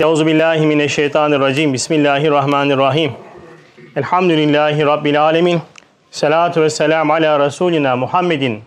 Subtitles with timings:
[0.00, 1.72] Euzu billahi mineşşeytanirracim.
[1.72, 3.12] Bismillahirrahmanirrahim.
[3.96, 5.60] Elhamdülillahi rabbil alamin.
[6.10, 8.60] Salatu vesselam ala resulina Muhammedin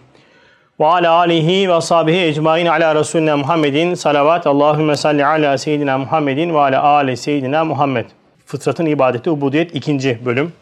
[0.79, 3.93] ve ala alihi ve sahbihi ecmaîn ala resulina Muhammedin.
[3.93, 8.05] Salavat Allahumme salli ala seyyidina Muhammedin ve ala ali seyyidina Muhammed.
[8.45, 10.53] Fıtratın ibadeti ubudiyet ikinci bölüm.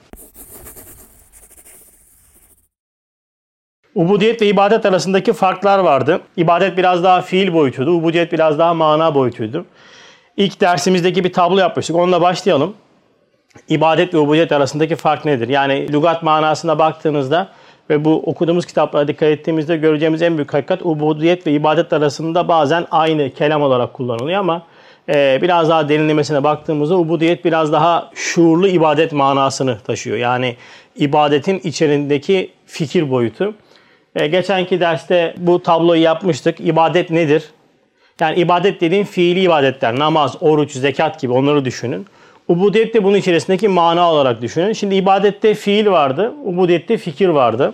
[3.96, 6.22] Ubudiyet ve ibadet arasındaki farklar vardı.
[6.38, 7.92] İbadet biraz daha fiil boyutuydu.
[7.92, 9.66] Ubudiyet biraz daha mana boyutuydu.
[10.38, 11.96] İlk dersimizdeki bir tablo yapmıştık.
[11.96, 12.74] Onunla başlayalım.
[13.70, 15.50] İbadet ve ubudiyet arasındaki fark nedir?
[15.50, 17.50] Yani lügat manasına baktığınızda
[17.90, 22.86] ve bu okuduğumuz kitaplara dikkat ettiğimizde göreceğimiz en büyük hakikat ubudiyet ve ibadet arasında bazen
[22.92, 24.62] aynı kelam olarak kullanılıyor ama
[25.10, 30.18] e, biraz daha derinlemesine baktığımızda ubudiyet biraz daha şuurlu ibadet manasını taşıyor.
[30.18, 30.56] Yani
[30.96, 33.54] ibadetin içerisindeki fikir boyutu.
[34.16, 36.60] E, geçenki derste bu tabloyu yapmıştık.
[36.60, 37.44] İbadet nedir?
[38.22, 42.06] Yani ibadet dediğin fiili ibadetler, namaz, oruç, zekat gibi onları düşünün.
[42.48, 44.74] Ubudiyet de bunun içerisindeki mana olarak düşünün.
[44.74, 47.74] Şimdi ibadette fiil vardı, ubudiyette fikir vardı.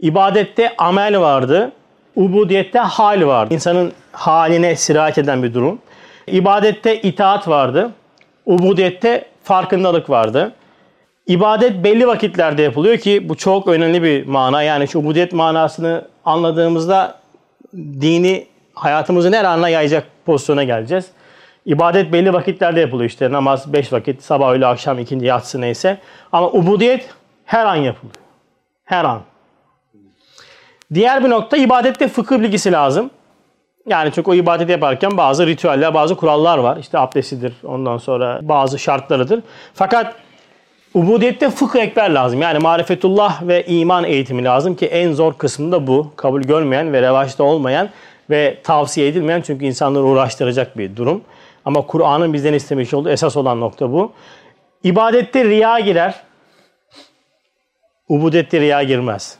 [0.00, 1.72] İbadette amel vardı,
[2.16, 3.54] ubudiyette hal vardı.
[3.54, 5.78] İnsanın haline sirayet eden bir durum.
[6.26, 7.90] İbadette itaat vardı,
[8.46, 10.52] ubudiyette farkındalık vardı.
[11.26, 14.62] İbadet belli vakitlerde yapılıyor ki bu çok önemli bir mana.
[14.62, 17.18] Yani şu ubudiyet manasını anladığımızda
[17.74, 18.46] dini
[18.76, 21.06] hayatımızın her anına yayacak pozisyona geleceğiz.
[21.66, 23.32] İbadet belli vakitlerde yapılıyor işte.
[23.32, 25.98] Namaz 5 vakit, sabah, öğle, akşam, ikindi, yatsı neyse.
[26.32, 27.08] Ama ubudiyet
[27.44, 28.14] her an yapılıyor.
[28.84, 29.20] Her an.
[30.94, 33.10] Diğer bir nokta ibadette fıkıh bilgisi lazım.
[33.86, 36.76] Yani çünkü o ibadeti yaparken bazı ritüeller, bazı kurallar var.
[36.76, 39.40] İşte abdestidir, ondan sonra bazı şartlarıdır.
[39.74, 40.14] Fakat
[40.94, 42.42] ubudiyette fıkıh ekber lazım.
[42.42, 46.12] Yani marifetullah ve iman eğitimi lazım ki en zor kısmı da bu.
[46.16, 47.88] Kabul görmeyen ve revaçta olmayan
[48.30, 51.22] ve tavsiye edilmeyen çünkü insanları uğraştıracak bir durum.
[51.64, 54.12] Ama Kur'an'ın bizden istemiş olduğu esas olan nokta bu.
[54.82, 56.14] İbadette riya girer.
[58.08, 59.38] Ubudette riya girmez.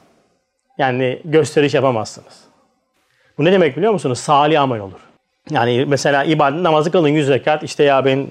[0.79, 2.45] Yani gösteriş yapamazsınız.
[3.39, 4.19] Bu ne demek biliyor musunuz?
[4.19, 5.01] Salih amel olur.
[5.51, 7.63] Yani mesela ibadet namazı kılın 100 rekat.
[7.63, 8.27] İşte ya ben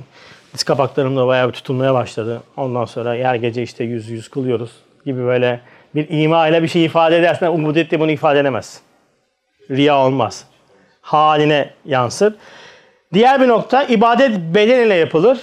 [0.53, 2.43] diz kapaklarımda bayağı bir tutulmaya başladı.
[2.57, 4.71] Ondan sonra her gece işte 100 100 kılıyoruz
[5.05, 5.61] gibi böyle
[5.95, 8.81] bir ima ile bir şey ifade edersen ubudette bunu ifade edemez.
[9.71, 10.47] Riya olmaz.
[11.05, 12.33] Haline yansır.
[13.13, 15.39] Diğer bir nokta ibadet beden ile yapılır.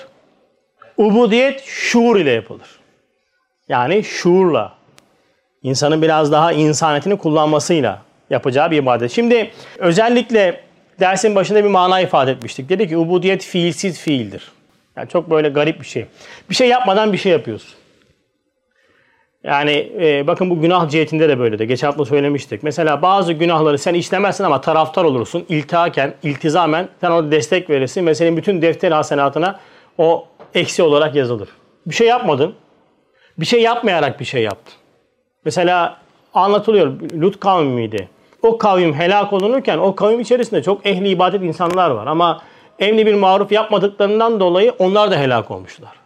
[0.96, 2.80] Ubudiyet şuur ile yapılır.
[3.68, 4.72] Yani şuurla.
[5.62, 9.10] insanın biraz daha insaniyetini kullanmasıyla yapacağı bir ibadet.
[9.10, 10.60] Şimdi özellikle
[11.00, 12.68] dersin başında bir mana ifade etmiştik.
[12.68, 14.52] Dedi ki ubudiyet fiilsiz fiildir.
[14.96, 16.06] Yani çok böyle garip bir şey.
[16.50, 17.74] Bir şey yapmadan bir şey yapıyorsun.
[19.44, 21.64] Yani e, bakın bu günah cihetinde de böyle de.
[21.64, 22.62] Geçen hafta söylemiştik.
[22.62, 25.44] Mesela bazı günahları sen işlemezsin ama taraftar olursun.
[25.48, 29.60] İltihaken, iltizamen sen ona destek verirsin ve bütün defter hasenatına
[29.98, 31.48] o eksi olarak yazılır.
[31.86, 32.54] Bir şey yapmadın.
[33.38, 34.75] Bir şey yapmayarak bir şey yaptın.
[35.44, 35.97] Mesela
[36.34, 37.00] anlatılıyor.
[37.20, 38.09] Lut kavmi miydi?
[38.42, 42.06] O kavim helak olunurken o kavim içerisinde çok ehli ibadet insanlar var.
[42.06, 42.42] Ama
[42.78, 46.01] emni bir maruf yapmadıklarından dolayı onlar da helak olmuşlar.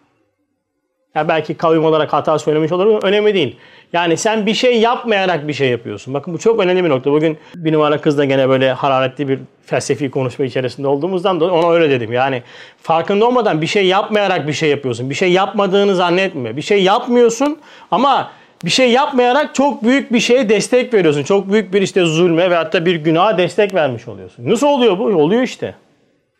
[1.16, 3.56] Ya belki kavim olarak hata söylemiş olabilir önemli değil.
[3.92, 6.14] Yani sen bir şey yapmayarak bir şey yapıyorsun.
[6.14, 7.12] Bakın bu çok önemli bir nokta.
[7.12, 11.90] Bugün bir numara kızla gene böyle hararetli bir felsefi konuşma içerisinde olduğumuzdan dolayı ona öyle
[11.90, 12.12] dedim.
[12.12, 12.42] Yani
[12.82, 15.10] farkında olmadan bir şey yapmayarak bir şey yapıyorsun.
[15.10, 16.56] Bir şey yapmadığını zannetme.
[16.56, 17.58] Bir şey yapmıyorsun
[17.90, 18.30] ama
[18.64, 21.22] bir şey yapmayarak çok büyük bir şeye destek veriyorsun.
[21.22, 24.50] Çok büyük bir işte zulme ve hatta bir günaha destek vermiş oluyorsun.
[24.50, 25.04] Nasıl oluyor bu?
[25.04, 25.74] Oluyor işte.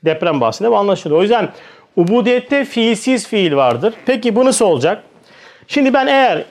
[0.05, 1.21] Deprem bahsinde bu anlaşılıyor.
[1.21, 1.49] O yüzden
[1.97, 3.95] ubudiyette fiilsiz fiil vardır.
[4.07, 5.03] Peki bu nasıl olacak?
[5.69, 6.45] Şimdi ben eğer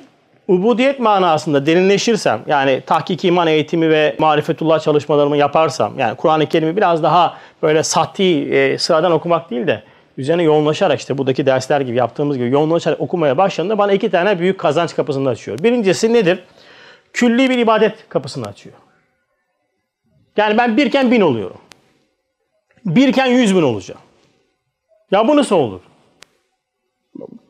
[0.47, 7.03] ubudiyet manasında derinleşirsem, yani tahkik iman eğitimi ve marifetullah çalışmalarımı yaparsam, yani Kur'an-ı Kerim'i biraz
[7.03, 9.83] daha böyle sati, e, sıradan okumak değil de
[10.17, 14.59] üzerine yoğunlaşarak işte buradaki dersler gibi yaptığımız gibi yoğunlaşarak okumaya başladığında bana iki tane büyük
[14.59, 15.59] kazanç kapısını açıyor.
[15.63, 16.39] Birincisi nedir?
[17.13, 18.75] Külli bir ibadet kapısını açıyor.
[20.38, 21.57] Yani ben birken bin oluyorum.
[22.85, 24.01] Birken yüz bin olacağım.
[25.11, 25.81] Ya bu nasıl olur?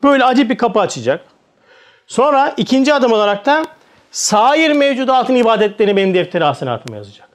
[0.02, 1.24] Böyle acı bir kapı açacak.
[2.06, 3.66] Sonra ikinci adım olarak da
[4.10, 7.28] sair mevcudatın ibadetlerini benim defteri hasenatıma yazacak.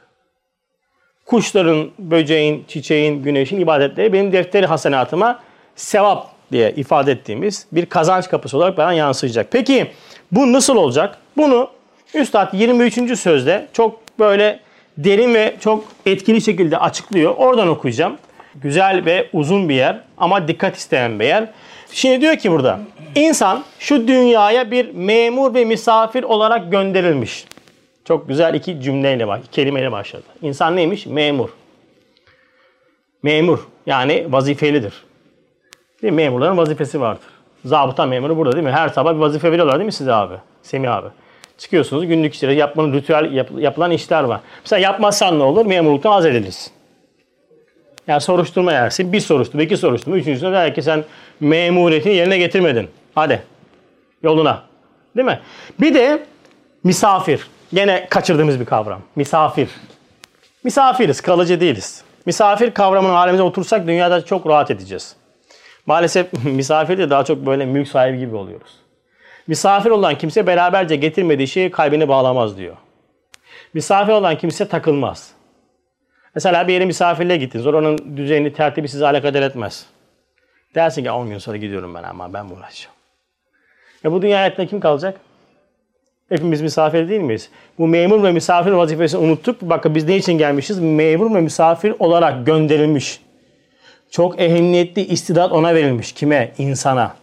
[1.25, 5.39] Kuşların, böceğin, çiçeğin, güneşin ibadetleri benim defteri hasenatıma
[5.75, 9.47] sevap diye ifade ettiğimiz bir kazanç kapısı olarak bana yansıyacak.
[9.51, 9.91] Peki
[10.31, 11.17] bu nasıl olacak?
[11.37, 11.69] Bunu
[12.13, 13.19] Üstad 23.
[13.19, 14.59] sözde çok böyle
[14.97, 17.35] derin ve çok etkili şekilde açıklıyor.
[17.37, 18.17] Oradan okuyacağım.
[18.55, 21.47] Güzel ve uzun bir yer ama dikkat isteyen bir yer.
[21.91, 22.79] Şimdi diyor ki burada
[23.15, 27.45] insan şu dünyaya bir memur ve misafir olarak gönderilmiş.
[28.05, 30.23] Çok güzel iki cümleyle, kelimeyle başladı.
[30.41, 31.05] İnsan neymiş?
[31.05, 31.49] Memur.
[33.23, 34.93] Memur yani vazifelidir.
[36.01, 36.17] Değil mi?
[36.17, 37.23] Memurların vazifesi vardır.
[37.65, 38.71] Zabıta memuru burada değil mi?
[38.71, 40.35] Her sabah bir vazife veriyorlar değil mi size abi?
[40.63, 41.07] Semih abi.
[41.57, 44.39] Çıkıyorsunuz günlük işleri yapmanın ritüel yap- yapılan işler var.
[44.63, 45.65] Mesela yapmazsan ne olur?
[45.65, 46.73] Memurluktan az edilirsin.
[48.07, 49.13] Yani soruşturma yersin.
[49.13, 50.17] Bir soruşturma, iki soruşturma.
[50.17, 51.03] Üçüncüsünde der ki sen
[51.39, 52.89] memuriyetini yerine getirmedin.
[53.15, 53.43] Hadi
[54.23, 54.63] yoluna.
[55.15, 55.39] Değil mi?
[55.79, 56.25] Bir de
[56.83, 57.47] misafir.
[57.73, 59.01] Gene kaçırdığımız bir kavram.
[59.15, 59.69] Misafir.
[60.63, 62.03] Misafiriz, kalıcı değiliz.
[62.25, 65.15] Misafir kavramının halimize otursak dünyada çok rahat edeceğiz.
[65.85, 68.71] Maalesef misafir de daha çok böyle mülk sahibi gibi oluyoruz.
[69.47, 72.77] Misafir olan kimse beraberce getirmediği şeyi kalbine bağlamaz diyor.
[73.73, 75.31] Misafir olan kimse takılmaz.
[76.35, 77.67] Mesela bir yere misafirliğe gittiniz.
[77.67, 79.85] Oranın düzenini, tertibi sizi alakadar etmez.
[80.75, 82.95] Dersin ki 10 gün sonra gidiyorum ben ama ben uğraşacağım.
[84.05, 85.19] E bu dünya hayatında kim kalacak?
[86.29, 87.49] Hepimiz misafir değil miyiz?
[87.77, 89.61] Bu memur ve misafir vazifesini unuttuk.
[89.61, 90.79] Bakın biz ne için gelmişiz?
[90.79, 93.19] Memur ve misafir olarak gönderilmiş.
[94.11, 96.11] Çok ehemmiyetli istidat ona verilmiş.
[96.11, 96.51] Kime?
[96.57, 97.15] İnsana.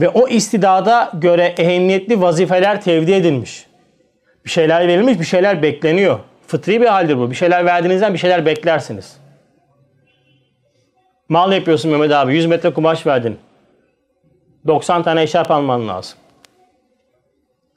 [0.00, 3.66] Ve o istidada göre ehemmiyetli vazifeler tevdi edilmiş.
[4.44, 6.18] Bir şeyler verilmiş, bir şeyler bekleniyor.
[6.50, 7.30] Fıtri bir haldir bu.
[7.30, 9.16] Bir şeyler verdiğinizden bir şeyler beklersiniz.
[11.28, 12.34] Mal yapıyorsun Mehmet abi.
[12.34, 13.38] 100 metre kumaş verdin.
[14.66, 16.18] 90 tane eşarp alman lazım.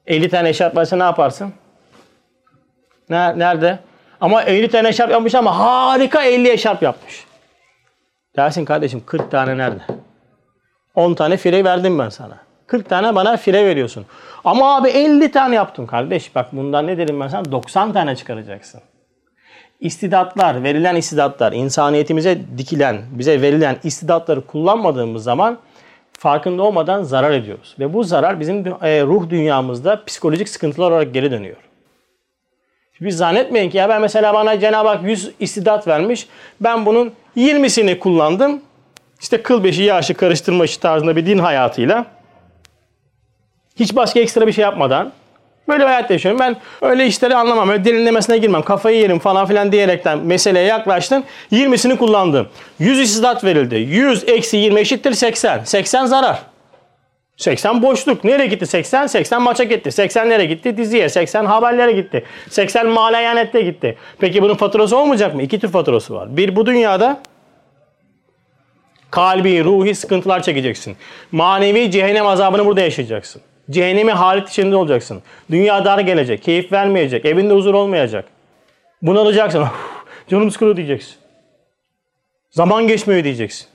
[0.08, 1.54] 50 tane eşarp varsa ne yaparsın?
[3.10, 3.80] Nerede?
[4.22, 7.26] Ama 50 tane eşarp yapmış ama harika 50 eşarp yapmış.
[8.36, 9.84] Dersin kardeşim 40 tane nerede?
[10.96, 12.38] 10 tane fire verdim ben sana.
[12.68, 14.06] 40 tane bana fire veriyorsun.
[14.44, 16.36] Ama abi 50 tane yaptım kardeş.
[16.36, 17.52] Bak bundan ne dedim ben sana?
[17.52, 18.82] 90 tane çıkaracaksın.
[19.80, 25.58] İstidatlar, verilen istidatlar, insaniyetimize dikilen, bize verilen istidatları kullanmadığımız zaman
[26.20, 27.76] farkında olmadan zarar ediyoruz.
[27.80, 31.58] Ve bu zarar bizim e, ruh dünyamızda psikolojik sıkıntılar olarak geri dönüyor.
[33.02, 36.28] Biz zannetmeyin ki ya ben mesela bana Cenab-ı Hak 100 istidat vermiş.
[36.62, 38.62] Ben bunun 20'sini kullandım.
[39.22, 42.06] İşte kıl beşi yaşı karıştırma işi tarzında bir din hayatıyla.
[43.76, 45.12] Hiç başka ekstra bir şey yapmadan.
[45.68, 46.40] Böyle bir hayat yaşıyorum.
[46.40, 47.70] Ben öyle işleri anlamam.
[47.70, 48.62] Öyle derinlemesine girmem.
[48.62, 51.24] Kafayı yerim falan filan diyerekten meseleye yaklaştım.
[51.52, 52.48] 20'sini kullandım.
[52.80, 53.76] 100 istidat verildi.
[53.76, 55.64] 100 eksi 20 eşittir 80.
[55.64, 56.40] 80 zarar.
[57.38, 58.24] 80 boşluk.
[58.24, 59.08] Nereye gitti 80?
[59.08, 59.92] 80 maça gitti.
[59.92, 60.78] 80 nereye gitti?
[60.78, 61.10] Diziye.
[61.10, 62.24] 80 haberlere gitti.
[62.50, 63.98] 80 malayanette gitti.
[64.20, 65.42] Peki bunun faturası olmayacak mı?
[65.42, 66.38] İki tür faturası var.
[66.38, 67.20] Bir bu dünyada
[69.12, 70.98] kalbi, ruhi sıkıntılar çekeceksin.
[71.32, 73.42] Manevi cehennem azabını burada yaşayacaksın.
[73.70, 75.22] Cehennemi halit içinde olacaksın.
[75.52, 78.26] Dünya dar gelecek, keyif vermeyecek, evinde huzur olmayacak.
[79.02, 79.66] Bunalacaksın.
[80.28, 81.16] Canım sıkılıyor diyeceksin.
[82.50, 83.68] Zaman geçmiyor diyeceksin.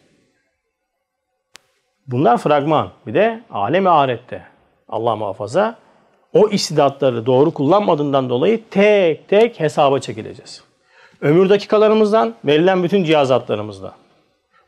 [2.06, 2.90] Bunlar fragman.
[3.06, 4.42] Bir de alem-i ahirette.
[4.88, 5.78] Allah muhafaza.
[6.32, 10.64] O istidatları doğru kullanmadığından dolayı tek tek hesaba çekileceğiz.
[11.20, 13.92] Ömür dakikalarımızdan, verilen bütün cihazatlarımızdan.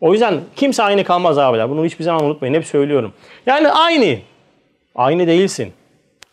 [0.00, 1.70] O yüzden kimse aynı kalmaz abiler.
[1.70, 2.55] Bunu hiçbir zaman unutmayın.
[2.55, 3.12] Hep söylüyorum.
[3.46, 4.19] Yani aynı.
[4.94, 5.72] Aynı değilsin.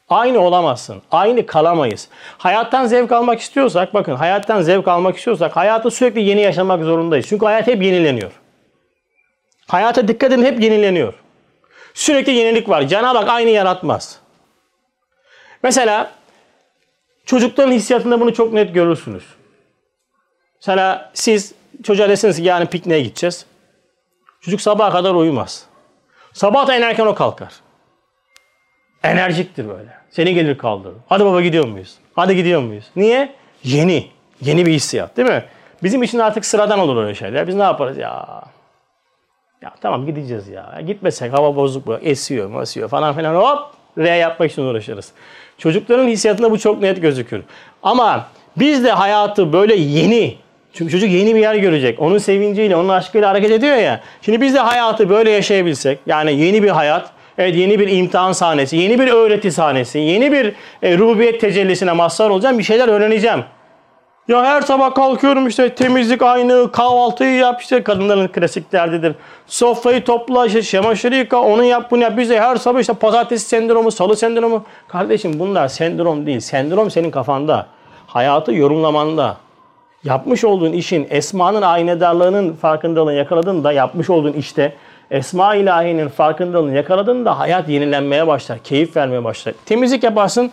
[0.09, 1.01] Aynı olamazsın.
[1.11, 2.09] Aynı kalamayız.
[2.37, 7.25] Hayattan zevk almak istiyorsak, bakın hayattan zevk almak istiyorsak hayatı sürekli yeni yaşamak zorundayız.
[7.29, 8.31] Çünkü hayat hep yenileniyor.
[9.67, 11.13] Hayata dikkat edin hep yenileniyor.
[11.93, 12.81] Sürekli yenilik var.
[12.81, 14.19] Cenab-ı Hak aynı yaratmaz.
[15.63, 16.11] Mesela
[17.25, 19.23] çocukların hissiyatında bunu çok net görürsünüz.
[20.61, 23.45] Mesela siz çocuğa desiniz ki yani pikniğe gideceğiz.
[24.41, 25.65] Çocuk sabaha kadar uyumaz.
[26.33, 27.53] Sabah da en o kalkar.
[29.03, 29.89] Enerjiktir böyle.
[30.09, 30.95] Seni gelir kaldırır.
[31.09, 31.95] Hadi baba gidiyor muyuz?
[32.15, 32.85] Hadi gidiyor muyuz?
[32.95, 33.33] Niye?
[33.63, 34.07] Yeni.
[34.41, 35.43] Yeni bir hissiyat değil mi?
[35.83, 37.47] Bizim için artık sıradan olur öyle şeyler.
[37.47, 38.43] Biz ne yaparız ya?
[39.61, 40.81] Ya tamam gideceğiz ya.
[40.87, 41.97] Gitmesek hava bozuk bu.
[41.97, 43.59] Esiyor, esiyor falan filan hop
[43.97, 45.11] R yapmak için uğraşırız.
[45.57, 47.43] Çocukların hissiyatında bu çok net gözükür.
[47.83, 48.27] Ama
[48.57, 50.37] biz de hayatı böyle yeni
[50.73, 52.01] çünkü çocuk yeni bir yer görecek.
[52.01, 54.01] Onun sevinciyle, onun aşkıyla hareket ediyor ya.
[54.21, 58.77] Şimdi biz de hayatı böyle yaşayabilsek, yani yeni bir hayat, evet yeni bir imtihan sahnesi,
[58.77, 63.43] yeni bir öğreti sahnesi, yeni bir e, rububiyet tecellisine mazhar olacağım, bir şeyler öğreneceğim.
[64.27, 69.15] Ya her sabah kalkıyorum işte temizlik aynı, kahvaltıyı yap işte kadınların klasik derdidir.
[69.45, 72.17] Sofrayı topla, işte çamaşırı yıka, onu yap bunu yap.
[72.17, 74.63] Biz de her sabah işte pazartesi sendromu, salı sendromu.
[74.87, 76.39] Kardeşim bunlar sendrom değil.
[76.39, 77.67] Sendrom senin kafanda.
[78.07, 79.37] Hayatı yorumlamanda.
[80.03, 84.73] Yapmış olduğun işin esmanın aynedarlığının farkındalığını yakaladın da yapmış olduğun işte
[85.11, 88.59] esma ilahinin farkındalığını yakaladın da hayat yenilenmeye başlar.
[88.63, 89.53] Keyif vermeye başlar.
[89.65, 90.51] Temizlik yaparsın.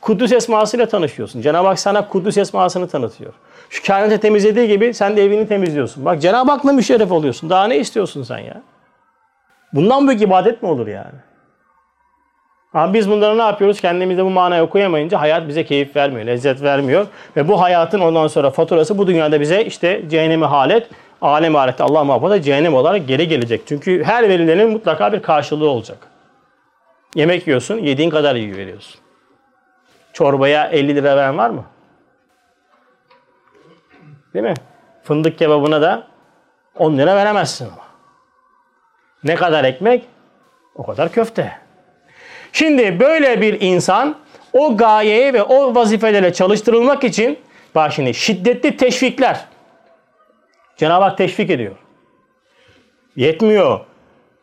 [0.00, 1.40] Kudüs esmasıyla tanışıyorsun.
[1.40, 3.32] Cenab-ı Hak sana Kudüs esmasını tanıtıyor.
[3.70, 6.04] Şu kainatı temizlediği gibi sen de evini temizliyorsun.
[6.04, 7.50] Bak Cenab-ı Hak'la müşerref oluyorsun.
[7.50, 8.62] Daha ne istiyorsun sen ya?
[9.72, 11.18] Bundan büyük ibadet mi olur yani?
[12.74, 13.80] Ama biz bunları ne yapıyoruz?
[13.80, 17.06] Kendimizde bu manayı okuyamayınca hayat bize keyif vermiyor, lezzet vermiyor.
[17.36, 20.88] Ve bu hayatın ondan sonra faturası bu dünyada bize işte cehennemi halet,
[21.24, 23.62] alem ahirette Allah muhafaza cehennem olarak geri gelecek.
[23.66, 25.98] Çünkü her verilenin mutlaka bir karşılığı olacak.
[27.14, 29.00] Yemek yiyorsun, yediğin kadar iyi veriyorsun.
[30.12, 31.64] Çorbaya 50 lira veren var mı?
[34.34, 34.54] Değil mi?
[35.02, 36.06] Fındık kebabına da
[36.78, 37.84] 10 lira veremezsin ama.
[39.24, 40.04] Ne kadar ekmek?
[40.74, 41.58] O kadar köfte.
[42.52, 44.16] Şimdi böyle bir insan
[44.52, 47.38] o gayeye ve o vazifelere çalıştırılmak için
[47.74, 49.53] bak şimdi şiddetli teşvikler
[50.76, 51.76] Cenab-ı Hak teşvik ediyor.
[53.16, 53.80] Yetmiyor.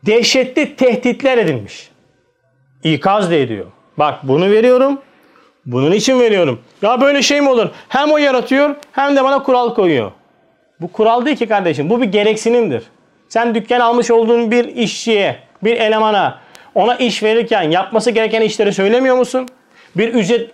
[0.06, 1.90] Dehşetli tehditler edilmiş.
[2.84, 3.66] İkaz da ediyor.
[3.96, 5.00] Bak bunu veriyorum.
[5.66, 6.60] Bunun için veriyorum.
[6.82, 7.68] Ya böyle şey mi olur?
[7.88, 10.12] Hem o yaratıyor hem de bana kural koyuyor.
[10.80, 11.90] Bu kural değil ki kardeşim.
[11.90, 12.82] Bu bir gereksinimdir.
[13.28, 16.38] Sen dükkan almış olduğun bir işçiye, bir elemana
[16.74, 19.48] ona iş verirken yapması gereken işleri söylemiyor musun?
[19.96, 20.50] Bir ücret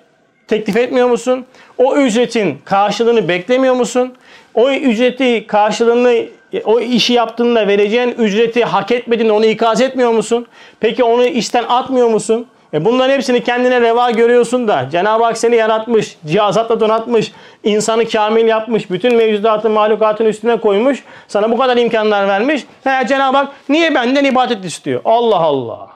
[0.48, 1.46] teklif etmiyor musun?
[1.78, 4.14] O ücretin karşılığını beklemiyor musun?
[4.58, 6.24] O ücreti karşılığını
[6.64, 10.46] o işi yaptığında vereceğin ücreti hak etmediğinde onu ikaz etmiyor musun?
[10.80, 12.46] Peki onu işten atmıyor musun?
[12.74, 17.32] E bunların hepsini kendine reva görüyorsun da Cenab-ı Hak seni yaratmış, cihazatla donatmış,
[17.64, 22.62] insanı kamil yapmış, bütün mevcudatı mahlukatın üstüne koymuş, sana bu kadar imkanlar vermiş.
[22.84, 25.00] He, Cenab-ı Hak niye benden ibadet istiyor?
[25.04, 25.88] Allah Allah.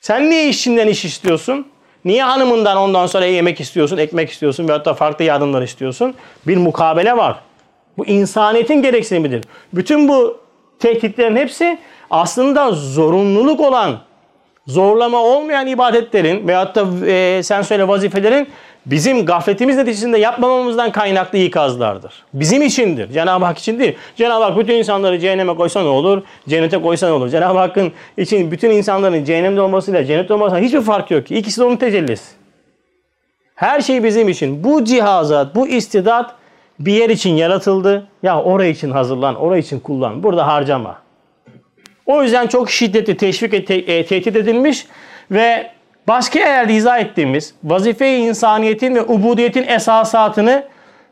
[0.00, 1.66] Sen niye işçinden iş istiyorsun?
[2.04, 6.14] Niye hanımından ondan sonra yemek istiyorsun, ekmek istiyorsun veyahut da farklı yardımlar istiyorsun?
[6.46, 7.36] Bir mukabele var.
[7.98, 9.44] Bu insaniyetin gereksinimidir.
[9.72, 10.40] Bütün bu
[10.78, 11.78] tehditlerin hepsi
[12.10, 13.98] aslında zorunluluk olan,
[14.66, 18.48] zorlama olmayan ibadetlerin veyahut da e, sen söyle vazifelerin
[18.86, 22.12] bizim gafletimiz neticesinde yapmamamızdan kaynaklı ikazlardır.
[22.34, 23.12] Bizim içindir.
[23.12, 23.96] Cenab-ı Hak için değil.
[24.16, 26.22] Cenab-ı Hak bütün insanları cehenneme koysa ne olur?
[26.48, 27.28] Cennete koysa ne olur?
[27.28, 31.36] Cenab-ı Hakk'ın için bütün insanların cehennemde olmasıyla cennette olmasıyla hiçbir fark yok ki.
[31.36, 32.24] İkisi de onun tecellisi.
[33.54, 34.64] Her şey bizim için.
[34.64, 36.34] Bu cihazat, bu istidat
[36.80, 38.06] bir yer için yaratıldı.
[38.22, 40.22] Ya oraya için hazırlan, oraya için kullan.
[40.22, 40.98] Burada harcama.
[42.06, 44.86] O yüzden çok şiddetli teşvik et, e, tehdit edilmiş
[45.30, 45.70] ve
[46.08, 50.64] başka yerde izah ettiğimiz vazife-i insaniyetin ve ubudiyetin esasatını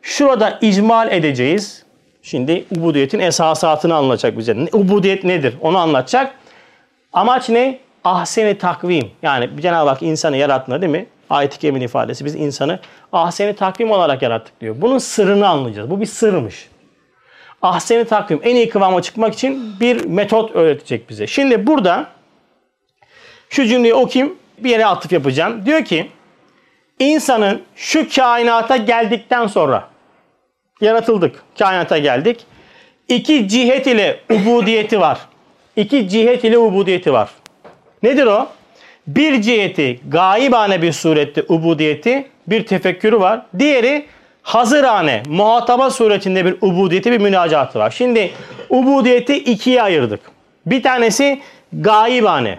[0.02, 1.84] şurada icmal edeceğiz.
[2.22, 4.56] Şimdi ubudiyetin esasatını anlatacak bize.
[4.72, 5.54] Ubudiyet nedir?
[5.60, 6.34] Onu anlatacak.
[7.12, 7.78] Amaç ne?
[8.04, 9.10] Ahseni takvim.
[9.22, 11.06] Yani Cenab-ı Hak insanı yarattığında değil mi?
[11.30, 12.24] Ayet-i Kerimin ifadesi.
[12.24, 12.80] Biz insanı
[13.12, 14.74] ahseni takvim olarak yarattık diyor.
[14.78, 15.90] Bunun sırrını anlayacağız.
[15.90, 16.68] Bu bir sırmış.
[17.62, 21.26] Ahseni takvim en iyi kıvama çıkmak için bir metot öğretecek bize.
[21.26, 22.06] Şimdi burada
[23.50, 25.66] şu cümleyi okuyayım bir yere atıf yapacağım.
[25.66, 26.10] Diyor ki
[26.98, 29.88] insanın şu kainata geldikten sonra
[30.80, 31.42] yaratıldık.
[31.58, 32.46] Kainata geldik.
[33.08, 35.18] İki cihet ile ubudiyeti var.
[35.76, 37.30] İki cihet ile ubudiyeti var.
[38.02, 38.48] Nedir o?
[39.08, 43.42] Bir ciheti gaibane bir surette ubudiyeti, bir tefekkürü var.
[43.58, 44.06] Diğeri
[44.42, 47.90] hazırane, muhataba suretinde bir ubudiyeti, bir münacatı var.
[47.90, 48.30] Şimdi
[48.70, 50.20] ubudiyeti ikiye ayırdık.
[50.66, 51.40] Bir tanesi
[51.72, 52.58] gaibane.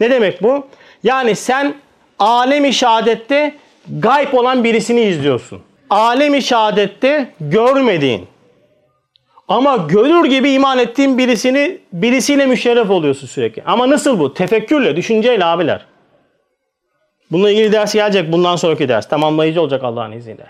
[0.00, 0.66] Ne demek bu?
[1.02, 1.74] Yani sen
[2.18, 3.54] alemi şehadette
[3.98, 5.62] gayb olan birisini izliyorsun.
[5.90, 8.26] Alemi şehadette görmediğin
[9.50, 13.62] ama görür gibi iman ettiğin birisini birisiyle müşerref oluyorsun sürekli.
[13.66, 14.34] Ama nasıl bu?
[14.34, 15.86] Tefekkürle, düşünceyle abiler.
[17.30, 19.08] Bununla ilgili ders gelecek bundan sonraki ders.
[19.08, 20.46] Tamamlayıcı olacak Allah'ın izniyle.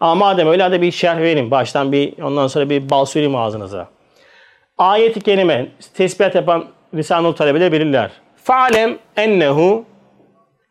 [0.00, 1.50] Ama madem öyle hadi bir şerh vereyim.
[1.50, 3.88] Baştan bir ondan sonra bir bal süreyim ağzınıza.
[4.78, 6.64] Ayet-i kerime tesbihat yapan
[6.94, 8.10] Risale-i talebeler bilirler.
[8.44, 9.84] Fa'lem ennehu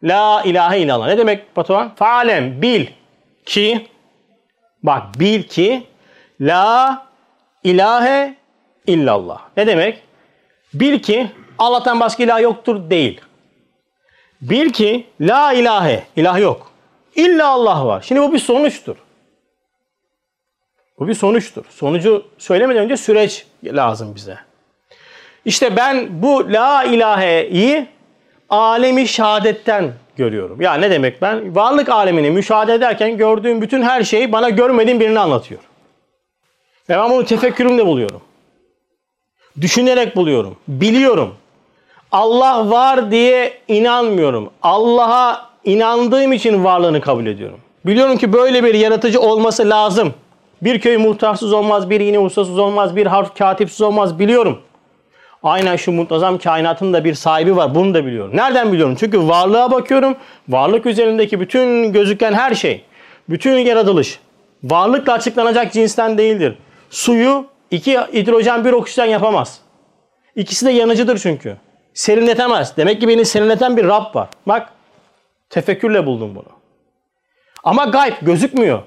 [0.04, 1.08] la ilahe illallah.
[1.08, 1.96] Ne demek Batuhan?
[1.96, 2.86] Fa'lem bil
[3.46, 3.88] ki
[4.84, 5.84] bak bil ki
[6.42, 7.11] la
[7.64, 8.36] ilahe
[8.88, 9.42] illallah.
[9.58, 10.04] Ne demek?
[10.74, 13.22] Bil ki Allah'tan başka ilah yoktur değil.
[14.42, 16.72] Bil ki la ilahe ilah yok.
[17.16, 18.02] İlla Allah var.
[18.08, 18.96] Şimdi bu bir sonuçtur.
[21.00, 21.66] Bu bir sonuçtur.
[21.70, 24.38] Sonucu söylemeden önce süreç lazım bize.
[25.46, 27.88] İşte ben bu la ilaheyi
[28.50, 30.62] alemi şehadetten görüyorum.
[30.62, 31.56] Ya ne demek ben?
[31.56, 35.62] Varlık alemini müşahede ederken gördüğüm bütün her şeyi bana görmediğim birini anlatıyor.
[36.92, 38.22] Ve ben bunu tefekkürümle buluyorum.
[39.62, 40.56] Düşünerek buluyorum.
[40.68, 41.36] Biliyorum.
[42.12, 44.50] Allah var diye inanmıyorum.
[44.62, 47.60] Allah'a inandığım için varlığını kabul ediyorum.
[47.86, 50.14] Biliyorum ki böyle bir yaratıcı olması lazım.
[50.62, 54.60] Bir köy muhtarsız olmaz, bir iğne ustasız olmaz, bir harf katipsiz olmaz biliyorum.
[55.44, 57.76] Aynen şu muntazam kainatın da bir sahibi var.
[57.76, 58.32] Bunu da biliyorum.
[58.34, 58.96] Nereden biliyorum?
[59.00, 60.16] Çünkü varlığa bakıyorum.
[60.50, 62.82] Varlık üzerindeki bütün gözüken her şey,
[63.30, 64.20] bütün yaratılış
[64.64, 66.58] varlıkla açıklanacak cinsten değildir.
[66.92, 69.60] Suyu iki hidrojen bir oksijen yapamaz.
[70.36, 71.58] İkisi de yanıcıdır çünkü.
[71.94, 72.78] Serinletemez.
[72.78, 74.28] Demek ki beni serinleten bir Rab var.
[74.46, 74.70] Bak
[75.50, 76.50] tefekkürle buldum bunu.
[77.64, 78.84] Ama gayb gözükmüyor.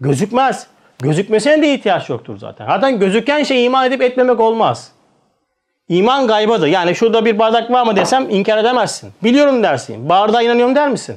[0.00, 0.66] Gözükmez.
[0.98, 2.66] Gözükmesine de ihtiyaç yoktur zaten.
[2.66, 4.92] Zaten gözüken şey iman edip etmemek olmaz.
[5.88, 6.66] İman gaybadır.
[6.66, 9.12] Yani şurada bir bardak var mı desem inkar edemezsin.
[9.24, 10.08] Biliyorum dersin.
[10.08, 11.16] Bardağa inanıyorum der misin?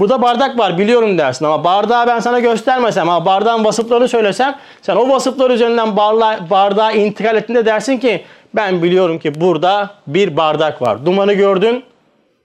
[0.00, 4.96] Burada bardak var biliyorum dersin ama bardağı ben sana göstermesem ama bardağın vasıflarını söylesem sen
[4.96, 8.24] o vasıflar üzerinden barla, bardağa intikal ettiğinde dersin ki
[8.54, 11.06] ben biliyorum ki burada bir bardak var.
[11.06, 11.84] Dumanı gördün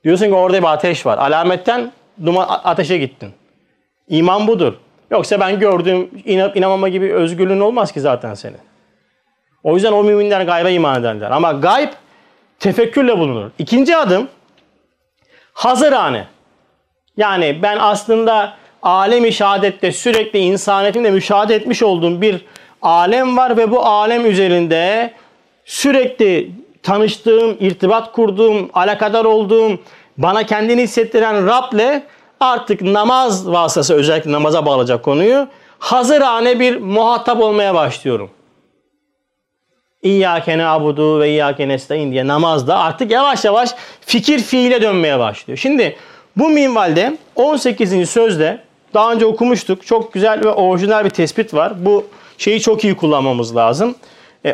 [0.03, 1.17] diyorsun ki orada bir ateş var.
[1.17, 1.91] Alametten
[2.25, 3.33] duman, ateşe gittin.
[4.07, 4.73] İman budur.
[5.11, 8.57] Yoksa ben gördüğüm inanıp inanmama gibi özgürlüğün olmaz ki zaten senin.
[9.63, 11.31] O yüzden o müminler gayba iman ederler.
[11.31, 11.89] Ama gayb
[12.59, 13.51] tefekkürle bulunur.
[13.59, 14.27] İkinci adım
[15.53, 16.27] hazırhane.
[17.17, 22.45] Yani ben aslında alemi şehadette sürekli insaniyetimle müşahede etmiş olduğum bir
[22.81, 25.13] alem var ve bu alem üzerinde
[25.65, 26.51] sürekli
[26.83, 29.79] tanıştığım, irtibat kurduğum, alakadar olduğum,
[30.17, 32.01] bana kendini hissettiren Rab'le
[32.39, 35.47] artık namaz vasıtası özellikle namaza bağlayacak konuyu
[35.79, 38.29] hazırhane bir muhatap olmaya başlıyorum.
[40.01, 43.69] İyyâke na'budu ve iyyâke nestaîn diye namazda artık yavaş yavaş
[44.01, 45.57] fikir fiile dönmeye başlıyor.
[45.57, 45.95] Şimdi
[46.37, 48.09] bu minvalde 18.
[48.09, 48.59] sözde
[48.93, 49.85] daha önce okumuştuk.
[49.85, 51.85] Çok güzel ve orijinal bir tespit var.
[51.85, 52.05] Bu
[52.37, 53.95] şeyi çok iyi kullanmamız lazım.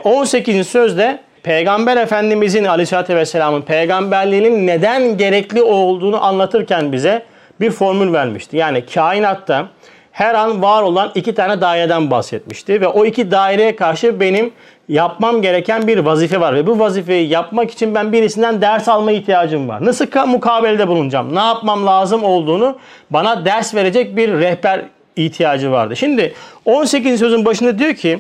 [0.03, 0.55] 18.
[0.55, 7.25] E, sözde Peygamber Efendimizin Aleyhisselatü Vesselam'ın peygamberliğinin neden gerekli olduğunu anlatırken bize
[7.59, 8.57] bir formül vermişti.
[8.57, 9.67] Yani kainatta
[10.11, 14.51] her an var olan iki tane daireden bahsetmişti ve o iki daireye karşı benim
[14.89, 19.69] yapmam gereken bir vazife var ve bu vazifeyi yapmak için ben birisinden ders alma ihtiyacım
[19.69, 19.85] var.
[19.85, 21.35] Nasıl mukabelede bulunacağım?
[21.35, 22.77] Ne yapmam lazım olduğunu
[23.09, 24.81] bana ders verecek bir rehber
[25.15, 25.95] ihtiyacı vardı.
[25.95, 26.33] Şimdi
[26.65, 27.19] 18.
[27.19, 28.19] sözün başında diyor ki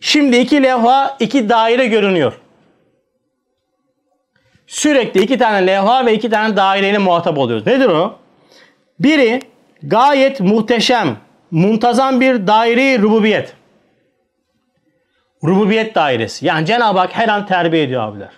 [0.00, 2.32] şimdi iki levha, iki daire görünüyor.
[4.66, 7.66] Sürekli iki tane levha ve iki tane daireyle muhatap oluyoruz.
[7.66, 8.14] Nedir o?
[8.98, 9.40] Biri
[9.82, 11.16] gayet muhteşem,
[11.50, 13.59] muntazam bir daire rububiyet.
[15.44, 16.46] Rububiyet dairesi.
[16.46, 18.30] Yani Cenab-ı Hak her an terbiye ediyor abiler.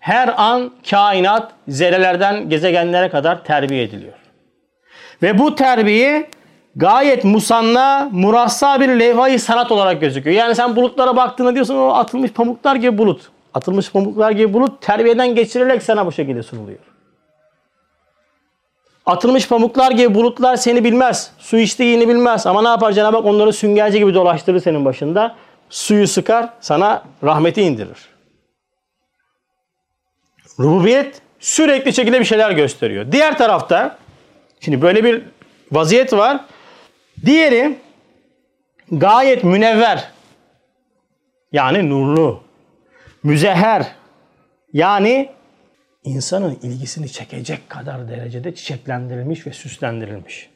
[0.00, 4.12] Her an kainat zerrelerden gezegenlere kadar terbiye ediliyor.
[5.22, 6.28] Ve bu terbiye
[6.76, 10.36] gayet musanna, murassa bir levhayı sanat olarak gözüküyor.
[10.36, 13.30] Yani sen bulutlara baktığında diyorsun o atılmış pamuklar gibi bulut.
[13.54, 16.89] Atılmış pamuklar gibi bulut terbiyeden geçirilerek sana bu şekilde sunuluyor.
[19.10, 21.32] Atılmış pamuklar gibi bulutlar seni bilmez.
[21.38, 22.46] Su içtiğini bilmez.
[22.46, 25.36] Ama ne yapar Cenab-ı Hak onları süngerci gibi dolaştırır senin başında.
[25.70, 28.08] Suyu sıkar, sana rahmeti indirir.
[30.58, 33.12] Rububiyet sürekli şekilde bir şeyler gösteriyor.
[33.12, 33.98] Diğer tarafta,
[34.60, 35.22] şimdi böyle bir
[35.72, 36.40] vaziyet var.
[37.24, 37.78] Diğeri
[38.92, 40.08] gayet münevver.
[41.52, 42.42] Yani nurlu.
[43.22, 43.86] Müzeher.
[44.72, 45.28] Yani
[46.04, 50.50] insanın ilgisini çekecek kadar derecede çiçeklendirilmiş ve süslendirilmiş.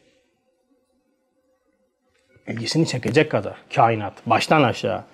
[2.48, 5.04] İlgisini çekecek kadar kainat baştan aşağı.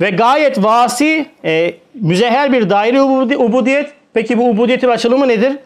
[0.00, 3.02] Ve gayet vasi, e, müzeher bir daire
[3.36, 3.92] ubudiyet.
[4.14, 5.58] Peki bu ubudiyetin açılımı nedir?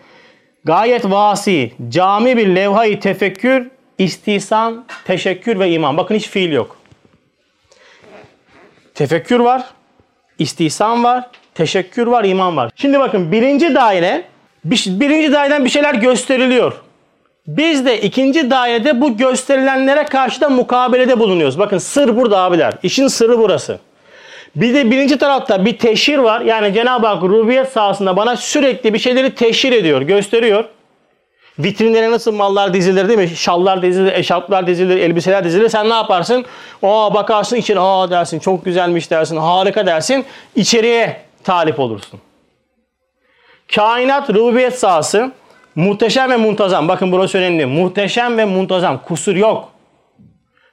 [0.64, 5.96] Gayet vasi, cami bir levhayı tefekkür, istihsan, teşekkür ve iman.
[5.96, 6.76] Bakın hiç fiil yok.
[8.94, 9.64] Tefekkür var,
[10.38, 12.70] istihsan var, teşekkür var, iman var.
[12.76, 14.24] Şimdi bakın birinci daire,
[14.64, 16.72] birinci daireden bir şeyler gösteriliyor.
[17.46, 21.58] Biz de ikinci dairede bu gösterilenlere karşı da mukabelede bulunuyoruz.
[21.58, 22.74] Bakın sır burada abiler.
[22.82, 23.78] İşin sırrı burası.
[24.56, 26.40] Bir de birinci tarafta bir teşhir var.
[26.40, 30.64] Yani Cenab-ı Hak rububiyet sahasında bana sürekli bir şeyleri teşhir ediyor, gösteriyor.
[31.58, 33.28] Vitrinlere nasıl mallar dizilir değil mi?
[33.28, 35.68] Şallar dizilir, eşarplar dizilir, elbiseler dizilir.
[35.68, 36.44] Sen ne yaparsın?
[36.82, 40.24] Aa bakarsın için aa dersin çok güzelmiş dersin, harika dersin.
[40.56, 42.20] İçeriye talip olursun.
[43.74, 45.32] Kainat rububiyet sahası
[45.74, 46.88] muhteşem ve muntazam.
[46.88, 47.66] Bakın burası önemli.
[47.66, 49.02] Muhteşem ve muntazam.
[49.02, 49.72] Kusur yok.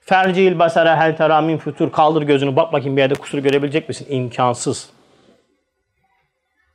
[0.01, 1.91] Fercil basara hel teramin fütur.
[1.91, 4.07] Kaldır gözünü bak bakayım bir yerde kusur görebilecek misin?
[4.09, 4.89] İmkansız.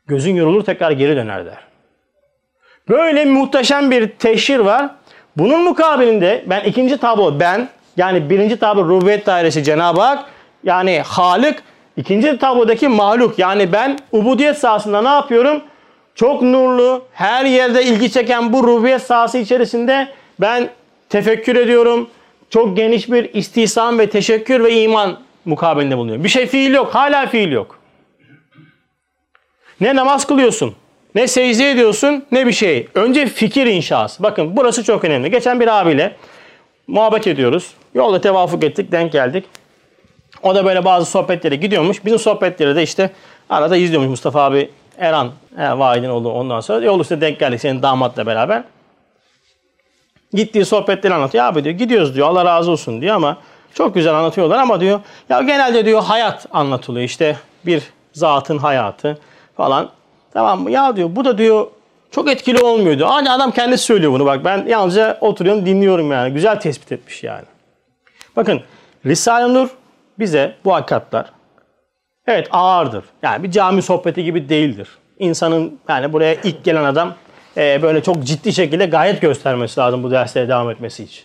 [0.07, 1.59] Gözün yorulur tekrar geri döner der.
[2.89, 4.91] Böyle muhteşem bir teşhir var.
[5.37, 10.25] Bunun mukabilinde ben ikinci tablo ben yani birinci tablo rububiyet dairesi Cenab-ı Hak
[10.65, 11.63] yani Halık
[11.99, 15.63] İkinci tablodaki mahluk yani ben ubudiyet sahasında ne yapıyorum?
[16.15, 20.09] Çok nurlu, her yerde ilgi çeken bu rububiyet sahası içerisinde
[20.41, 20.69] ben
[21.09, 22.11] tefekkür ediyorum.
[22.51, 26.25] Çok geniş bir istihsam ve teşekkür ve iman mukabilinde bulunuyorum.
[26.25, 27.79] Bir şey fiil yok, hala fiil yok.
[29.81, 30.75] Ne namaz kılıyorsun,
[31.15, 32.89] ne secde ediyorsun, ne bir şey.
[32.95, 34.23] Önce fikir inşası.
[34.23, 35.31] Bakın burası çok önemli.
[35.31, 36.17] Geçen bir abiyle
[36.87, 37.75] muhabbet ediyoruz.
[37.95, 39.45] Yolda tevafuk ettik, denk geldik.
[40.43, 42.05] O da böyle bazı sohbetlere gidiyormuş.
[42.05, 43.11] Bizim sohbetleri de işte
[43.51, 46.85] arada izliyormuş Mustafa abi Erhan e, Vahid'in oldu ondan sonra.
[46.85, 48.63] Yol üstüne denk geldik senin damatla beraber.
[50.33, 51.45] Gittiği sohbetleri anlatıyor.
[51.45, 53.37] Abi diyor gidiyoruz diyor Allah razı olsun diyor ama
[53.75, 59.19] çok güzel anlatıyorlar ama diyor ya genelde diyor hayat anlatılıyor işte bir zatın hayatı
[59.57, 59.91] falan.
[60.33, 60.71] Tamam mı?
[60.71, 61.67] Ya diyor bu da diyor
[62.11, 63.09] çok etkili olmuyor diyor.
[63.09, 66.35] Hani adam kendisi söylüyor bunu bak ben yalnızca oturuyorum dinliyorum yani.
[66.35, 67.45] Güzel tespit etmiş yani.
[68.37, 68.61] Bakın
[69.07, 69.69] Risale-i Nur
[70.19, 71.25] bize bu hakikatler
[72.27, 73.05] evet ağırdır.
[73.23, 74.89] Yani bir cami sohbeti gibi değildir.
[75.19, 77.15] İnsanın yani buraya ilk gelen adam
[77.57, 81.25] e, böyle çok ciddi şekilde gayet göstermesi lazım bu derslere devam etmesi için.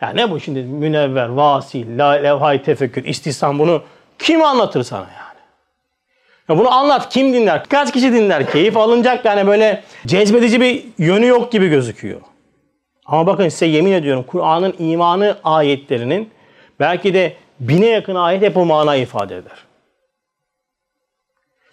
[0.00, 3.82] Yani ne bu şimdi münevver, vasil, la, levhay tefekkür, istihsan bunu
[4.18, 5.38] kim anlatır sana yani?
[6.48, 7.64] Ya bunu anlat kim dinler?
[7.64, 8.50] Kaç kişi dinler?
[8.50, 12.20] Keyif alınacak yani böyle cezbedici bir yönü yok gibi gözüküyor.
[13.06, 16.30] Ama bakın size yemin ediyorum Kur'an'ın imanı ayetlerinin
[16.80, 19.64] belki de bine yakın ayet hep o mana ifade eder.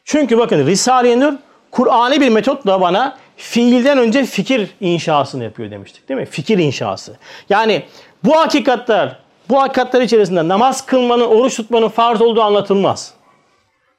[0.03, 1.33] Çünkü bakın Risale-i Nur
[1.71, 6.25] Kur'an'ı bir metotla bana fiilden önce fikir inşasını yapıyor demiştik değil mi?
[6.25, 7.15] Fikir inşası.
[7.49, 7.83] Yani
[8.23, 13.13] bu hakikatler, bu hakikatler içerisinde namaz kılmanın, oruç tutmanın farz olduğu anlatılmaz.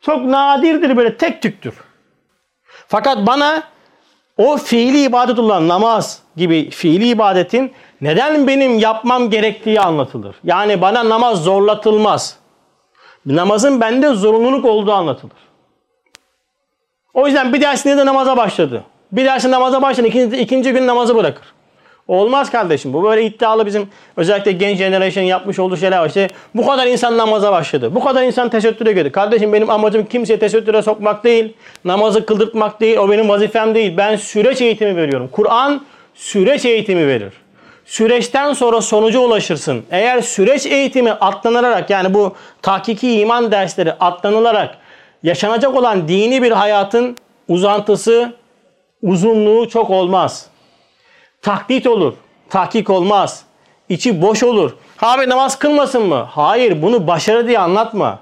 [0.00, 1.74] Çok nadirdir böyle tek tüktür.
[2.88, 3.62] Fakat bana
[4.36, 10.36] o fiili ibadet olan namaz gibi fiili ibadetin neden benim yapmam gerektiği anlatılır.
[10.44, 12.36] Yani bana namaz zorlatılmaz.
[13.26, 15.32] Namazın bende zorunluluk olduğu anlatılır.
[17.14, 18.84] O yüzden bir dersinde de namaza başladı.
[19.12, 21.44] Bir dersin namaza başladı, ikinci, ikinci gün namazı bırakır.
[22.08, 22.92] Olmaz kardeşim.
[22.92, 26.06] Bu böyle iddialı bizim özellikle genç generation yapmış olduğu şeyler var.
[26.06, 27.94] İşte bu kadar insan namaza başladı.
[27.94, 29.12] Bu kadar insan tesettüre girdi.
[29.12, 31.52] Kardeşim benim amacım kimseye tesettüre sokmak değil.
[31.84, 32.96] Namazı kıldırtmak değil.
[32.96, 33.96] O benim vazifem değil.
[33.96, 35.28] Ben süreç eğitimi veriyorum.
[35.32, 35.84] Kur'an
[36.14, 37.41] süreç eğitimi verir.
[37.86, 39.84] Süreçten sonra sonuca ulaşırsın.
[39.90, 44.78] Eğer süreç eğitimi atlanılarak yani bu tahkiki iman dersleri atlanılarak
[45.22, 47.16] yaşanacak olan dini bir hayatın
[47.48, 48.32] uzantısı,
[49.02, 50.46] uzunluğu çok olmaz.
[51.42, 52.14] Taklit olur.
[52.50, 53.44] Tahkik olmaz.
[53.88, 54.72] İçi boş olur.
[55.02, 56.28] Abi namaz kılmasın mı?
[56.30, 58.18] Hayır bunu başarı diye anlatma.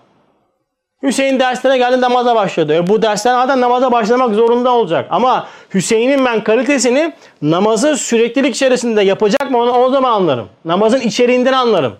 [1.02, 2.74] Hüseyin derslere geldi namaza başladı.
[2.74, 5.06] E bu dersten adam namaza başlamak zorunda olacak.
[5.10, 10.48] Ama Hüseyin'in ben kalitesini namazı süreklilik içerisinde yapacak mı onu o zaman anlarım.
[10.64, 11.96] Namazın içeriğinden anlarım.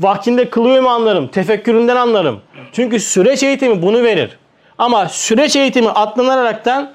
[0.00, 1.28] Vaktinde kılıyor mu anlarım.
[1.28, 2.40] Tefekküründen anlarım.
[2.72, 4.38] Çünkü süreç eğitimi bunu verir.
[4.78, 6.92] Ama süreç eğitimi atlanaraktan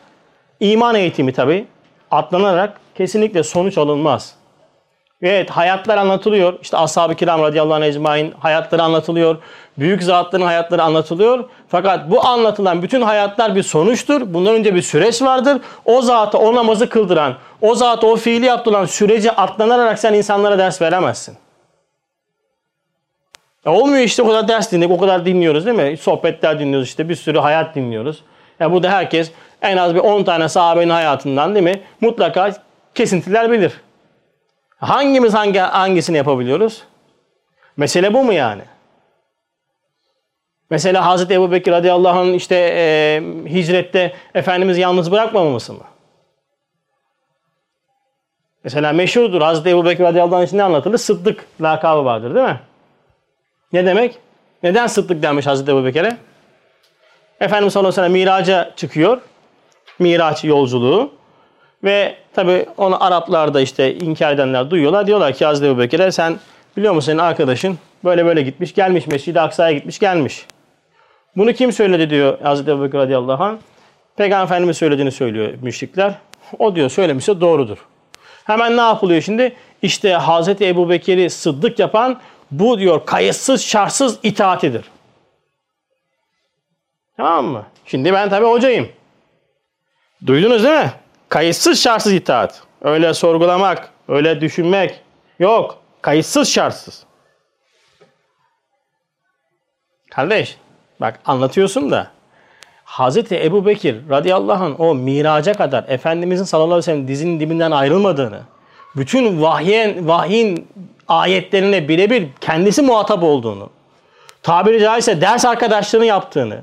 [0.59, 1.65] iman eğitimi tabi
[2.11, 4.35] atlanarak kesinlikle sonuç alınmaz.
[5.21, 6.59] Evet hayatlar anlatılıyor.
[6.61, 9.37] İşte ashab-ı kiram radıyallahu anh ecmain hayatları anlatılıyor.
[9.77, 11.49] Büyük zatların hayatları anlatılıyor.
[11.67, 14.33] Fakat bu anlatılan bütün hayatlar bir sonuçtur.
[14.33, 15.61] Bundan önce bir süreç vardır.
[15.85, 20.81] O zatı o namazı kıldıran, o zatı o fiili yaptıran süreci atlanarak sen insanlara ders
[20.81, 21.37] veremezsin.
[23.65, 25.97] Ya olmuyor işte o kadar ders dinleyip o kadar dinliyoruz değil mi?
[25.97, 28.23] Sohbetler dinliyoruz işte bir sürü hayat dinliyoruz.
[28.59, 31.81] Ya bu da herkes en az bir 10 tane sahabenin hayatından değil mi?
[32.01, 32.51] Mutlaka
[32.95, 33.71] kesintiler bilir.
[34.77, 36.83] Hangimiz hangi hangisini yapabiliyoruz?
[37.77, 38.61] Mesele bu mu yani?
[40.69, 45.83] Mesela Hazreti Ebu Bekir radıyallahu anh'ın işte e, hicrette Efendimiz yalnız bırakmamaması mı?
[48.63, 50.97] Mesela meşhurdur Hazreti Ebu Bekir radıyallahu anh için ne anlatılır?
[50.97, 52.59] Sıddık lakabı vardır değil mi?
[53.73, 54.19] Ne demek?
[54.63, 56.17] Neden sıddık denmiş Hazreti Ebu Bekir'e?
[57.39, 59.21] Efendimiz sallallahu aleyhi ve sellem miraca çıkıyor.
[59.99, 61.11] Miraç yolculuğu.
[61.83, 65.07] Ve tabi onu Araplar da işte inkar edenler duyuyorlar.
[65.07, 66.39] Diyorlar ki Hazreti Ebu Bekir'e sen
[66.77, 70.45] biliyor musun senin arkadaşın böyle böyle gitmiş gelmiş Mescid-i Aksa'ya gitmiş gelmiş.
[71.35, 73.57] Bunu kim söyledi diyor Hazreti Ebu Bekir radıyallahu anh.
[74.17, 76.13] Peygamber Efendimiz söylediğini söylüyor müşrikler.
[76.59, 77.77] O diyor söylemişse doğrudur.
[78.43, 79.55] Hemen ne yapılıyor şimdi?
[79.81, 82.19] İşte Hazreti Ebu Bekir'i sıddık yapan
[82.51, 84.85] bu diyor kayıtsız şartsız itaatidir.
[87.17, 87.65] Tamam mı?
[87.85, 88.89] Şimdi ben tabii hocayım.
[90.25, 90.91] Duydunuz değil mi?
[91.29, 92.61] Kayıtsız şartsız itaat.
[92.81, 95.01] Öyle sorgulamak, öyle düşünmek
[95.39, 95.77] yok.
[96.01, 97.03] Kayıtsız şartsız.
[100.11, 100.57] Kardeş
[101.01, 102.07] bak anlatıyorsun da
[102.83, 107.71] Hazreti Ebu Bekir radıyallahu anh o miraca kadar Efendimizin sallallahu aleyhi ve sellem dizinin dibinden
[107.71, 108.41] ayrılmadığını,
[108.95, 110.67] bütün vahyin, vahyin
[111.07, 113.69] ayetlerine birebir kendisi muhatap olduğunu,
[114.43, 116.61] tabiri caizse ders arkadaşlığını yaptığını,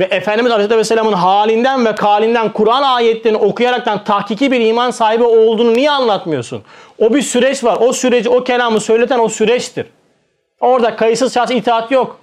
[0.00, 5.90] ve Efendimiz Aleyhisselam'ın halinden ve kalinden Kur'an ayetlerini okuyaraktan tahkiki bir iman sahibi olduğunu niye
[5.90, 6.62] anlatmıyorsun?
[6.98, 7.78] O bir süreç var.
[7.80, 9.86] O süreci, o kelamı söyleten o süreçtir.
[10.60, 12.18] Orada kayıtsız şahs itaat yok.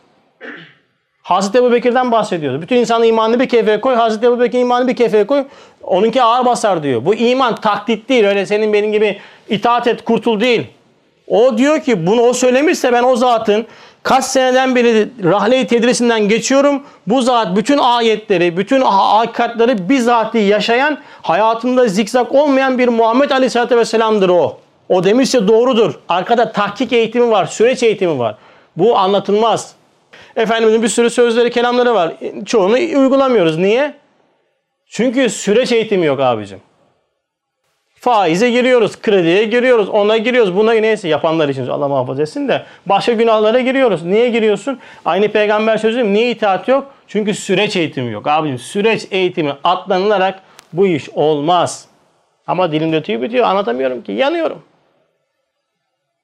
[1.22, 2.62] Hazreti Ebu Bekir'den bahsediyoruz.
[2.62, 5.44] Bütün insanın imanını bir kefeye koy, Hazreti Ebu Bekir'in imanını bir kefeye koy.
[5.84, 7.06] Onunki ağır basar diyor.
[7.06, 8.26] Bu iman taklit değil.
[8.26, 10.68] Öyle senin benim gibi itaat et kurtul değil.
[11.28, 13.66] O diyor ki bunu o söylemişse ben o zatın
[14.04, 16.84] Kaç seneden beri rahle-i tedrisinden geçiyorum.
[17.08, 24.30] Bu zat bütün ayetleri, bütün hakikatleri bizzat yaşayan, hayatında zikzak olmayan bir Muhammed Aleyhisselatü Vesselam'dır
[24.30, 24.58] o.
[24.90, 26.00] O demişse doğrudur.
[26.10, 28.38] Arkada tahkik eğitimi var, süreç eğitimi var.
[28.78, 29.74] Bu anlatılmaz.
[30.36, 32.14] Efendimizin bir sürü sözleri, kelamları var.
[32.46, 33.58] Çoğunu uygulamıyoruz.
[33.58, 33.94] Niye?
[34.88, 36.60] Çünkü süreç eğitimi yok abicim.
[38.00, 43.14] Faize giriyoruz, krediye giriyoruz, ona giriyoruz, buna neyse yapanlar için Allah muhafaza etsin de başka
[43.14, 44.04] günahlara giriyoruz.
[44.04, 44.80] Niye giriyorsun?
[45.06, 46.92] Aynı peygamber sözü niye itaat yok?
[47.08, 48.28] Çünkü süreç eğitimi yok.
[48.28, 50.40] Abicim süreç eğitimi atlanılarak
[50.74, 51.88] bu iş olmaz.
[52.48, 54.62] Ama dilimde tüy bitiyor anlatamıyorum ki yanıyorum.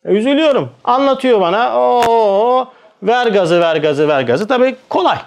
[0.06, 0.72] Üzülüyorum.
[0.84, 1.80] Anlatıyor bana.
[1.80, 2.68] Oo,
[3.04, 4.48] ver gazı ver gazı ver gazı.
[4.48, 5.18] Tabii kolay.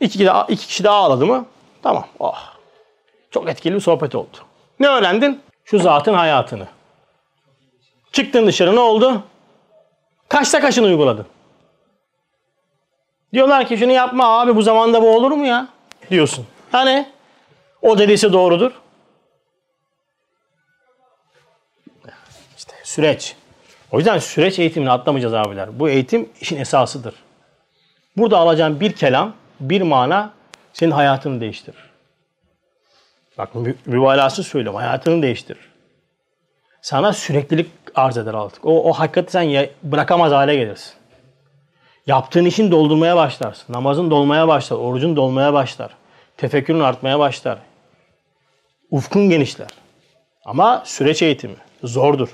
[0.00, 1.46] İki, iki kişi daha ağladı mı?
[1.82, 2.04] Tamam.
[2.18, 2.55] Oh.
[3.30, 4.36] Çok etkili bir sohbet oldu.
[4.80, 5.40] Ne öğrendin?
[5.64, 6.66] Şu zatın hayatını.
[8.12, 9.22] Çıktın dışarı ne oldu?
[10.28, 11.26] Kaçta kaçını uyguladın?
[13.32, 15.68] Diyorlar ki şunu yapma abi bu zamanda bu olur mu ya?
[16.10, 16.46] Diyorsun.
[16.72, 17.08] Hani?
[17.82, 18.72] O dediyse doğrudur.
[22.56, 23.36] İşte süreç.
[23.92, 25.78] O yüzden süreç eğitimini atlamayacağız abiler.
[25.78, 27.14] Bu eğitim işin esasıdır.
[28.16, 30.32] Burada alacağın bir kelam, bir mana
[30.72, 31.85] senin hayatını değiştirir.
[33.38, 33.48] Bak
[33.86, 34.80] mübalağası söylüyorum.
[34.80, 35.68] Hayatını değiştirir.
[36.82, 38.66] Sana süreklilik arz eder artık.
[38.66, 40.92] O, o hakikati sen bırakamaz hale gelirsin.
[42.06, 43.74] Yaptığın işin doldurmaya başlarsın.
[43.74, 44.76] Namazın dolmaya başlar.
[44.76, 45.90] Orucun dolmaya başlar.
[46.36, 47.58] Tefekkürün artmaya başlar.
[48.90, 49.68] Ufkun genişler.
[50.44, 51.56] Ama süreç eğitimi.
[51.84, 52.28] Zordur.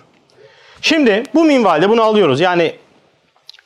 [0.82, 2.40] Şimdi bu minvalde bunu alıyoruz.
[2.40, 2.76] Yani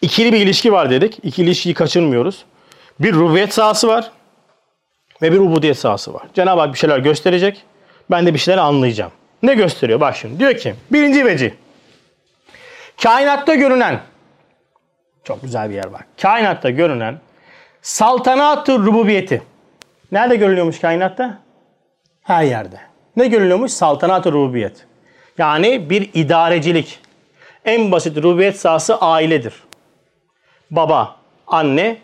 [0.02, 1.18] ikili bir ilişki var dedik.
[1.22, 2.44] İkili ilişkiyi kaçırmıyoruz.
[3.00, 4.10] Bir rububiyet sahası var
[5.22, 6.22] ve bir ubudiyet sahası var.
[6.34, 7.62] Cenab-ı Hak bir şeyler gösterecek.
[8.10, 9.12] Ben de bir şeyler anlayacağım.
[9.42, 10.00] Ne gösteriyor?
[10.00, 10.38] Bak şimdi.
[10.38, 11.54] Diyor ki birinci veci.
[13.02, 14.00] Kainatta görünen
[15.24, 16.06] çok güzel bir yer bak.
[16.22, 17.20] Kainatta görünen
[17.82, 19.42] saltanat-ı rububiyeti.
[20.12, 21.38] Nerede görülüyormuş kainatta?
[22.22, 22.80] Her yerde.
[23.16, 23.72] Ne görülüyormuş?
[23.72, 24.86] Saltanat-ı rububiyet.
[25.38, 26.98] Yani bir idarecilik.
[27.64, 29.54] En basit rububiyet sahası ailedir.
[30.70, 31.96] Baba, anne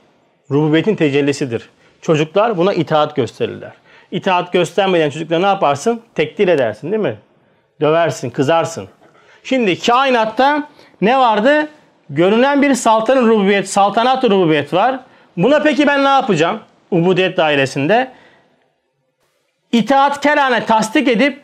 [0.51, 1.71] rububiyetin tecellisidir.
[2.03, 3.73] Çocuklar buna itaat gösterirler.
[4.11, 6.03] İtaat göstermeyen çocuklar ne yaparsın?
[6.15, 7.17] Tekdir edersin değil mi?
[7.81, 8.89] Döversin, kızarsın.
[9.45, 10.69] Şimdi kainatta
[11.01, 11.69] ne vardı?
[12.11, 15.01] Görünen bir saltanat rububiyet, saltanat rububiyet var.
[15.37, 16.61] Buna peki ben ne yapacağım?
[16.91, 18.13] Ubudiyet dairesinde.
[19.73, 21.41] İtaat kerane tasdik edip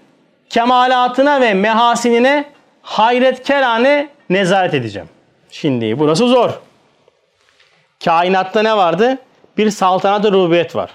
[0.50, 2.44] kemalatına ve mehasinine
[2.82, 5.08] hayret kerane nezaret edeceğim.
[5.50, 6.50] Şimdi burası zor.
[8.04, 9.18] Kainatta ne vardı?
[9.58, 10.90] Bir saltanat rububiyet var.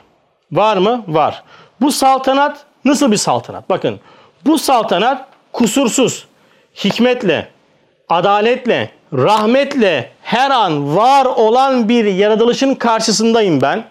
[0.52, 1.04] Var mı?
[1.08, 1.44] Var.
[1.82, 3.70] Bu saltanat nasıl bir saltanat?
[3.70, 4.00] Bakın
[4.46, 6.28] bu saltanat kusursuz,
[6.84, 7.48] hikmetle,
[8.10, 13.86] adaletle, rahmetle her an var olan bir yaratılışın karşısındayım ben.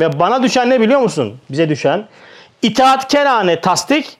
[0.00, 1.40] Ve bana düşen ne biliyor musun?
[1.50, 2.08] Bize düşen
[2.62, 4.16] itaatkerane tasdik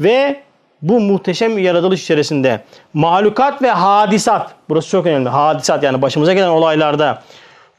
[0.00, 0.40] ve
[0.82, 2.60] bu muhteşem yaratılış içerisinde
[2.94, 7.22] mahlukat ve hadisat, burası çok önemli, hadisat yani başımıza gelen olaylarda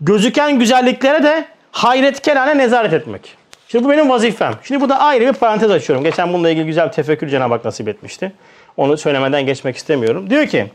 [0.01, 3.37] gözüken güzelliklere de hayret kerane nezaret etmek.
[3.67, 4.53] Şimdi bu benim vazifem.
[4.63, 6.03] Şimdi bu da ayrı bir parantez açıyorum.
[6.03, 8.31] Geçen bununla ilgili güzel bir tefekkür Cenab-ı Hak nasip etmişti.
[8.77, 10.29] Onu söylemeden geçmek istemiyorum.
[10.29, 10.67] Diyor ki,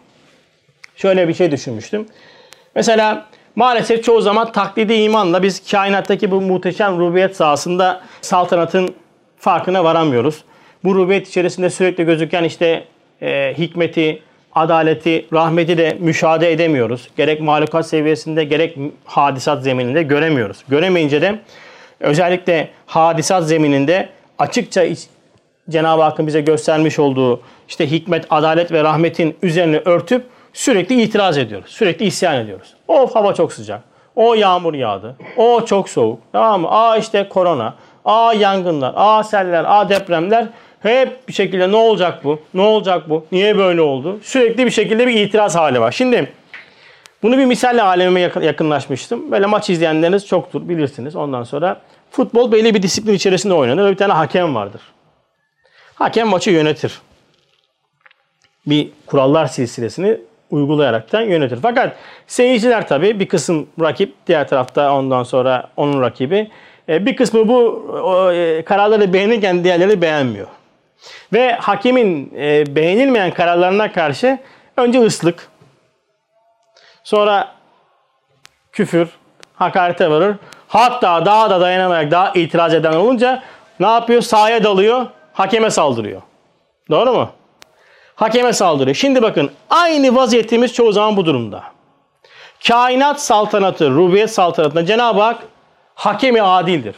[0.97, 2.07] şöyle bir şey düşünmüştüm.
[2.75, 8.95] Mesela maalesef çoğu zaman taklidi imanla biz kainattaki bu muhteşem rububiyet sahasında saltanatın
[9.39, 10.45] farkına varamıyoruz.
[10.85, 12.85] Bu rububiyet içerisinde sürekli gözüken işte
[13.23, 14.23] e, hikmeti,
[14.57, 17.09] adaleti, rahmeti de müşahede edemiyoruz.
[17.17, 20.65] Gerek mahlukat seviyesinde gerek hadisat zemininde göremiyoruz.
[20.69, 21.39] Göremeyince de
[22.01, 24.85] özellikle hadisat zemininde açıkça
[25.71, 31.71] Cenab-ı Hakk'ın bize göstermiş olduğu işte hikmet, adalet ve rahmetin üzerine örtüp sürekli itiraz ediyoruz.
[31.71, 32.75] Sürekli isyan ediyoruz.
[32.89, 33.83] Of hava çok sıcak.
[34.17, 35.17] O yağmur yağdı.
[35.37, 36.19] O çok soğuk.
[36.33, 36.69] Tamam mı?
[36.71, 37.75] Aa işte korona.
[38.05, 38.93] Aa yangınlar.
[38.97, 39.65] Aa seller.
[39.65, 40.47] Aa depremler.
[40.87, 42.41] Hep bir şekilde ne olacak bu?
[42.55, 43.27] Ne olacak bu?
[43.33, 44.19] Niye böyle oldu?
[44.23, 45.93] Sürekli bir şekilde bir itiraz hali var.
[45.93, 46.33] Şimdi
[47.23, 49.33] bunu bir misalle alemime yakınlaşmıştım.
[49.33, 51.17] Böyle maç izleyenleriniz çoktur bilirsiniz.
[51.17, 54.81] Ondan sonra futbol belli bir disiplin içerisinde oynanır bir tane hakem vardır.
[55.95, 57.01] Hakem maçı yönetir.
[58.67, 60.21] Bir kurallar silsilesini
[60.51, 61.59] uygulayaraktan yönetir.
[61.63, 61.97] Fakat
[62.27, 66.51] seyirciler tabii bir kısım rakip, diğer tarafta ondan sonra onun rakibi.
[66.89, 67.87] E, bir kısmı bu
[68.35, 70.47] e, kararları beğenirken diğerleri beğenmiyor.
[71.33, 74.39] Ve hakemin e, beğenilmeyen kararlarına karşı
[74.77, 75.49] önce ıslık,
[77.05, 77.53] sonra
[78.73, 79.09] küfür,
[79.55, 80.37] hakarete varır.
[80.69, 83.43] Hatta daha da dayanamayarak daha itiraz eden olunca
[83.81, 84.23] ne yapıyor?
[84.23, 86.23] Sahaya dalıyor, hakeme saldırıyor.
[86.91, 87.31] Doğru mu?
[88.15, 88.97] Hakeme saldırıyor.
[88.97, 91.63] Şimdi bakın aynı vaziyetimiz çoğu zaman bu durumda.
[92.69, 95.43] Kainat saltanatı, rubiyet saltanatında Cenab-ı Hak
[95.95, 96.95] hakemi adildir.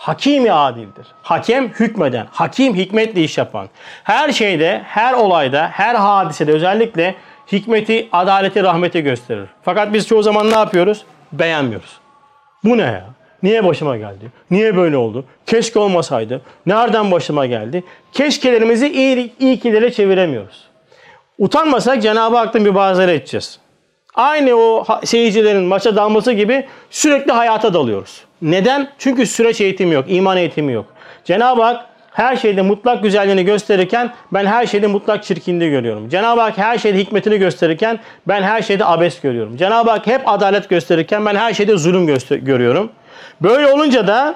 [0.00, 1.06] Hakimi adildir.
[1.22, 3.68] Hakem hükmeden, hakim hikmetle iş yapan.
[4.04, 7.14] Her şeyde, her olayda, her hadisede özellikle
[7.52, 9.48] hikmeti, adaleti, rahmeti gösterir.
[9.62, 11.04] Fakat biz çoğu zaman ne yapıyoruz?
[11.32, 11.98] Beğenmiyoruz.
[12.64, 13.04] Bu ne ya?
[13.42, 14.32] Niye başıma geldi?
[14.50, 15.24] Niye böyle oldu?
[15.46, 16.42] Keşke olmasaydı.
[16.66, 17.84] Nereden başıma geldi?
[18.12, 20.64] Keşkelerimizi iyi, iyi kilere çeviremiyoruz.
[21.38, 23.58] Utanmasak Cenab-ı Hak'tan bir bazıları edeceğiz.
[24.14, 28.29] Aynı o seyircilerin maça dalması gibi sürekli hayata dalıyoruz.
[28.42, 28.88] Neden?
[28.98, 30.86] Çünkü süreç eğitimi yok, iman eğitimi yok.
[31.24, 36.08] Cenab-ı Hak her şeyde mutlak güzelliğini gösterirken ben her şeyde mutlak çirkinliği görüyorum.
[36.08, 37.98] Cenab-ı Hak her şeyde hikmetini gösterirken
[38.28, 39.56] ben her şeyde abes görüyorum.
[39.56, 42.92] Cenab-ı Hak hep adalet gösterirken ben her şeyde zulüm görüyorum.
[43.40, 44.34] Böyle olunca da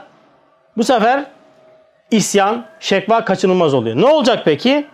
[0.76, 1.24] bu sefer
[2.10, 3.96] isyan, şekva kaçınılmaz oluyor.
[3.96, 4.86] Ne olacak peki?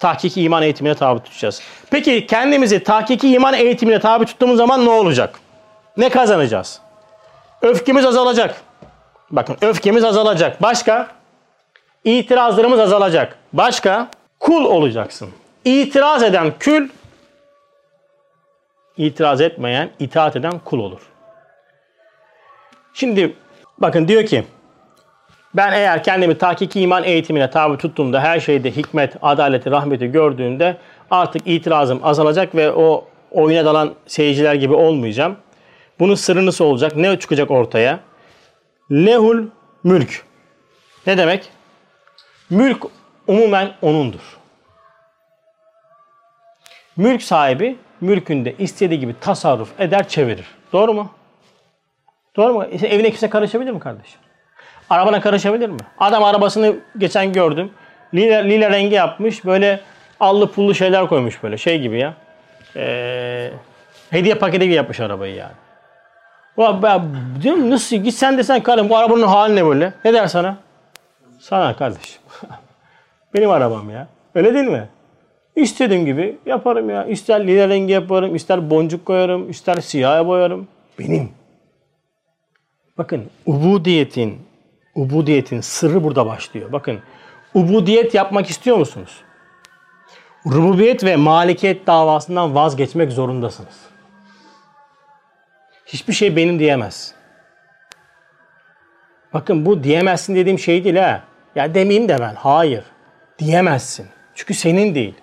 [0.00, 1.62] Tahkiki iman eğitimine tabi tutacağız.
[1.90, 5.40] Peki kendimizi tahkiki iman eğitimine tabi tuttuğumuz zaman ne olacak?
[5.96, 6.80] Ne kazanacağız?
[7.64, 8.62] Öfkemiz azalacak.
[9.30, 10.62] Bakın öfkemiz azalacak.
[10.62, 11.08] Başka?
[12.04, 13.38] İtirazlarımız azalacak.
[13.52, 14.08] Başka?
[14.40, 15.28] Kul olacaksın.
[15.64, 16.88] İtiraz eden kül,
[18.96, 21.00] itiraz etmeyen, itaat eden kul olur.
[22.94, 23.36] Şimdi
[23.78, 24.44] bakın diyor ki
[25.54, 30.76] ben eğer kendimi tahkiki iman eğitimine tabi tuttuğumda her şeyde hikmet, adaleti, rahmeti gördüğümde
[31.10, 35.36] artık itirazım azalacak ve o oyuna dalan seyirciler gibi olmayacağım.
[35.98, 36.96] Bunun sırrı nasıl olacak?
[36.96, 38.00] Ne çıkacak ortaya?
[38.92, 39.46] Lehul
[39.84, 40.24] mülk.
[41.06, 41.50] Ne demek?
[42.50, 42.84] Mülk
[43.26, 44.38] umumen onundur.
[46.96, 50.46] Mülk sahibi mülkünde istediği gibi tasarruf eder, çevirir.
[50.72, 51.10] Doğru mu?
[52.36, 52.66] Doğru mu?
[52.72, 54.20] İşte evine kimse karışabilir mi kardeşim?
[54.90, 55.78] Arabana karışabilir mi?
[55.98, 57.70] Adam arabasını geçen gördüm.
[58.14, 59.44] Lila, lila rengi yapmış.
[59.44, 59.80] Böyle
[60.20, 61.58] allı pullu şeyler koymuş böyle.
[61.58, 62.14] Şey gibi ya.
[62.76, 63.50] Ee,
[64.10, 65.52] hediye paketi gibi yapmış arabayı yani.
[66.56, 67.02] Ulan ben
[67.42, 69.92] diyorum nasıl git sen desen karım bu arabanın hali ne böyle?
[70.04, 70.56] Ne der sana?
[71.38, 72.22] Sana kardeşim.
[73.34, 74.08] Benim arabam ya.
[74.34, 74.88] Öyle değil mi?
[75.56, 77.04] İstediğim gibi yaparım ya.
[77.04, 80.68] İster lila rengi yaparım, ister boncuk koyarım, ister siyaha boyarım.
[80.98, 81.28] Benim.
[82.98, 84.38] Bakın ubudiyetin,
[84.94, 86.72] ubudiyetin sırrı burada başlıyor.
[86.72, 86.98] Bakın
[87.54, 89.20] ubudiyet yapmak istiyor musunuz?
[90.46, 93.93] Rububiyet ve malikiyet davasından vazgeçmek zorundasınız.
[95.94, 97.14] Hiçbir şey benim diyemez.
[99.32, 101.22] Bakın bu diyemezsin dediğim şey değil ha.
[101.54, 102.34] Ya demeyeyim de ben.
[102.34, 102.84] Hayır.
[103.38, 104.06] Diyemezsin.
[104.34, 105.14] Çünkü senin değil.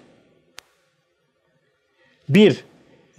[2.29, 2.65] Bir,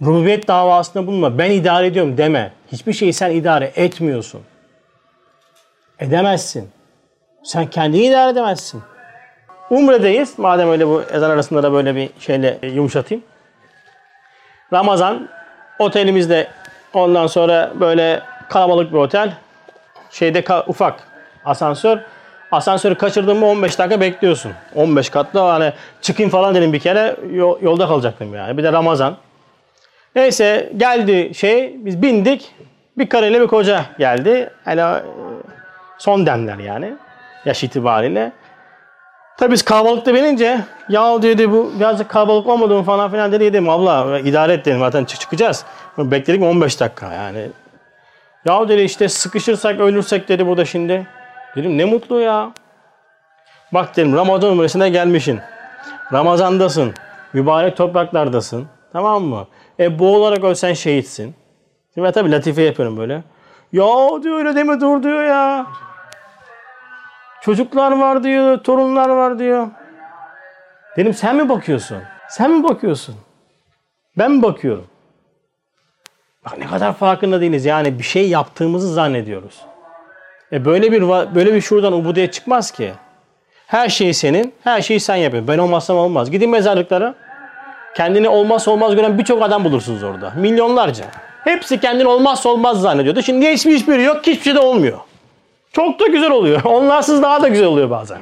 [0.01, 1.37] rububiyet davasında bulunma.
[1.37, 2.51] Ben idare ediyorum deme.
[2.71, 4.41] Hiçbir şeyi sen idare etmiyorsun.
[5.99, 6.69] Edemezsin.
[7.43, 8.81] Sen kendini idare edemezsin.
[9.69, 10.39] Umre'deyiz.
[10.39, 13.23] Madem öyle bu ezan arasında da böyle bir şeyle yumuşatayım.
[14.73, 15.29] Ramazan
[15.79, 16.47] otelimizde
[16.93, 19.33] ondan sonra böyle kalabalık bir otel.
[20.09, 21.07] Şeyde ufak
[21.45, 21.97] asansör.
[22.51, 24.51] Asansörü kaçırdın mı 15 dakika bekliyorsun.
[24.75, 27.15] 15 katlı hani çıkayım falan dedim bir kere
[27.61, 28.57] yolda kalacaktım yani.
[28.57, 29.17] Bir de Ramazan.
[30.15, 32.55] Neyse geldi şey biz bindik.
[32.97, 34.49] Bir karıyla bir koca geldi.
[34.65, 35.01] Hani
[35.97, 36.93] son demler yani
[37.45, 38.31] yaş itibariyle.
[39.37, 43.69] Tabii biz kalabalıkta binince ya dedi bu birazcık kalabalık olmadı mı falan filan dedi dedim
[43.69, 45.65] abla idare et dedim zaten çık çıkacağız.
[45.97, 47.49] Bekledik 15 dakika yani.
[48.45, 51.07] Ya dedi işte sıkışırsak ölürsek dedi burada şimdi.
[51.55, 52.51] Dedim ne mutlu ya.
[53.73, 55.39] Bak dedim Ramazan umresine gelmişsin.
[56.13, 56.93] Ramazandasın.
[57.33, 58.67] Mübarek topraklardasın.
[58.93, 59.47] Tamam mı?
[59.79, 61.35] E bu olarak ölsen şehitsin.
[61.93, 63.13] Şimdi ben tabii latife yapıyorum böyle.
[63.71, 63.85] Ya
[64.23, 65.67] diyor öyle deme dur diyor ya.
[67.41, 69.67] Çocuklar var diyor, torunlar var diyor.
[70.97, 71.97] Dedim sen mi bakıyorsun?
[72.29, 73.15] Sen mi bakıyorsun?
[74.17, 74.87] Ben mi bakıyorum?
[76.45, 77.65] Bak ne kadar farkında değiliz.
[77.65, 79.61] Yani bir şey yaptığımızı zannediyoruz.
[80.51, 81.01] E böyle bir
[81.35, 82.91] böyle bir şuradan ubudiyet çıkmaz ki.
[83.67, 85.47] Her şey senin, her şeyi sen yapıyorsun.
[85.47, 86.31] Ben olmazsam olmaz.
[86.31, 87.15] Gidin mezarlıklara.
[87.95, 90.33] Kendini olmazsa olmaz gören birçok adam bulursunuz orada.
[90.35, 91.05] Milyonlarca.
[91.43, 93.21] Hepsi kendini olmazsa olmaz zannediyordu.
[93.21, 94.97] Şimdi hiçbir hiçbiri yok, hiçbir şey de olmuyor.
[95.71, 96.61] Çok da güzel oluyor.
[96.65, 98.17] Onlarsız daha da güzel oluyor bazen.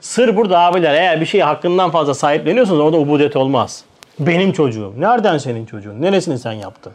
[0.00, 0.94] Sır burada abiler.
[0.94, 3.84] Eğer bir şeyi hakkından fazla sahipleniyorsanız orada ubudiyet olmaz.
[4.18, 4.94] Benim çocuğum.
[4.96, 6.02] Nereden senin çocuğun?
[6.02, 6.92] Neresini sen yaptın?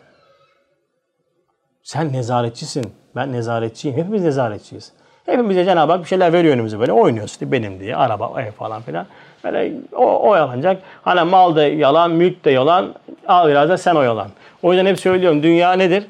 [1.83, 2.93] Sen nezaretçisin.
[3.15, 3.97] Ben nezaretçiyim.
[3.97, 4.93] Hepimiz nezaretçiyiz.
[5.25, 6.91] Hepimize Cenab-ı Hak bir şeyler veriyor önümüze böyle.
[6.91, 7.95] Oynuyoruz işte benim diye.
[7.95, 9.05] Araba, ev falan filan.
[9.43, 10.81] Böyle o oyalanacak.
[11.01, 12.95] Hani mal da yalan, mülk de yalan.
[13.27, 14.27] Al biraz da sen oyalan.
[14.63, 15.43] O yüzden hep söylüyorum.
[15.43, 16.07] Dünya nedir?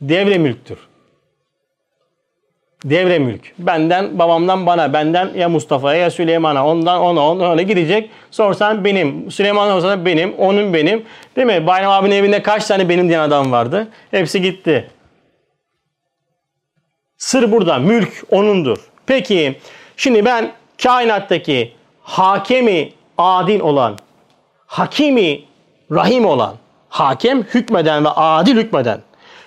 [0.00, 0.78] Devre mülktür.
[2.84, 3.52] Devre mülk.
[3.58, 8.10] Benden, babamdan bana, benden ya Mustafa'ya ya Süleyman'a, ondan ona, ona öyle gidecek.
[8.30, 11.04] Sorsan benim, Süleyman olsa benim, onun benim.
[11.36, 11.66] Değil mi?
[11.66, 13.88] Bayram abinin evinde kaç tane benim diyen adam vardı?
[14.10, 14.90] Hepsi gitti.
[17.16, 17.78] Sır burada.
[17.78, 18.78] Mülk onundur.
[19.06, 19.58] Peki
[19.96, 21.72] şimdi ben kainattaki
[22.02, 23.98] hakemi adil olan,
[24.66, 25.44] hakimi
[25.90, 26.54] rahim olan,
[26.88, 29.00] hakem hükmeden ve adil hükmeden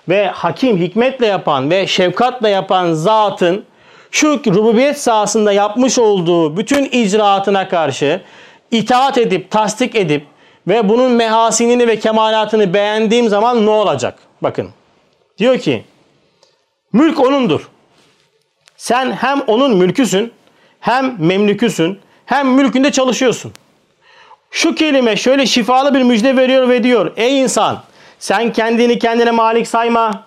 [0.10, 3.66] ve hakim hikmetle yapan ve şefkatle yapan zatın
[4.12, 8.22] şu rububiyet sahasında yapmış olduğu bütün icraatına karşı
[8.72, 10.26] itaat edip, tasdik edip
[10.68, 14.20] ve bunun mehasinini ve kemalatını beğendiğim zaman ne olacak?
[14.42, 14.70] Bakın.
[15.38, 15.86] Diyor ki
[16.94, 17.70] mülk onundur.
[18.78, 20.32] Sen hem onun mülküsün,
[20.80, 23.54] hem memlüküsün, hem mülkünde çalışıyorsun.
[24.52, 27.12] Şu kelime şöyle şifalı bir müjde veriyor ve diyor.
[27.18, 27.84] Ey insan
[28.20, 30.24] sen kendini kendine malik sayma.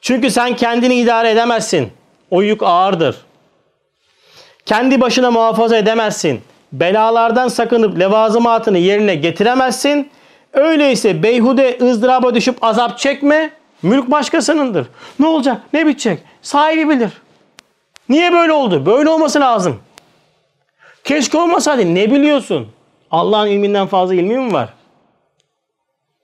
[0.00, 1.92] Çünkü sen kendini idare edemezsin.
[2.30, 3.16] O yük ağırdır.
[4.66, 6.40] Kendi başına muhafaza edemezsin.
[6.72, 10.10] Belalardan sakınıp levazımatını yerine getiremezsin.
[10.52, 13.50] Öyleyse beyhude ızdıraba düşüp azap çekme.
[13.82, 14.86] Mülk başkasınındır.
[15.18, 15.62] Ne olacak?
[15.72, 16.18] Ne bitecek?
[16.42, 17.10] Sahibi bilir.
[18.08, 18.86] Niye böyle oldu?
[18.86, 19.80] Böyle olması lazım.
[21.04, 21.94] Keşke olmasaydı.
[21.94, 22.68] Ne biliyorsun?
[23.10, 24.68] Allah'ın ilminden fazla ilmi mi var?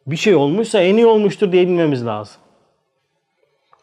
[0.07, 2.37] Bir şey olmuşsa en iyi olmuştur diye bilmemiz lazım.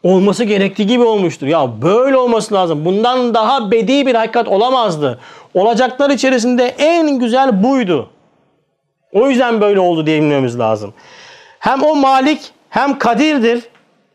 [0.04, 1.48] Olması gerektiği gibi olmuştur.
[1.48, 2.86] Ya böyle olması lazım.
[2.86, 5.20] Bundan daha bedi bir hakikat olamazdı.
[5.54, 8.10] Olacaklar içerisinde en güzel buydu.
[9.12, 10.94] O yüzden böyle oldu diye bilmemiz lazım.
[11.60, 13.64] Hem o malik hem kadirdir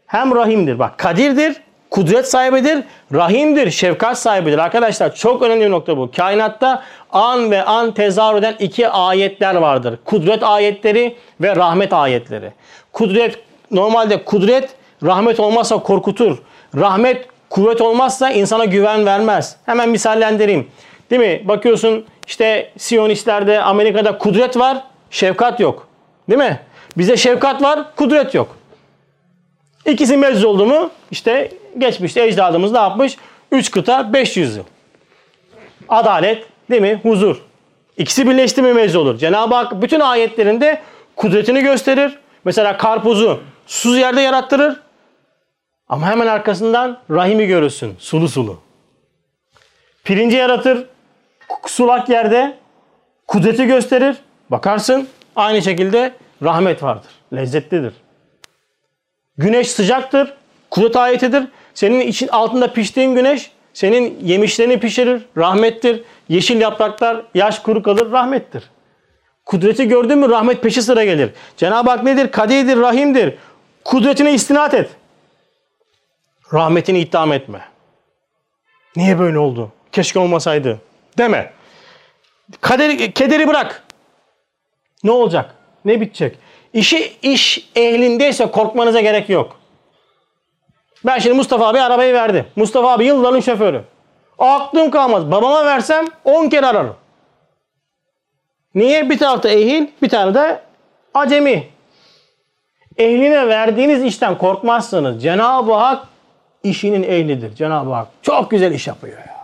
[0.06, 0.78] hem rahimdir.
[0.78, 1.56] Bak kadirdir,
[1.90, 4.58] kudret sahibidir, rahimdir, şefkat sahibidir.
[4.58, 6.10] Arkadaşlar çok önemli bir nokta bu.
[6.16, 6.82] Kainatta
[7.12, 9.98] an ve an tezahür eden iki ayetler vardır.
[10.04, 12.52] Kudret ayetleri ve rahmet ayetleri.
[12.92, 13.38] Kudret
[13.70, 14.70] normalde kudret
[15.02, 16.38] rahmet olmazsa korkutur.
[16.76, 19.56] Rahmet kuvvet olmazsa insana güven vermez.
[19.66, 20.68] Hemen misallendireyim.
[21.10, 21.48] Değil mi?
[21.48, 25.88] Bakıyorsun işte Siyonistlerde Amerika'da kudret var, şefkat yok.
[26.30, 26.60] Değil mi?
[26.96, 28.56] Bize şefkat var, kudret yok.
[29.86, 33.16] İkisi mecz oldu mu işte geçmişte ecdadımız ne yapmış?
[33.52, 34.64] 3 kıta 500 yıl.
[35.88, 37.00] Adalet değil mi?
[37.02, 37.36] Huzur.
[37.96, 39.18] İkisi birleşti mi mecz olur.
[39.18, 40.82] Cenab-ı Hak bütün ayetlerinde
[41.16, 42.18] kudretini gösterir.
[42.44, 44.80] Mesela karpuzu susuz yerde yarattırır.
[45.88, 47.96] Ama hemen arkasından rahimi görürsün.
[47.98, 48.58] Sulu sulu.
[50.04, 50.86] Pirinci yaratır.
[51.66, 52.58] Sulak yerde
[53.26, 54.16] kudreti gösterir.
[54.50, 56.12] Bakarsın aynı şekilde
[56.42, 57.10] rahmet vardır.
[57.34, 57.92] Lezzetlidir.
[59.38, 60.34] Güneş sıcaktır.
[60.70, 61.44] Kudret ayetidir.
[61.74, 65.22] Senin için altında piştiğin güneş senin yemişlerini pişirir.
[65.36, 66.02] Rahmettir.
[66.28, 68.12] Yeşil yapraklar yaş kuru kalır.
[68.12, 68.70] Rahmettir.
[69.46, 71.30] Kudreti gördün mü rahmet peşi sıra gelir.
[71.56, 72.30] Cenab-ı Hak nedir?
[72.30, 73.34] Kadirdir, rahimdir.
[73.84, 74.90] Kudretine istinat et.
[76.52, 77.60] Rahmetini iddiam etme.
[78.96, 79.72] Niye böyle oldu?
[79.92, 80.80] Keşke olmasaydı.
[81.18, 81.52] Deme.
[82.60, 83.84] Kaderi, kederi bırak.
[85.04, 85.54] Ne olacak?
[85.84, 86.38] Ne bitecek?
[86.72, 89.57] İşi iş ehlindeyse korkmanıza gerek yok.
[91.06, 92.46] Ben şimdi Mustafa abi arabayı verdi.
[92.56, 93.84] Mustafa abi yılların şoförü.
[94.38, 95.30] Aklım kalmaz.
[95.30, 96.96] Babama versem 10 kere ararım.
[98.74, 99.10] Niye?
[99.10, 100.60] Bir tarafta ehil, bir tane de
[101.14, 101.68] acemi.
[102.96, 105.22] Ehline verdiğiniz işten korkmazsınız.
[105.22, 106.06] Cenab-ı Hak
[106.62, 107.54] işinin ehlidir.
[107.54, 109.38] Cenab-ı Hak çok güzel iş yapıyor ya.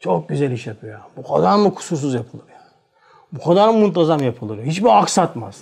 [0.00, 1.00] Çok güzel iş yapıyor.
[1.16, 2.60] Bu kadar mı kusursuz yapılır ya?
[3.32, 4.62] Bu kadar mı muntazam yapılır?
[4.62, 5.60] Hiçbir aksatmaz.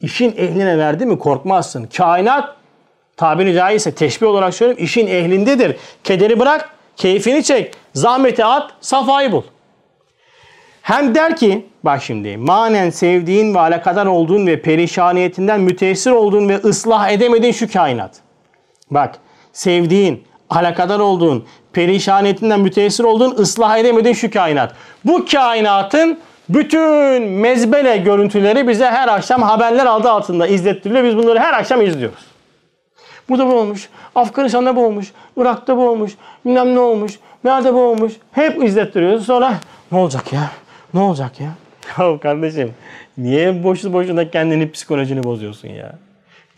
[0.00, 1.88] İşin ehline verdi mi korkmazsın.
[1.96, 2.56] Kainat
[3.16, 5.76] tabiri caizse teşbih olarak söyleyeyim işin ehlindedir.
[6.04, 9.42] Kederi bırak, keyfini çek, zahmeti at, safayı bul.
[10.82, 16.56] Hem der ki bak şimdi manen sevdiğin ve alakadar olduğun ve perişaniyetinden müteessir olduğun ve
[16.56, 18.16] ıslah edemediğin şu kainat.
[18.90, 19.18] Bak
[19.52, 24.74] sevdiğin, alakadar olduğun, perişaniyetinden müteessir olduğun, ıslah edemediğin şu kainat.
[25.04, 26.18] Bu kainatın
[26.48, 31.04] bütün mezbele görüntüleri bize her akşam haberler adı altında izlettiriliyor.
[31.04, 32.26] Biz bunları her akşam izliyoruz.
[33.28, 36.12] Burada bu olmuş, Afganistan'da bu olmuş, Irak'ta bu olmuş,
[36.46, 38.12] bilmem ne olmuş, nerede bu olmuş.
[38.32, 39.26] Hep izlettiriyoruz.
[39.26, 39.54] Sonra
[39.92, 40.50] ne olacak ya?
[40.94, 41.50] Ne olacak ya?
[41.98, 42.74] Ya kardeşim
[43.18, 45.92] niye boşu boşuna kendini psikolojini bozuyorsun ya?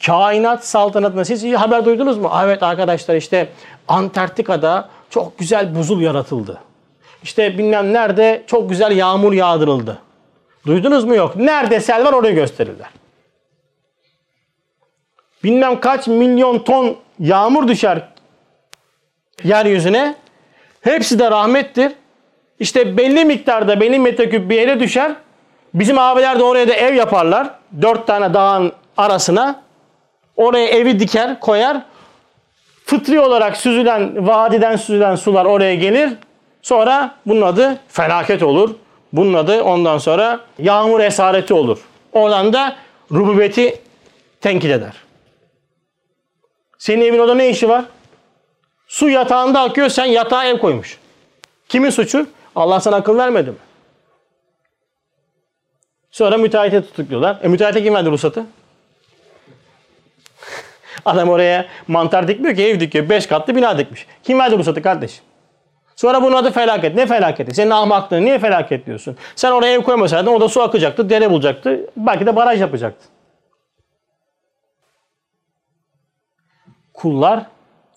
[0.06, 2.30] Kainat saltanatına siz haber duydunuz mu?
[2.44, 3.48] Evet arkadaşlar işte
[3.88, 6.58] Antarktika'da çok güzel buzul yaratıldı.
[7.22, 9.98] İşte bilmem nerede çok güzel yağmur yağdırıldı.
[10.66, 11.36] Duydunuz mu yok?
[11.36, 12.88] Nerede sel var orayı gösterirler.
[15.44, 18.02] Bilmem kaç milyon ton yağmur düşer
[19.44, 20.14] yeryüzüne.
[20.80, 21.92] Hepsi de rahmettir.
[22.58, 25.12] İşte belli miktarda belli metreküp bir yere düşer.
[25.74, 27.50] Bizim abiler de oraya da ev yaparlar.
[27.82, 29.62] Dört tane dağın arasına.
[30.36, 31.82] Oraya evi diker, koyar.
[32.84, 36.10] Fıtri olarak süzülen, vadiden süzülen sular oraya gelir.
[36.62, 38.74] Sonra bunun adı felaket olur.
[39.12, 41.78] Bunun adı ondan sonra yağmur esareti olur.
[42.12, 42.76] Oradan da
[43.12, 43.80] rububiyeti
[44.40, 44.92] tenkit eder.
[46.78, 47.84] Senin evin orada ne işi var?
[48.88, 50.98] Su yatağında akıyor sen yatağa ev koymuş.
[51.68, 52.26] Kimin suçu?
[52.56, 53.56] Allah sana akıl vermedi mi?
[56.10, 57.38] Sonra müteahhite tutukluyorlar.
[57.42, 58.44] E müteahhite kim verdi ruhsatı?
[61.04, 63.08] Adam oraya mantar dikmiyor ki ev dikiyor.
[63.08, 64.06] Beş katlı bina dikmiş.
[64.22, 65.20] Kim verdi ruhsatı kardeş?
[66.00, 66.94] Sonra bunun adı felaket.
[66.94, 67.54] Ne felaketi?
[67.54, 69.16] Senin ahmaklığın niye felaket diyorsun?
[69.36, 71.90] Sen oraya ev koymasaydın orada su akacaktı, dere bulacaktı.
[71.96, 73.08] Belki de baraj yapacaktı.
[76.94, 77.46] Kullar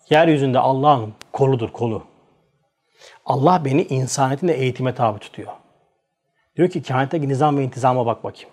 [0.10, 2.04] yeryüzünde Allah'ın koludur, kolu.
[3.26, 5.52] Allah beni insaniyetinde eğitime tabi tutuyor.
[6.58, 8.50] Diyor ki kainattaki nizam ve intizama bak bakayım.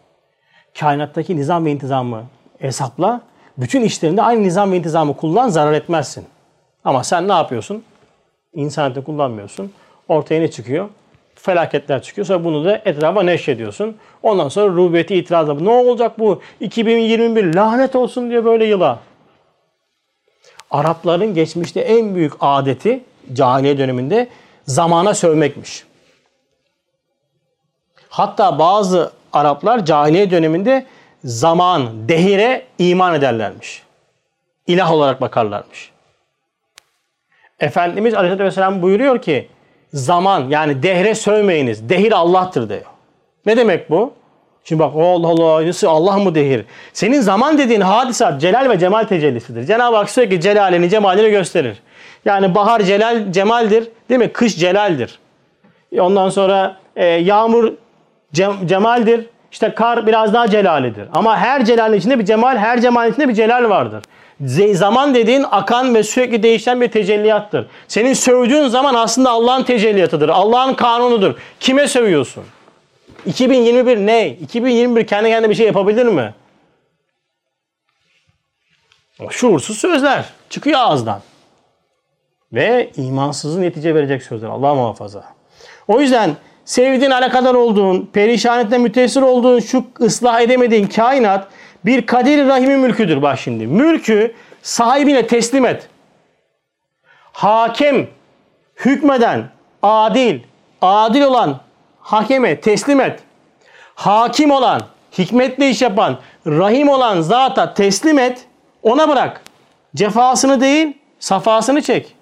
[0.81, 2.25] Kainattaki nizam ve intizamı
[2.59, 3.21] hesapla.
[3.59, 6.27] Bütün işlerinde aynı nizam ve intizamı kullan zarar etmezsin.
[6.85, 7.85] Ama sen ne yapıyorsun?
[8.55, 9.73] İnsaniyeti kullanmıyorsun.
[10.09, 10.89] Ortaya ne çıkıyor?
[11.35, 12.27] Felaketler çıkıyor.
[12.27, 13.97] Sonra bunu da etrafa neşrediyorsun.
[14.23, 15.55] Ondan sonra rububiyeti itirazla.
[15.55, 16.41] Ne olacak bu?
[16.61, 18.99] 2021 lanet olsun diye böyle yıla.
[20.71, 23.01] Arapların geçmişte en büyük adeti
[23.33, 24.29] cahiliye döneminde
[24.67, 25.85] zamana sövmekmiş.
[28.09, 30.87] Hatta bazı Araplar cahiliye döneminde
[31.25, 33.83] zaman, dehire iman ederlermiş.
[34.67, 35.91] İlah olarak bakarlarmış.
[37.61, 39.49] Efendimiz Aleyhisselatü Vesselam buyuruyor ki
[39.93, 41.89] zaman yani dehre sövmeyiniz.
[41.89, 42.81] Dehir Allah'tır diyor.
[43.47, 44.13] Ne demek bu?
[44.65, 46.65] Şimdi bak Allah Allah nasıl Allah mı dehir?
[46.93, 49.65] Senin zaman dediğin hadisat celal ve cemal tecellisidir.
[49.65, 51.77] Cenab-ı Hak sürekli celalini cemalini gösterir.
[52.25, 54.33] Yani bahar celal cemaldir değil mi?
[54.33, 55.19] Kış celaldir.
[55.99, 57.73] Ondan sonra e, yağmur
[58.33, 59.27] cem, cemaldir.
[59.53, 61.05] İşte kar biraz daha celalidir.
[61.13, 64.03] Ama her celalin içinde bir cemal, her cemalin içinde bir celal vardır.
[64.73, 67.67] Zaman dediğin akan ve sürekli değişen bir tecelliyattır.
[67.89, 70.29] Senin sövdüğün zaman aslında Allah'ın tecelliyatıdır.
[70.29, 71.35] Allah'ın kanunudur.
[71.61, 72.45] Kime sövüyorsun?
[73.27, 74.29] 2021 ne?
[74.29, 76.35] 2021 kendi kendine bir şey yapabilir mi?
[79.31, 81.21] Şuursuz sözler çıkıyor ağızdan.
[82.53, 84.49] Ve imansızın netice verecek sözler.
[84.49, 85.25] Allah muhafaza.
[85.89, 91.49] O yüzden sevdiğin, alakadar olduğun, perişanette mütesir olduğun, şu ıslah edemediğin kainat
[91.85, 93.67] bir kadir rahimi mülküdür bak şimdi.
[93.67, 95.89] Mülkü sahibine teslim et.
[97.33, 98.07] Hakem,
[98.77, 99.51] hükmeden,
[99.83, 100.41] adil,
[100.83, 101.61] adil olan
[102.01, 103.21] hakeme teslim et.
[103.95, 104.83] Hakim olan,
[105.19, 108.47] hikmetle iş yapan, rahim olan zata teslim et.
[108.83, 109.43] Ona bırak.
[109.95, 112.15] Cefasını değil, safasını çek.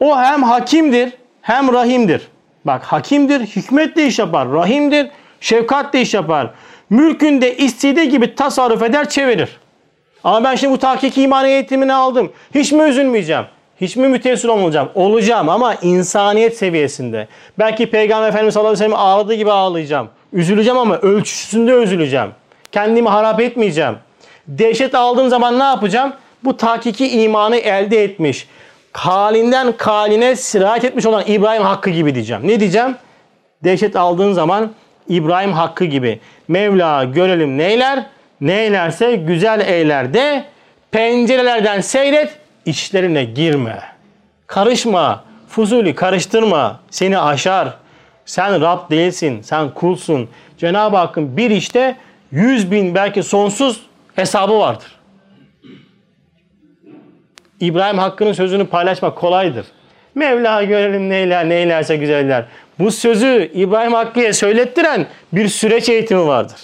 [0.00, 2.28] O hem hakimdir hem rahimdir.
[2.64, 4.52] Bak hakimdir, hikmetle iş yapar.
[4.52, 6.50] Rahimdir, şefkatle iş yapar.
[6.90, 9.48] Mülkünde istediği gibi tasarruf eder, çevirir.
[10.24, 12.32] Ama ben şimdi bu tahkik iman eğitimini aldım.
[12.54, 13.44] Hiç mi üzülmeyeceğim?
[13.80, 14.88] Hiç mi müteessir olmayacağım?
[14.94, 17.28] Olacağım ama insaniyet seviyesinde.
[17.58, 20.08] Belki Peygamber Efendimiz sallallahu aleyhi ve sellem ağladığı gibi ağlayacağım.
[20.32, 22.28] Üzüleceğim ama ölçüsünde üzüleceğim.
[22.72, 23.94] Kendimi harap etmeyeceğim.
[24.48, 26.12] Dehşet aldığım zaman ne yapacağım?
[26.44, 28.48] Bu tahkiki imanı elde etmiş.
[28.92, 32.42] Halinden kaline sirayet etmiş olan İbrahim Hakkı gibi diyeceğim.
[32.48, 32.96] Ne diyeceğim?
[33.64, 34.70] Dehşet aldığın zaman
[35.08, 36.20] İbrahim Hakkı gibi.
[36.48, 38.06] Mevla görelim neyler?
[38.40, 40.44] Neylerse güzel eyler de
[40.90, 43.78] pencerelerden seyret içlerine girme.
[44.46, 45.24] Karışma.
[45.48, 46.80] Fuzuli karıştırma.
[46.90, 47.74] Seni aşar.
[48.24, 49.42] Sen Rab değilsin.
[49.42, 50.28] Sen kulsun.
[50.58, 51.96] Cenab-ı Hakk'ın bir işte
[52.30, 54.92] yüz bin belki sonsuz hesabı vardır.
[57.60, 59.66] İbrahim Hakkı'nın sözünü paylaşmak kolaydır.
[60.14, 62.44] Mevla görelim neyler neylerse güzeller.
[62.78, 66.60] Bu sözü İbrahim Hakkı'ya söylettiren bir süreç eğitimi vardır.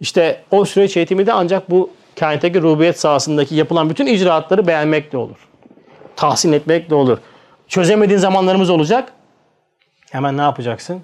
[0.00, 5.16] İşte o süreç eğitimi de ancak bu kainattaki rububiyet sahasındaki yapılan bütün icraatları beğenmek de
[5.16, 5.48] olur.
[6.16, 7.18] Tahsin etmek de olur.
[7.68, 9.12] Çözemediğin zamanlarımız olacak.
[10.10, 11.02] Hemen ne yapacaksın?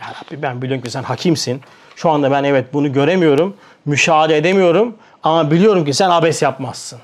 [0.00, 1.60] Ya Rabbi ben biliyorum ki sen hakimsin.
[1.96, 3.56] Şu anda ben evet bunu göremiyorum.
[3.84, 4.96] Müşahede edemiyorum.
[5.22, 6.98] Ama biliyorum ki sen abes yapmazsın.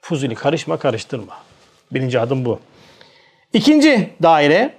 [0.00, 1.47] Fuzuli karışma karıştırma.
[1.92, 2.58] Birinci adım bu.
[3.52, 4.78] İkinci daire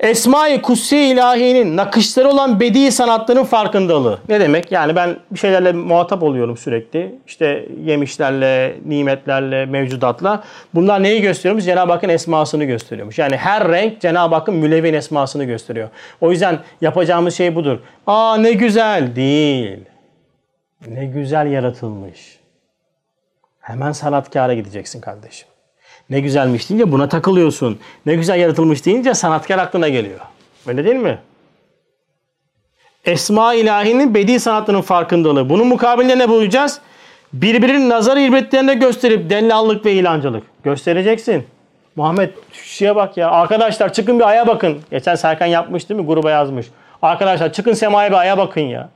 [0.00, 4.18] Esma-i Kutsi İlahi'nin nakışları olan bedi sanatların farkındalığı.
[4.28, 4.72] Ne demek?
[4.72, 7.18] Yani ben bir şeylerle muhatap oluyorum sürekli.
[7.26, 10.44] İşte yemişlerle, nimetlerle, mevcudatla.
[10.74, 11.64] Bunlar neyi gösteriyormuş?
[11.64, 13.18] Cenab-ı Hakk'ın esmasını gösteriyormuş.
[13.18, 15.88] Yani her renk Cenab-ı Hakk'ın mülevin esmasını gösteriyor.
[16.20, 17.78] O yüzden yapacağımız şey budur.
[18.06, 19.78] Aa ne güzel değil.
[20.86, 22.38] Ne güzel yaratılmış.
[23.60, 25.48] Hemen sanatkara gideceksin kardeşim.
[26.10, 27.78] Ne güzelmiş deyince buna takılıyorsun.
[28.06, 30.20] Ne güzel yaratılmış deyince sanatkar aklına geliyor.
[30.66, 31.18] Öyle değil mi?
[33.04, 35.48] Esma ilahinin bedi sanatının farkındalığı.
[35.48, 36.80] Bunun mukabilinde ne bulacağız?
[37.32, 40.42] Birbirinin nazar ibretlerine gösterip dellallık ve ilancılık.
[40.64, 41.46] Göstereceksin.
[41.96, 43.30] Muhammed şeye bak ya.
[43.30, 44.80] Arkadaşlar çıkın bir aya bakın.
[44.90, 46.06] Geçen Serkan yapmış değil mi?
[46.06, 46.66] Gruba yazmış.
[47.02, 48.88] Arkadaşlar çıkın semaya bir aya bakın ya.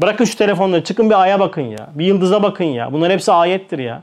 [0.00, 1.90] Bırakın şu telefonları çıkın bir aya bakın ya.
[1.94, 2.92] Bir yıldıza bakın ya.
[2.92, 4.02] Bunların hepsi ayettir ya.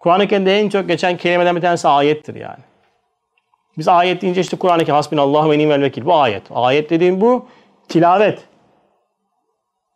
[0.00, 2.64] Kur'an-ı Kerim'de en çok geçen kelimeden bir tanesi ayettir yani.
[3.78, 6.04] Biz ayet deyince işte Kur'an-ı Kerim hasbinallahu ve ni'mel vekil.
[6.04, 6.42] Bu ayet.
[6.50, 7.48] Ayet dediğim bu
[7.88, 8.42] tilavet.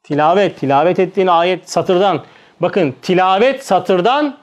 [0.02, 0.60] Tilavet.
[0.60, 2.22] Tilavet ettiğin ayet satırdan.
[2.60, 4.36] Bakın tilavet satırdan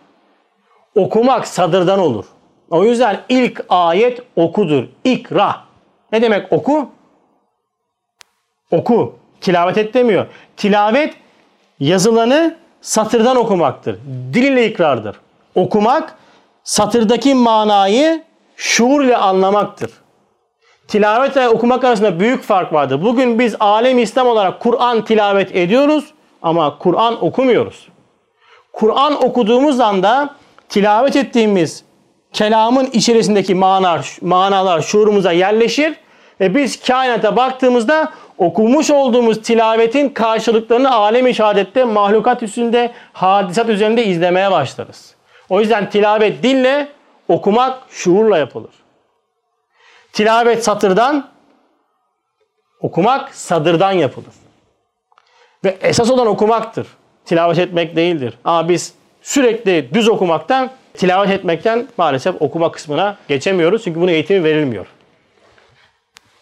[0.96, 2.26] okumak sadırdan olur.
[2.70, 4.88] O yüzden ilk ayet okudur.
[5.04, 5.56] İkra.
[6.12, 6.90] Ne demek oku?
[8.72, 9.16] Oku.
[9.42, 10.28] Tilavet et demiyor.
[10.58, 11.14] Tilavet
[11.80, 14.00] yazılanı satırdan okumaktır.
[14.34, 15.16] Dil ile ikrardır.
[15.56, 16.16] Okumak
[16.64, 18.24] satırdaki manayı
[18.56, 19.92] şuur ile anlamaktır.
[20.88, 23.04] Tilavet ve okumak arasında büyük fark vardır.
[23.04, 27.88] Bugün biz alem İslam olarak Kur'an tilavet ediyoruz ama Kur'an okumuyoruz.
[28.74, 30.36] Kur'an okuduğumuz anda
[30.70, 31.84] tilavet ettiğimiz
[32.34, 35.94] kelamın içerisindeki manalar, manalar şuurumuza yerleşir
[36.40, 44.52] ve biz kainata baktığımızda okumuş olduğumuz tilavetin karşılıklarını alem-i şehadette, mahlukat üstünde, hadisat üzerinde izlemeye
[44.52, 45.16] başlarız.
[45.52, 46.88] O yüzden tilavet dille,
[47.28, 48.72] okumak şuurla yapılır.
[50.14, 51.30] Tilavet satırdan,
[52.80, 54.34] okumak sadırdan yapılır.
[55.64, 56.88] Ve esas olan okumaktır.
[57.26, 58.38] Tilavet etmek değildir.
[58.44, 63.84] Ama biz sürekli düz okumaktan, tilavet etmekten maalesef okuma kısmına geçemiyoruz.
[63.84, 64.88] Çünkü bunun eğitimi verilmiyor.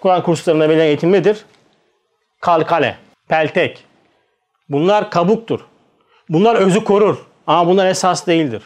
[0.01, 1.45] Kur'an kurslarında verilen eğitim nedir?
[2.39, 2.97] Kalkale,
[3.28, 3.84] peltek.
[4.70, 5.60] Bunlar kabuktur.
[6.30, 7.18] Bunlar özü korur.
[7.47, 8.62] Ama bunlar esas değildir.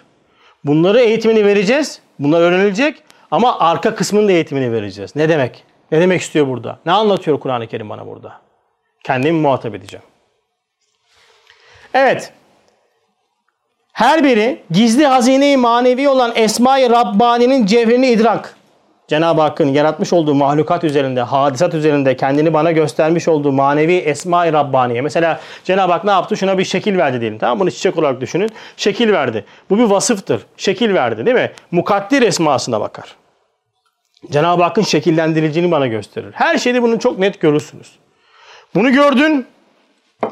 [0.65, 1.99] Bunları eğitimini vereceğiz.
[2.19, 3.03] Bunlar öğrenilecek.
[3.31, 5.15] Ama arka kısmının da eğitimini vereceğiz.
[5.15, 5.63] Ne demek?
[5.91, 6.79] Ne demek istiyor burada?
[6.85, 8.41] Ne anlatıyor Kur'an-ı Kerim bana burada?
[9.03, 10.05] Kendimi muhatap edeceğim.
[11.93, 12.33] Evet.
[13.93, 18.55] Her biri gizli hazine-i manevi olan Esma-i Rabbani'nin cevherini idrak.
[19.07, 25.01] Cenab-ı Hakk'ın yaratmış olduğu mahlukat üzerinde, hadisat üzerinde kendini bana göstermiş olduğu manevi Esma-i Rabbaniye.
[25.01, 26.37] Mesela Cenab-ı Hak ne yaptı?
[26.37, 27.37] Şuna bir şekil verdi diyelim.
[27.37, 28.49] Tamam Bunu çiçek olarak düşünün.
[28.77, 29.45] Şekil verdi.
[29.69, 30.45] Bu bir vasıftır.
[30.57, 31.51] Şekil verdi değil mi?
[31.71, 33.15] Mukaddir esmasına bakar.
[34.31, 36.31] Cenab-ı Hakk'ın şekillendiriciliğini bana gösterir.
[36.33, 37.91] Her şeyde bunu çok net görürsünüz.
[38.75, 39.47] Bunu gördün.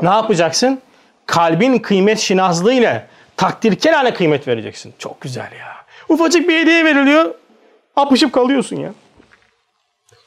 [0.02, 0.80] Ne yapacaksın?
[1.26, 3.08] Kalbin kıymet şinazlığıyla
[3.38, 4.94] takdirkelane kıymet vereceksin.
[5.00, 5.72] Çok güzel ya.
[6.10, 7.36] Ufacık bir hediye veriliyor.
[7.96, 8.94] Apışıp kalıyorsun ya.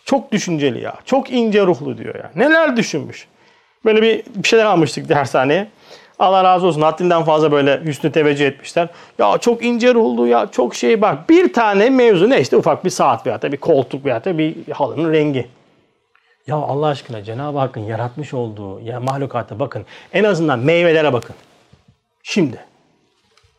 [0.05, 0.95] Çok düşünceli ya.
[1.05, 2.31] Çok ince ruhlu diyor ya.
[2.35, 3.29] Neler düşünmüş.
[3.85, 5.69] Böyle bir, bir şeyler almıştık dershaneye.
[6.19, 6.83] Allah razı olsun.
[6.83, 8.89] Haddinden fazla böyle hüsnü teveccüh etmişler.
[9.19, 11.31] Ya çok ince ruhlu ya çok şey bak.
[11.31, 14.73] Bir tane mevzu ne işte ufak bir saat veya da bir koltuk veya da bir
[14.73, 15.49] halının rengi.
[16.47, 19.87] Ya Allah aşkına Cenab-ı Hakk'ın yaratmış olduğu ya mahlukata bakın.
[20.12, 21.37] En azından meyvelere bakın.
[22.23, 22.57] Şimdi.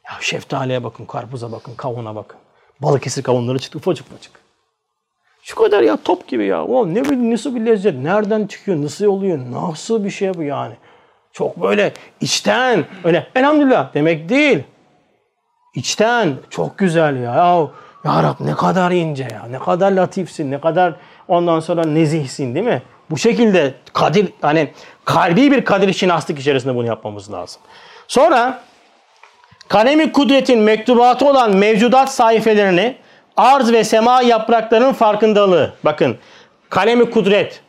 [0.06, 2.38] Ya şeftaliye bakın, karpuza bakın, kavuna bakın.
[2.82, 4.32] Balıkesir kavunları çıktı ufacık ufacık.
[5.44, 6.64] Şu kadar ya top gibi ya.
[6.64, 7.96] O ne bir nasıl bir lezzet?
[7.96, 8.82] Nereden çıkıyor?
[8.82, 9.40] Nasıl oluyor?
[9.52, 10.74] Nasıl bir şey bu yani?
[11.32, 14.64] Çok böyle içten öyle elhamdülillah demek değil.
[15.76, 17.36] İçten çok güzel ya.
[17.36, 17.68] Ya,
[18.06, 19.46] ya Rab ne kadar ince ya.
[19.50, 20.52] Ne kadar latifsin.
[20.52, 20.96] Ne kadar
[21.28, 22.82] ondan sonra nezihsin değil mi?
[23.10, 24.72] Bu şekilde kadir hani
[25.06, 27.62] kalbi bir kadir şinaslık içerisinde bunu yapmamız lazım.
[28.08, 28.64] Sonra
[29.68, 32.96] kalemi kudretin mektubatı olan mevcudat sayfelerini
[33.38, 35.74] arz ve sema yapraklarının farkındalığı.
[35.86, 36.18] Bakın
[36.70, 37.62] kalemi kudret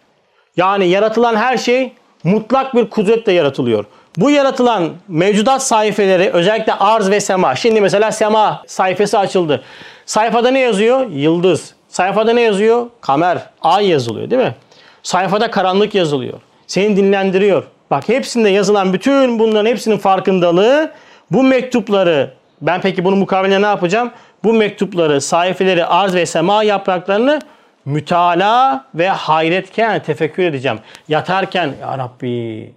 [0.57, 1.93] yani yaratılan her şey
[2.25, 3.85] mutlak bir kudretle yaratılıyor.
[4.17, 7.55] Bu yaratılan mevcudat sayfeleri özellikle arz ve sema.
[7.55, 9.63] Şimdi mesela sema sayfası açıldı.
[10.07, 11.11] Sayfada ne yazıyor?
[11.11, 11.75] Yıldız.
[11.89, 12.87] Sayfada ne yazıyor?
[13.01, 13.39] Kamer.
[13.63, 14.55] Ay yazılıyor değil mi?
[15.03, 16.41] Sayfada karanlık yazılıyor.
[16.67, 17.65] Seni dinlendiriyor.
[17.91, 20.93] Bak hepsinde yazılan bütün bunların hepsinin farkındalığı
[21.31, 24.13] bu mektupları ben peki bunun mukaveline ne yapacağım?
[24.45, 27.41] Bu mektupları, sayfeleri, arz ve sema yapraklarını
[27.85, 30.79] mütala ve hayretken tefekkür edeceğim.
[31.09, 32.75] Yatarken ya Rabbi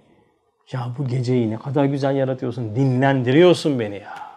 [0.72, 2.76] ya bu geceyi ne kadar güzel yaratıyorsun.
[2.76, 4.30] Dinlendiriyorsun beni ya.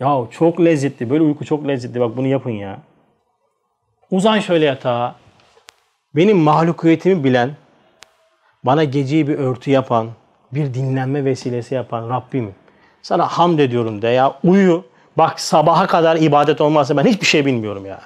[0.00, 1.10] Ya çok lezzetli.
[1.10, 2.00] Böyle uyku çok lezzetli.
[2.00, 2.78] Bak bunu yapın ya.
[4.10, 5.14] Uzan şöyle yatağa.
[6.16, 7.50] Benim mahlukiyetimi bilen,
[8.64, 10.08] bana geceyi bir örtü yapan,
[10.52, 12.54] bir dinlenme vesilesi yapan Rabbim.
[13.02, 14.34] Sana hamd ediyorum de ya.
[14.44, 14.84] Uyu.
[15.18, 18.00] Bak sabaha kadar ibadet olmazsa ben hiçbir şey bilmiyorum ya.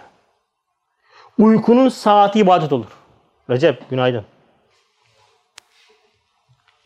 [1.39, 2.87] Uykunun saati ibadet olur.
[3.51, 4.25] Recep günaydın.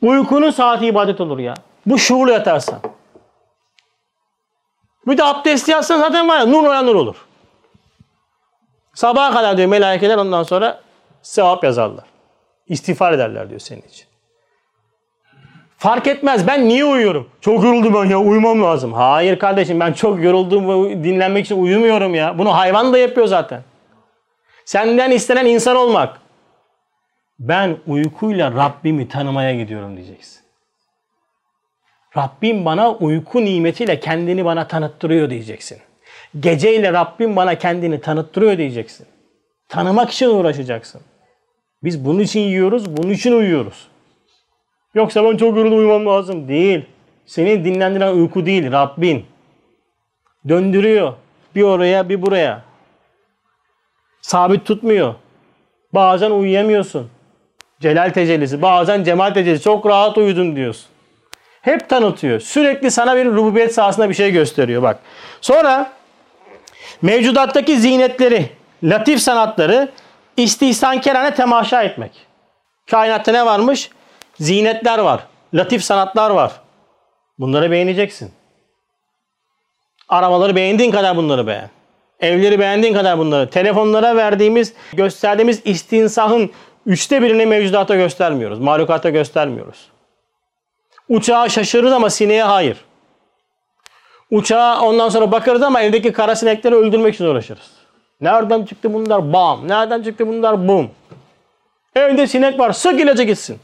[0.02, 1.54] Uykunun saati ibadet olur ya.
[1.86, 2.80] Bu şuurla yatarsan.
[5.06, 7.26] Bir de abdest yatsan zaten var ya nur oran nur olur.
[8.94, 10.80] Sabaha kadar diyor melaikeler ondan sonra
[11.22, 12.04] sevap yazarlar.
[12.66, 14.07] İstiğfar ederler diyor senin için.
[15.78, 17.28] Fark etmez ben niye uyuyorum?
[17.40, 18.92] Çok yoruldum ben ya uyumam lazım.
[18.92, 22.38] Hayır kardeşim ben çok yoruldum ve dinlenmek için uyumuyorum ya.
[22.38, 23.62] Bunu hayvan da yapıyor zaten.
[24.64, 26.20] Senden istenen insan olmak.
[27.38, 30.40] Ben uykuyla Rabbimi tanımaya gidiyorum diyeceksin.
[32.16, 35.78] Rabbim bana uyku nimetiyle kendini bana tanıttırıyor diyeceksin.
[36.40, 39.06] Geceyle Rabbim bana kendini tanıttırıyor diyeceksin.
[39.68, 41.00] Tanımak için uğraşacaksın.
[41.84, 43.88] Biz bunun için yiyoruz, bunun için uyuyoruz.
[44.94, 46.48] Yoksa ben çok yoruldum uyumam lazım.
[46.48, 46.84] Değil.
[47.26, 49.26] Seni dinlendiren uyku değil, Rabbin.
[50.48, 51.12] Döndürüyor.
[51.54, 52.62] Bir oraya, bir buraya.
[54.20, 55.14] Sabit tutmuyor.
[55.94, 57.10] Bazen uyuyamıyorsun.
[57.80, 59.64] Celal tecellisi, bazen cemal tecellisi.
[59.64, 60.86] Çok rahat uyudun diyorsun.
[61.62, 62.40] Hep tanıtıyor.
[62.40, 64.98] Sürekli sana bir rububiyet sahasında bir şey gösteriyor bak.
[65.40, 65.92] Sonra
[67.02, 68.50] mevcudattaki zinetleri,
[68.82, 69.88] latif sanatları
[70.36, 72.12] istihsankerane temaşa etmek.
[72.90, 73.90] Kainatta ne varmış?
[74.40, 75.20] Zinetler var.
[75.54, 76.52] Latif sanatlar var.
[77.38, 78.32] Bunları beğeneceksin.
[80.08, 81.70] Arabaları beğendiğin kadar bunları beğen.
[82.20, 83.50] Evleri beğendiğin kadar bunları.
[83.50, 86.50] Telefonlara verdiğimiz, gösterdiğimiz istinsahın
[86.86, 88.58] üçte birini mevcudata göstermiyoruz.
[88.58, 89.88] Mahlukata göstermiyoruz.
[91.08, 92.84] Uçağa şaşırırız ama sineğe hayır.
[94.30, 97.70] Uçağa ondan sonra bakarız ama evdeki kara sinekleri öldürmek için uğraşırız.
[98.20, 99.32] Nereden çıktı bunlar?
[99.32, 99.68] Bam.
[99.68, 100.68] Nereden çıktı bunlar?
[100.68, 100.90] Bum.
[101.96, 102.72] Evde sinek var.
[102.72, 103.58] Sık ilacı gitsin.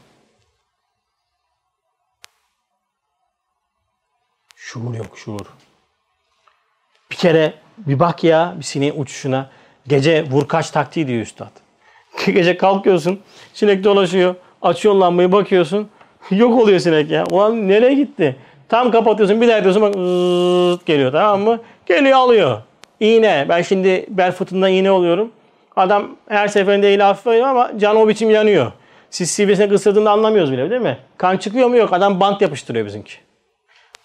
[4.75, 5.45] Şuur yok şuur.
[7.11, 9.49] Bir kere bir bak ya bir sineğin uçuşuna.
[9.87, 11.51] Gece vur kaç taktiği diyor üstad.
[12.25, 13.19] Gece kalkıyorsun.
[13.53, 14.35] Sinek dolaşıyor.
[14.61, 15.89] Açıyorsun lambayı bakıyorsun.
[16.31, 17.23] Yok oluyor sinek ya.
[17.31, 18.35] Ulan nereye gitti?
[18.69, 21.59] Tam kapatıyorsun bir daha ediyorsun bak zıt geliyor tamam mı?
[21.85, 22.61] Geliyor alıyor.
[22.99, 23.45] İğne.
[23.49, 25.31] Ben şimdi bel fıtığından iğne oluyorum.
[25.75, 28.71] Adam her seferinde iğne hafif veriyor ama can o biçim yanıyor.
[29.09, 30.97] Siz sivrisinek ısırdığında anlamıyoruz bile değil mi?
[31.17, 31.93] Kan çıkıyor mu yok.
[31.93, 33.24] Adam bant yapıştırıyor bizimki.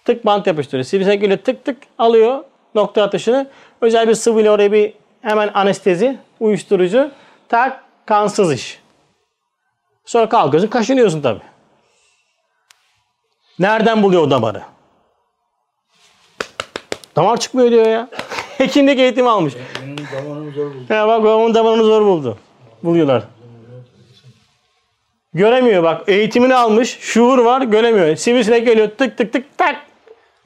[0.05, 0.85] Tık bant yapıştırıyor.
[0.85, 2.45] Sivrisinek öyle tık tık alıyor
[2.75, 3.51] nokta atışını.
[3.81, 4.93] Özel bir sıvıyla oraya bir
[5.23, 7.11] hemen anestezi, uyuşturucu.
[7.49, 8.81] Tak kansız iş.
[10.05, 11.41] Sonra kalkıyorsun kaşınıyorsun tabii.
[13.59, 14.63] Nereden buluyor o damarı?
[17.17, 18.09] Damar çıkmıyor diyor ya.
[18.59, 19.55] Hekimlik eğitimi almış.
[19.83, 20.87] Benim damarımı zor buldum.
[20.89, 22.39] Ya bak babamın damarını zor buldu.
[22.83, 23.23] Buluyorlar.
[25.35, 26.09] Göremiyor bak.
[26.09, 26.99] Eğitimini almış.
[27.01, 27.63] Şuur var.
[27.63, 28.17] Göremiyor.
[28.17, 28.89] Sivrisinek geliyor.
[28.99, 29.90] Tık tık tık tak.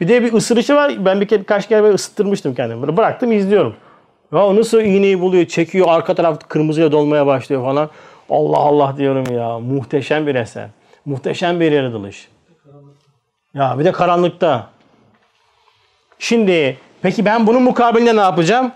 [0.01, 1.05] Bir de bir ısırışı var.
[1.05, 2.83] Ben bir kere kaç kere böyle ısıttırmıştım kendimi.
[2.83, 3.75] Böyle bıraktım izliyorum.
[4.33, 7.91] Ya nasıl iğneyi buluyor, çekiyor, arka taraf kırmızıya dolmaya başlıyor falan.
[8.31, 9.59] Allah Allah diyorum ya.
[9.59, 10.69] Muhteşem bir eser.
[11.05, 12.29] Muhteşem bir yaratılış.
[13.55, 14.67] Ya bir de karanlıkta.
[16.19, 18.73] Şimdi peki ben bunun mukabilinde ne yapacağım?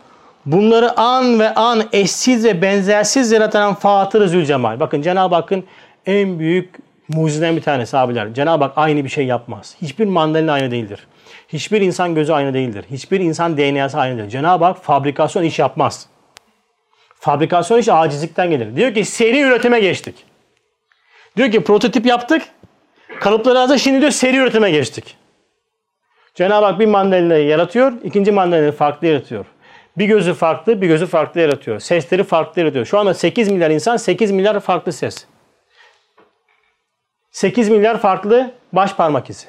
[0.47, 4.81] Bunları an ve an eşsiz ve benzersiz yaratan Fatır-ı Zülcemal.
[4.81, 5.65] Bakın Cenab-ı Hakk'ın
[6.07, 6.75] en büyük
[7.09, 8.35] mucizeden bir tanesi abiler.
[8.35, 9.77] Cenab-ı Hak aynı bir şey yapmaz.
[9.83, 11.07] Hiçbir mandalina aynı değildir.
[11.49, 12.85] Hiçbir insan gözü aynı değildir.
[12.91, 14.31] Hiçbir insan DNA'sı aynı değildir.
[14.31, 16.07] Cenab-ı Hak fabrikasyon iş yapmaz.
[17.15, 18.77] Fabrikasyon iş acizlikten gelir.
[18.77, 20.15] Diyor ki seri üretime geçtik.
[21.37, 22.43] Diyor ki prototip yaptık.
[23.21, 25.17] Kalıpları hazır şimdi diyor seri üretime geçtik.
[26.35, 29.47] Cenab-ı Hak bir mandalinayı yaratıyor, ikinci mandalinayı farklı yaratıyor.
[29.99, 31.81] Bir gözü farklı, bir gözü farklı yaratıyor.
[31.81, 32.87] Sesleri farklı yaratıyor.
[32.87, 35.27] Şu anda 8 milyar insan 8 milyar farklı ses.
[37.39, 39.47] 8 milyar farklı baş parmak izi.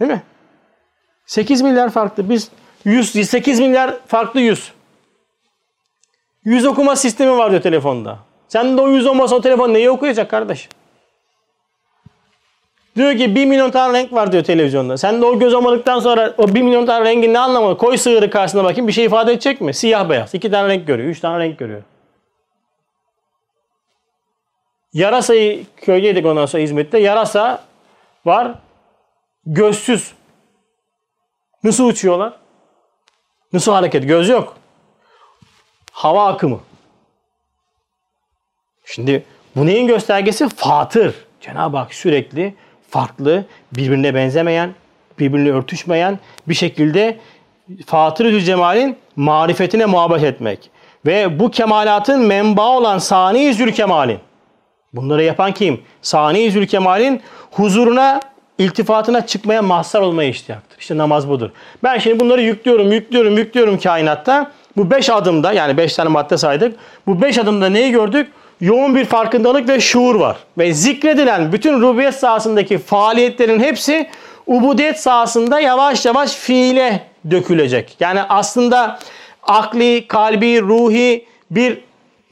[0.00, 0.22] Değil mi?
[1.26, 2.30] 8 milyar farklı.
[2.30, 2.50] Biz
[2.84, 4.72] 100, 8 milyar farklı yüz.
[6.44, 8.18] Yüz okuma sistemi var diyor telefonda.
[8.48, 10.68] Sen de o yüz olmasa o telefon neyi okuyacak kardeş?
[12.96, 14.96] Diyor ki 1 milyon tane renk var diyor televizyonda.
[14.96, 17.76] Sen de o göz olmadıktan sonra o 1 milyon tane rengin ne anlamı?
[17.76, 19.74] Koy sığırı karşısına bakayım bir şey ifade edecek mi?
[19.74, 20.34] Siyah beyaz.
[20.34, 21.08] 2 tane renk görüyor.
[21.08, 21.82] 3 tane renk görüyor.
[24.96, 26.98] Yarasa'yı köydeydik ondan sonra İzmit'te.
[26.98, 27.64] Yarasa
[28.24, 28.54] var.
[29.46, 30.12] Gözsüz.
[31.64, 32.32] Nasıl uçuyorlar?
[33.52, 34.08] Nasıl hareket?
[34.08, 34.56] Göz yok.
[35.92, 36.60] Hava akımı.
[38.84, 39.24] Şimdi
[39.56, 40.48] bu neyin göstergesi?
[40.48, 41.14] Fatır.
[41.40, 42.54] Cenab-ı Hak sürekli
[42.90, 44.74] farklı, birbirine benzemeyen,
[45.18, 46.18] birbirine örtüşmeyen
[46.48, 47.18] bir şekilde
[47.86, 50.70] Fatır-ı Cemal'in marifetine muhabbet etmek.
[51.06, 54.20] Ve bu kemalatın menba olan Sani Zülkemal'in
[54.96, 55.80] Bunları yapan kim?
[56.02, 57.20] Sani Zülkemal'in
[57.50, 58.20] huzuruna,
[58.58, 60.78] iltifatına çıkmaya mahzar olmaya iştiyaktır.
[60.78, 61.50] İşte namaz budur.
[61.82, 64.50] Ben şimdi bunları yüklüyorum, yüklüyorum, yüklüyorum kainatta.
[64.76, 66.76] Bu beş adımda yani beş tane madde saydık.
[67.06, 68.32] Bu beş adımda neyi gördük?
[68.60, 70.36] Yoğun bir farkındalık ve şuur var.
[70.58, 74.08] Ve zikredilen bütün rububiyet sahasındaki faaliyetlerin hepsi
[74.46, 77.96] ubudiyet sahasında yavaş yavaş fiile dökülecek.
[78.00, 78.98] Yani aslında
[79.42, 81.78] akli, kalbi, ruhi bir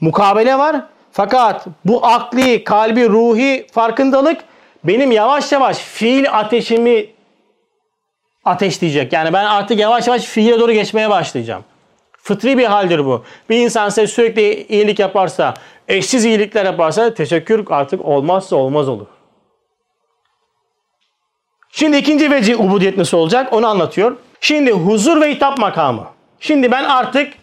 [0.01, 0.75] mukabele var.
[1.15, 4.41] Fakat bu akli, kalbi, ruhi farkındalık
[4.83, 7.05] benim yavaş yavaş fiil ateşimi
[8.45, 9.13] ateşleyecek.
[9.13, 11.63] Yani ben artık yavaş yavaş fiile doğru geçmeye başlayacağım.
[12.17, 13.23] Fıtri bir haldir bu.
[13.49, 15.53] Bir insan size sürekli iyilik yaparsa,
[15.87, 19.07] eşsiz iyilikler yaparsa teşekkür artık olmazsa olmaz olur.
[21.71, 24.17] Şimdi ikinci veci ubudiyet nasıl olacak onu anlatıyor.
[24.41, 26.07] Şimdi huzur ve hitap makamı.
[26.39, 27.33] Şimdi ben artık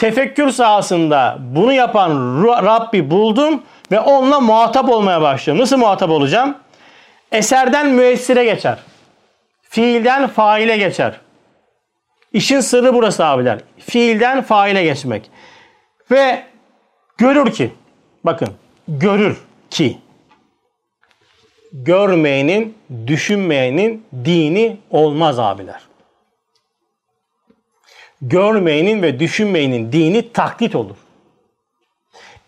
[0.00, 5.62] tefekkür sahasında bunu yapan Rabbi buldum ve onunla muhatap olmaya başlıyorum.
[5.62, 6.56] Nasıl muhatap olacağım?
[7.32, 8.78] Eserden müessire geçer.
[9.62, 11.20] Fiilden faile geçer.
[12.32, 13.58] İşin sırrı burası abiler.
[13.78, 15.30] Fiilden faile geçmek.
[16.10, 16.42] Ve
[17.18, 17.70] görür ki,
[18.24, 18.48] bakın
[18.88, 19.36] görür
[19.70, 19.98] ki
[21.72, 25.89] görmeyenin, düşünmeyenin dini olmaz abiler.
[28.22, 30.96] Görmeyenin ve düşünmeyenin dini taklit olur.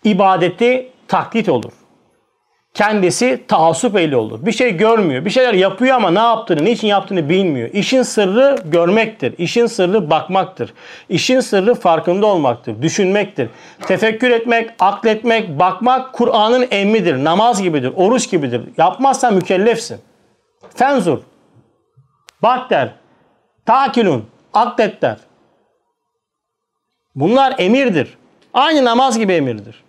[0.04, 1.72] İbadeti taklit olur.
[2.74, 4.46] Kendisi taassup ehli olur.
[4.46, 5.24] Bir şey görmüyor.
[5.24, 7.70] Bir şeyler yapıyor ama ne yaptığını, niçin yaptığını bilmiyor.
[7.72, 9.34] İşin sırrı görmektir.
[9.38, 10.74] İşin sırrı bakmaktır.
[11.08, 12.82] İşin sırrı farkında olmaktır.
[12.82, 13.48] Düşünmektir.
[13.80, 17.24] Tefekkür etmek, akletmek, bakmak Kur'an'ın emmidir.
[17.24, 18.62] Namaz gibidir, oruç gibidir.
[18.78, 20.00] Yapmazsan mükellefsin.
[20.74, 21.18] Fenzur.
[22.42, 22.94] Bak der.
[23.66, 24.26] Takilun.
[24.54, 25.16] Aklet der.
[27.14, 28.18] Bunlar emirdir.
[28.54, 29.82] Aynı namaz gibi emirdir.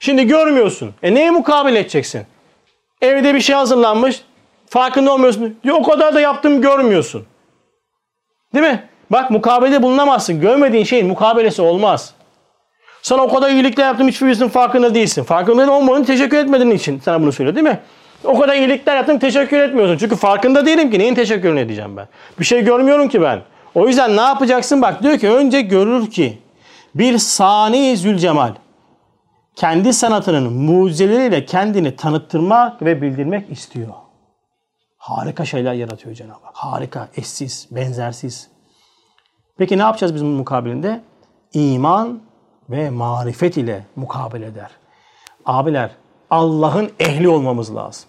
[0.00, 0.94] Şimdi görmüyorsun.
[1.02, 2.22] E neye mukabil edeceksin?
[3.02, 4.22] Evde bir şey hazırlanmış.
[4.66, 5.58] Farkında olmuyorsun.
[5.64, 7.26] Ya, o kadar da yaptım görmüyorsun.
[8.54, 8.88] Değil mi?
[9.10, 10.40] Bak mukabele bulunamazsın.
[10.40, 12.14] Görmediğin şeyin mukabelesi olmaz.
[13.02, 15.22] Sana o kadar iyilikler yaptım hiçbirisinin farkında değilsin.
[15.22, 17.80] Farkında olmadığın teşekkür etmediğin için sana bunu söylüyor değil mi?
[18.24, 19.96] O kadar iyilikler yaptım teşekkür etmiyorsun.
[19.98, 22.08] Çünkü farkında değilim ki neyin teşekkürünü edeceğim ben.
[22.40, 23.40] Bir şey görmüyorum ki ben.
[23.74, 24.82] O yüzden ne yapacaksın?
[24.82, 26.38] Bak diyor ki önce görür ki
[26.94, 28.54] bir sani zülcemal
[29.56, 33.88] kendi sanatının mucizeleriyle kendini tanıttırmak ve bildirmek istiyor.
[34.98, 36.56] Harika şeyler yaratıyor Cenab-ı Hak.
[36.56, 38.50] Harika, eşsiz, benzersiz.
[39.58, 41.00] Peki ne yapacağız biz bunun mukabilinde?
[41.52, 42.22] İman
[42.70, 44.70] ve marifet ile mukabele eder.
[45.46, 45.90] Abiler,
[46.30, 48.08] Allah'ın ehli olmamız lazım.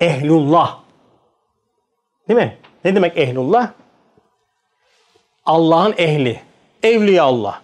[0.00, 0.78] Ehlullah.
[2.28, 2.58] Değil mi?
[2.84, 3.70] Ne demek ehlullah?
[5.46, 6.40] Allah'ın ehli.
[6.82, 7.62] Evliya Allah.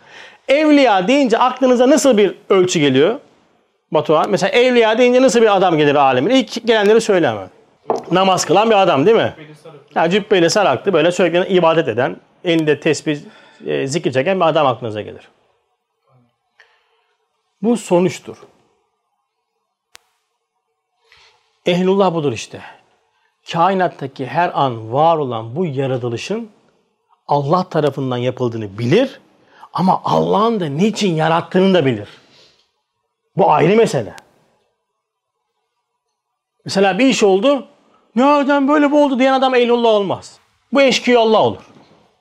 [0.49, 3.21] Evliya deyince aklınıza nasıl bir ölçü geliyor?
[3.93, 4.31] Batuhan.
[4.31, 6.31] Mesela evliya deyince nasıl bir adam gelir alemin?
[6.31, 7.51] İlk gelenleri söyle hemen.
[8.11, 9.35] Namaz kılan bir adam değil mi?
[9.95, 13.19] Yani cübbeyle saraklı böyle sürekli ibadet eden, elinde tesbih,
[13.67, 15.29] e, zikir çeken bir adam aklınıza gelir.
[17.63, 18.37] Bu sonuçtur.
[21.67, 22.61] Ehlullah budur işte.
[23.53, 26.51] Kainattaki her an var olan bu yaratılışın
[27.29, 29.21] Allah tarafından yapıldığını bilir
[29.73, 32.09] ama Allah'ın da niçin yarattığını da bilir.
[33.37, 34.17] Bu ayrı mesele.
[36.65, 37.67] Mesela bir iş oldu.
[38.17, 40.39] Nereden böyle bu oldu diyen adam ehlullah olmaz.
[40.73, 41.63] Bu eşkıya Allah olur.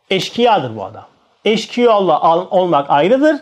[0.09, 1.05] Eşkıyadır bu adam.
[1.45, 3.41] Eşkıya Allah olmak ayrıdır.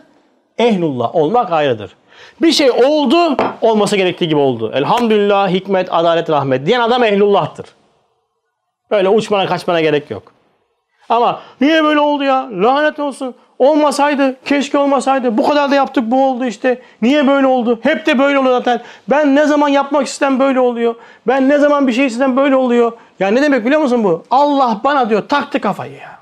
[0.57, 1.95] Ehlullah olmak ayrıdır.
[2.41, 4.71] Bir şey oldu, olması gerektiği gibi oldu.
[4.73, 7.65] Elhamdülillah, hikmet, adalet, rahmet diyen adam ehlullah'tır.
[8.91, 10.23] Böyle uçmana kaçmana gerek yok.
[11.09, 12.49] Ama niye böyle oldu ya?
[12.51, 13.35] Lanet olsun.
[13.59, 15.37] Olmasaydı, keşke olmasaydı.
[15.37, 16.81] Bu kadar da yaptık bu oldu işte.
[17.01, 17.79] Niye böyle oldu?
[17.83, 18.81] Hep de böyle oluyor zaten.
[19.09, 20.95] Ben ne zaman yapmak istem böyle oluyor.
[21.27, 22.91] Ben ne zaman bir şey istem böyle oluyor.
[23.19, 24.23] Ya ne demek biliyor musun bu?
[24.31, 26.19] Allah bana diyor taktı kafayı ya.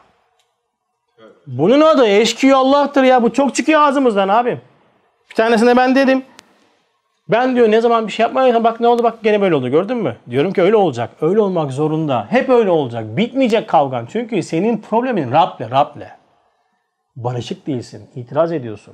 [1.48, 3.24] Bunun adı eşkıya Allah'tır ya.
[3.24, 4.62] Bu çok çıkıyor ağzımızdan abim.
[5.30, 6.26] Bir tanesine ben dedim.
[7.30, 9.98] Ben diyor ne zaman bir şey yapmayayım bak ne oldu bak gene böyle oldu gördün
[9.98, 10.18] mü?
[10.30, 11.10] Diyorum ki öyle olacak.
[11.22, 12.28] Öyle olmak zorunda.
[12.30, 13.18] Hep öyle olacak.
[13.18, 14.08] Bitmeyecek kavgan.
[14.12, 16.10] Çünkü senin problemin Rab'le, Rab'le.
[17.16, 18.10] Barışık değilsin.
[18.16, 18.94] itiraz ediyorsun.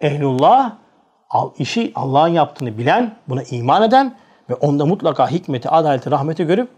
[0.00, 0.72] Ehlullah
[1.58, 4.16] işi Allah'ın yaptığını bilen, buna iman eden
[4.50, 6.68] ve onda mutlaka hikmeti, adaleti, rahmeti görüp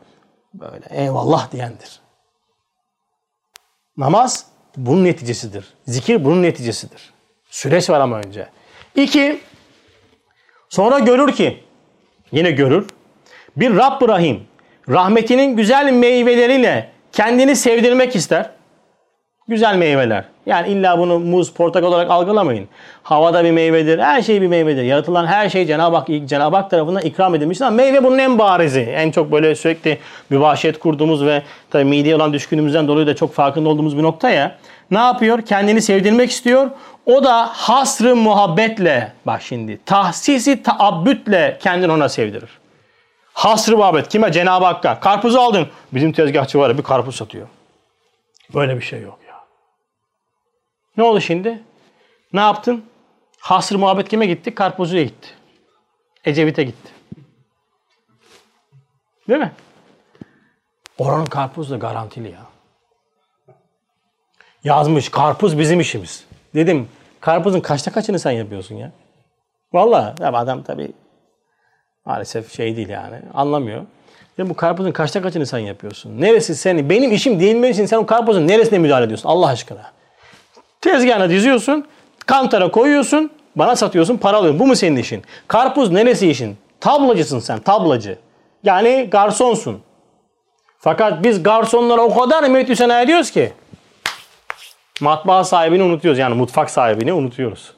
[0.55, 2.01] böyle eyvallah diyendir.
[3.97, 4.47] Namaz
[4.77, 5.75] bunun neticesidir.
[5.87, 7.16] Zikir bunun neticesidir.
[7.57, 8.47] Süreç var ama önce.
[8.95, 9.39] İki,
[10.69, 11.59] sonra görür ki,
[12.33, 12.87] yine görür,
[13.57, 14.41] bir Rabb Rahim,
[14.89, 18.51] rahmetinin güzel meyveleriyle kendini sevdirmek ister.
[19.49, 20.25] Güzel meyveler.
[20.47, 22.69] Yani illa bunu muz, portakal olarak algılamayın.
[23.03, 24.83] Havada bir meyvedir, her şey bir meyvedir.
[24.83, 27.65] Yaratılan her şey Cenab-ı Hak, Cenab-ı Hak tarafından ikram edilmiştir.
[27.65, 28.81] Ama meyve bunun en barizi.
[28.81, 29.99] En çok böyle sürekli
[30.31, 34.59] mübaşet kurduğumuz ve tabii mideye olan düşkünümüzden dolayı da çok farkında olduğumuz bir nokta ya.
[34.91, 35.43] Ne yapıyor?
[35.43, 36.71] Kendini sevdirmek istiyor.
[37.07, 42.51] O da hasrı muhabbetle, bak şimdi, tahsisi taabbütle kendini ona sevdirir.
[43.33, 44.09] Hasrı muhabbet.
[44.09, 44.33] Kime?
[44.33, 45.01] Cenab-ı Hakk'a.
[45.01, 45.69] Karpuzu aldın.
[45.93, 47.49] Bizim tezgahçı var ya bir karpuz satıyor.
[48.55, 49.35] Böyle bir şey yok ya.
[50.97, 51.63] Ne oldu şimdi?
[52.33, 52.85] Ne yaptın?
[53.39, 54.55] Hasrı muhabbet kime gitti?
[54.55, 55.29] Karpuzcuya gitti.
[56.25, 56.93] Ecevit'e gitti.
[59.29, 59.53] Değil mi?
[60.99, 62.47] Oranın karpuzu da garantili ya.
[64.65, 66.27] Yazmış karpuz bizim işimiz.
[66.57, 66.89] Dedim
[67.21, 68.91] karpuzun kaçta kaçını sen yapıyorsun ya?
[69.73, 70.93] Vallahi ya adam tabii
[72.05, 73.83] maalesef şey değil yani anlamıyor.
[74.39, 76.21] Ya bu karpuzun kaçta kaçını sen yapıyorsun?
[76.21, 76.91] Neresi seni?
[76.91, 79.93] Benim işim değil mi sen o karpuzun neresine müdahale ediyorsun Allah aşkına?
[80.81, 81.87] Tezgahına diziyorsun,
[82.27, 84.61] kantara koyuyorsun, bana satıyorsun, para alıyorsun.
[84.61, 85.23] Bu mu senin işin?
[85.49, 86.57] Karpuz neresi işin?
[86.81, 88.19] Tablacısın sen, tablacı.
[88.65, 89.81] Yani garsonsun.
[90.79, 93.53] Fakat biz garsonlara o kadar mühendisene ediyoruz ki
[95.01, 96.19] matbaa sahibini unutuyoruz.
[96.19, 97.75] Yani mutfak sahibini unutuyoruz.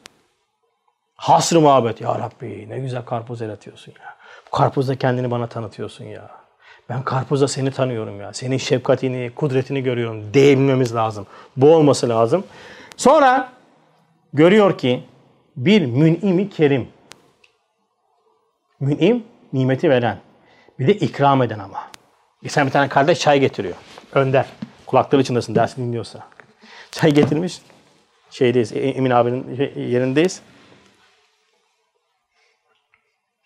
[1.16, 2.00] Hasrı muhabbet.
[2.00, 4.16] Ya Rabbi ne güzel karpuz yaratıyorsun ya.
[4.46, 6.30] Bu karpuzda kendini bana tanıtıyorsun ya.
[6.88, 8.32] Ben karpuzda seni tanıyorum ya.
[8.32, 10.34] Senin şefkatini, kudretini görüyorum.
[10.34, 11.26] Diyebilmemiz lazım.
[11.56, 12.44] Bu olması lazım.
[12.96, 13.52] Sonra
[14.32, 15.04] görüyor ki
[15.56, 16.88] bir mün'imi kerim.
[18.80, 20.18] Mün'im nimeti veren.
[20.78, 21.78] Bir de ikram eden ama.
[22.48, 23.74] Sen bir tane kardeş çay getiriyor.
[24.12, 24.46] Önder.
[24.86, 26.20] Kulakları içindesin ders dinliyorsa.
[27.00, 27.58] Çay getirmiş.
[28.30, 28.72] Şeydeyiz.
[28.72, 30.42] E- Emin abinin yerindeyiz.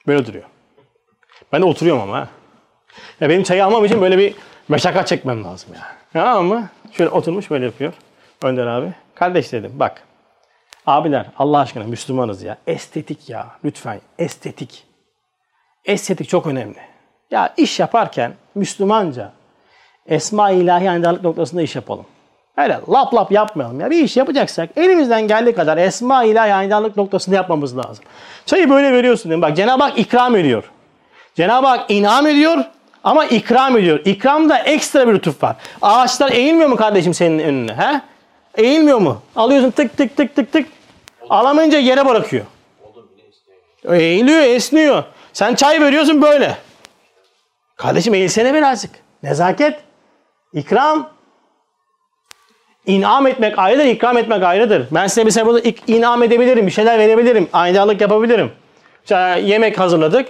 [0.07, 0.45] Böyle duruyor.
[1.53, 2.29] Ben de oturuyorum ama.
[3.21, 4.35] Ya benim çayı almam için böyle bir
[4.69, 5.97] meşakkat çekmem lazım ya.
[6.15, 7.93] Ya ama şöyle oturmuş böyle yapıyor.
[8.43, 8.95] Önder abi.
[9.15, 10.03] Kardeş dedim bak.
[10.87, 12.59] Abiler Allah aşkına Müslümanız ya.
[12.67, 13.57] Estetik ya.
[13.65, 14.85] Lütfen estetik.
[15.85, 16.79] Estetik çok önemli.
[17.31, 19.33] Ya iş yaparken Müslümanca
[20.07, 22.07] Esma-i ilahi ayrılık noktasında iş yapalım.
[22.57, 23.91] Öyle lap lap yapmayalım ya.
[23.91, 28.05] Bir iş yapacaksak elimizden geldiği kadar Esma-i ilahi ayrılık noktasında yapmamız lazım.
[28.47, 29.31] Çayı böyle veriyorsun.
[29.31, 29.43] değil mi?
[29.43, 30.65] Bak Cenab-ı Hak ikram ediyor.
[31.35, 32.65] Cenab-ı Hak inam ediyor
[33.05, 34.01] ama ikram ediyor.
[34.05, 35.57] İkramda ekstra bir lütuf var.
[35.83, 37.75] Ağaçlar eğilmiyor mu kardeşim senin önüne?
[37.75, 38.01] He?
[38.63, 39.23] Eğilmiyor mu?
[39.37, 40.67] Alıyorsun tık tık tık tık tık.
[41.31, 42.45] Alamayınca yere bırakıyor.
[43.89, 45.05] Eğiliyor, esniyor.
[45.33, 46.57] Sen çay veriyorsun böyle.
[47.77, 48.91] Kardeşim eğilsene birazcık.
[49.23, 49.81] Nezaket.
[50.53, 51.12] İkram.
[52.87, 54.87] İnam etmek ayrıdır, ikram etmek ayrıdır.
[54.91, 58.53] Ben size mesela burada inam edebilirim, bir şeyler verebilirim, aynalık yapabilirim.
[59.03, 60.28] Mesela yemek hazırladık,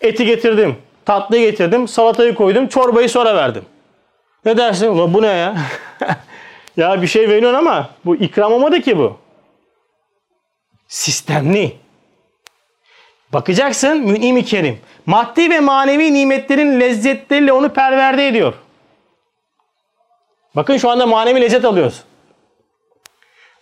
[0.00, 3.64] eti getirdim, tatlıyı getirdim, salatayı koydum, çorbayı sonra verdim.
[4.44, 4.86] Ne dersin?
[4.86, 5.56] Ulan bu ne ya?
[6.76, 9.16] ya bir şey veriyorsun ama bu ikram olmadı ki bu.
[10.88, 11.72] Sistemli.
[13.32, 14.78] Bakacaksın mün'im-i kerim.
[15.06, 18.54] Maddi ve manevi nimetlerin lezzetleriyle onu perverde ediyor.
[20.56, 22.04] Bakın şu anda manevi lezzet alıyoruz.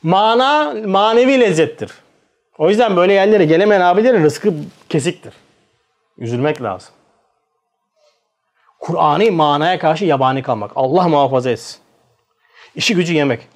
[0.02, 1.92] Mana manevi lezzettir.
[2.58, 4.54] O yüzden böyle yerlere gelemeyen abilerin rızkı
[4.88, 5.32] kesiktir.
[6.18, 6.94] Üzülmek lazım.
[8.80, 10.70] Kur'an'ı manaya karşı yabani kalmak.
[10.76, 11.78] Allah muhafaza etsin.
[12.74, 13.48] İşi gücü yemek.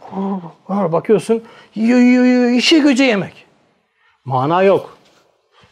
[0.68, 3.46] Bakıyorsun yiyor yiyor yiyor işi gücü yemek.
[4.24, 4.98] Mana yok.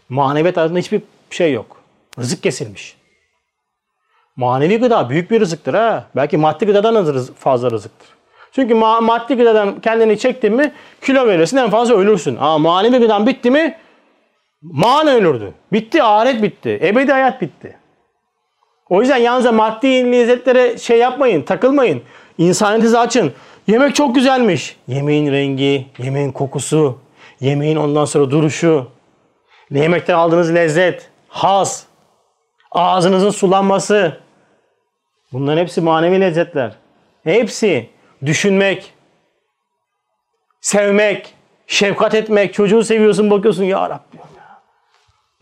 [0.09, 1.77] Maneviyat arasında hiçbir şey yok.
[2.19, 2.97] Rızık kesilmiş.
[4.37, 6.05] Manevi gıda büyük bir rızıktır ha.
[6.17, 8.09] Belki maddi gıdadan fazla rızıktır.
[8.53, 10.73] Çünkü ma- maddi gıdadan kendini çektin mi
[11.03, 12.37] kilo verirsin en fazla ölürsün.
[12.37, 13.77] Ama manevi gıdan bitti mi
[14.63, 15.53] mana ölürdü.
[15.73, 16.81] Bitti ahiret bitti.
[16.83, 17.77] Ebedi hayat bitti.
[18.89, 22.03] O yüzden yalnızca maddi lezzetlere şey yapmayın, takılmayın.
[22.39, 23.33] İnsaniyetinizi açın.
[23.67, 24.77] Yemek çok güzelmiş.
[24.89, 26.99] Yemeğin rengi, yemeğin kokusu,
[27.41, 28.87] yemeğin ondan sonra duruşu,
[29.71, 31.87] yemekten aldığınız lezzet, haz,
[32.71, 34.17] ağzınızın sulanması.
[35.33, 36.73] Bunların hepsi manevi lezzetler.
[37.25, 37.91] Hepsi
[38.27, 38.95] düşünmek,
[40.61, 41.35] sevmek,
[41.67, 42.55] şefkat etmek.
[42.55, 44.61] Çocuğu seviyorsun bakıyorsun ya Rabbim ya.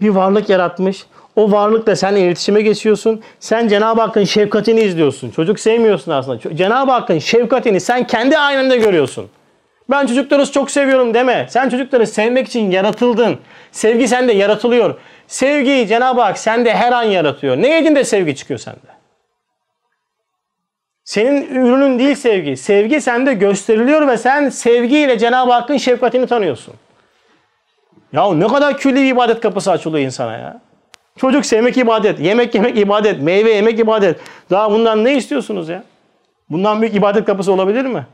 [0.00, 1.06] Bir varlık yaratmış.
[1.36, 3.22] O varlıkla sen iletişime geçiyorsun.
[3.40, 5.30] Sen Cenab-ı Hakk'ın şefkatini izliyorsun.
[5.30, 6.56] Çocuk sevmiyorsun aslında.
[6.56, 9.30] Cenab-ı Hakk'ın şefkatini sen kendi aynında görüyorsun.
[9.90, 11.46] Ben çocukları çok seviyorum deme.
[11.50, 13.38] Sen çocukları sevmek için yaratıldın.
[13.72, 14.94] Sevgi sende yaratılıyor.
[15.28, 17.56] Sevgiyi Cenab-ı Hak sende her an yaratıyor.
[17.56, 18.78] Ne yedin de sevgi çıkıyor sende.
[21.04, 22.56] Senin ürünün değil sevgi.
[22.56, 26.74] Sevgi sende gösteriliyor ve sen sevgiyle Cenab-ı Hakk'ın şefkatini tanıyorsun.
[28.12, 30.60] Ya ne kadar külli bir ibadet kapısı açılıyor insana ya.
[31.16, 34.20] Çocuk sevmek ibadet, yemek yemek ibadet, meyve yemek ibadet.
[34.50, 35.84] Daha bundan ne istiyorsunuz ya?
[36.50, 38.06] Bundan büyük ibadet kapısı olabilir mi?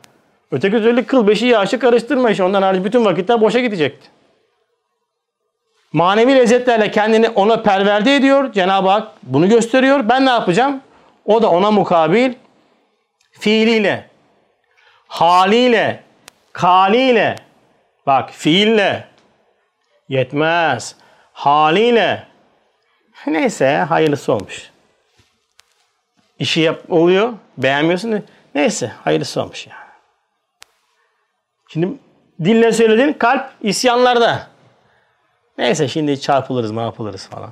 [0.51, 2.43] Öteki türlü kıl beşi yaşı karıştırma işi.
[2.43, 4.14] Ondan hariç bütün vakitler boşa gidecekti.
[5.95, 8.53] Manevi lezzetlerle kendini ona perverde ediyor.
[8.53, 10.09] Cenab-ı Hak bunu gösteriyor.
[10.09, 10.81] Ben ne yapacağım?
[11.25, 12.35] O da ona mukabil
[13.33, 14.09] fiiliyle,
[15.09, 16.03] haliyle,
[16.53, 17.37] kaliyle,
[18.07, 19.09] bak fiille
[20.09, 20.97] yetmez.
[21.33, 22.27] Haliyle,
[23.27, 24.71] neyse hayırlısı olmuş.
[26.39, 28.25] İşi yap, oluyor, beğenmiyorsun.
[28.55, 29.79] Neyse hayırlısı olmuş yani.
[31.69, 31.89] Şimdi
[32.45, 34.54] dille söyledin kalp isyanlarda.
[35.59, 37.51] Neyse şimdi çarpılırız ne yapılırız falan.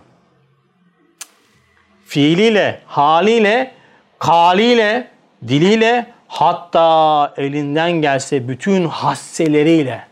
[2.05, 3.75] Fiiliyle, haliyle,
[4.19, 5.11] kaliyle,
[5.49, 10.07] diliyle, Hatta elinden gelse bütün hasseleriyle,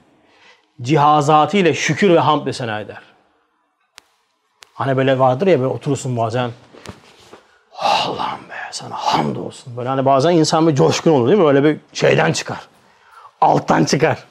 [0.82, 3.02] cihazatıyla şükür ve hamd sena eder.
[4.74, 6.50] Hani böyle vardır ya böyle oturursun bazen.
[7.78, 9.76] Allah'ım be sana hamd olsun.
[9.76, 11.44] Böyle hani bazen insan bir coşkun olur değil mi?
[11.44, 12.68] Böyle bir şeyden çıkar.
[13.40, 14.24] Alttan çıkar.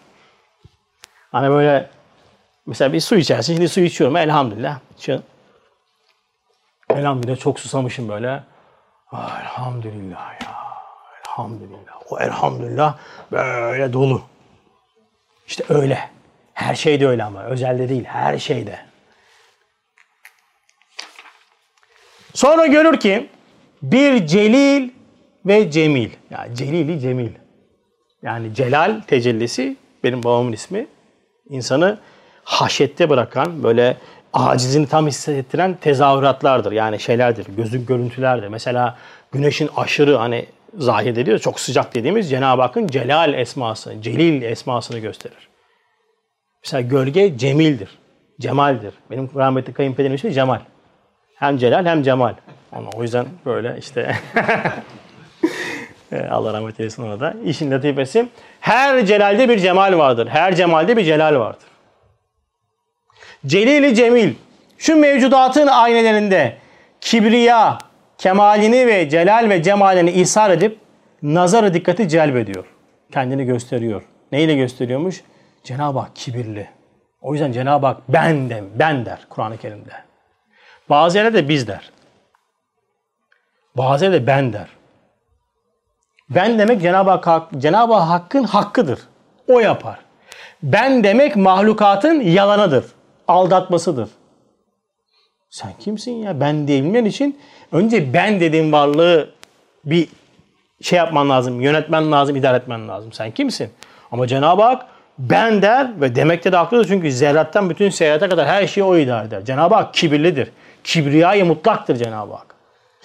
[1.32, 1.90] Hani böyle
[2.70, 3.54] mesela bir su içersin.
[3.54, 4.80] Şimdi su içiyorum elhamdülillah.
[5.00, 5.24] Şu,
[6.90, 8.44] elhamdülillah çok susamışım böyle.
[9.12, 10.56] Ah, elhamdülillah ya.
[11.26, 11.94] Elhamdülillah.
[12.10, 12.98] O elhamdülillah
[13.32, 14.22] böyle dolu.
[15.48, 16.10] İşte öyle.
[16.54, 17.44] Her şeyde öyle ama.
[17.44, 18.06] Özelde değil.
[18.06, 18.80] Her şeyde.
[22.34, 23.30] Sonra görür ki
[23.82, 24.90] bir celil
[25.46, 26.10] ve cemil.
[26.30, 27.32] Yani celili cemil.
[28.22, 30.88] Yani celal tecellisi benim babamın ismi.
[31.50, 32.00] İnsanı
[32.50, 33.98] haşette bırakan böyle
[34.34, 36.72] acizini tam hissettiren tezahüratlardır.
[36.72, 38.48] Yani şeylerdir, gözün görüntülerdir.
[38.48, 38.98] Mesela
[39.32, 40.46] güneşin aşırı hani
[40.78, 45.50] zahir ediyor, çok sıcak dediğimiz Cenab-ı Hakk'ın celal esması, celil esmasını gösterir.
[46.66, 47.90] Mesela gölge cemildir,
[48.40, 48.94] cemaldir.
[49.12, 50.60] Benim rahmetli kayınpederim ismi Cemal.
[51.36, 52.34] Hem celal hem cemal.
[52.72, 54.16] Ama o yüzden böyle işte
[56.30, 57.34] Allah rahmet eylesin ona da.
[57.46, 58.30] İşin latifesi.
[58.60, 60.28] Her celalde bir cemal vardır.
[60.28, 61.70] Her cemalde bir celal vardır.
[63.46, 64.34] Celili Cemil.
[64.78, 66.58] Şu mevcudatın aynelerinde
[67.02, 67.78] kibriya,
[68.18, 70.80] kemalini ve celal ve cemalini ishar edip
[71.24, 72.66] nazarı dikkati celbediyor.
[73.12, 74.02] Kendini gösteriyor.
[74.32, 75.24] Neyle gösteriyormuş?
[75.64, 76.70] Cenab-ı Hak kibirli.
[77.22, 79.94] O yüzden Cenab-ı Hak ben de, ben der Kur'an-ı Kerim'de.
[80.90, 81.92] Bazı yerlerde biz der.
[83.78, 84.68] Bazı yerlerde ben der.
[86.30, 89.00] Ben demek Cenab-ı Hak, Cenab-ı Hakk'ın hakkıdır.
[89.48, 90.00] O yapar.
[90.64, 92.86] Ben demek mahlukatın yalanıdır.
[93.30, 94.10] Aldatmasıdır.
[95.50, 96.40] Sen kimsin ya?
[96.40, 97.40] Ben diyebilmen için
[97.72, 99.30] önce ben dediğin varlığı
[99.86, 100.08] bir
[100.82, 103.12] şey yapman lazım, yönetmen lazım, idare etmen lazım.
[103.12, 103.70] Sen kimsin?
[104.12, 104.86] Ama Cenab-ı Hak
[105.20, 109.28] ben der ve demekte de haklıdır çünkü zerrattan bütün seyahate kadar her şeyi o idare
[109.28, 109.46] eder.
[109.46, 110.52] Cenab-ı Hak kibirlidir.
[110.84, 112.49] Kibriyayı mutlaktır Cenab-ı Hak.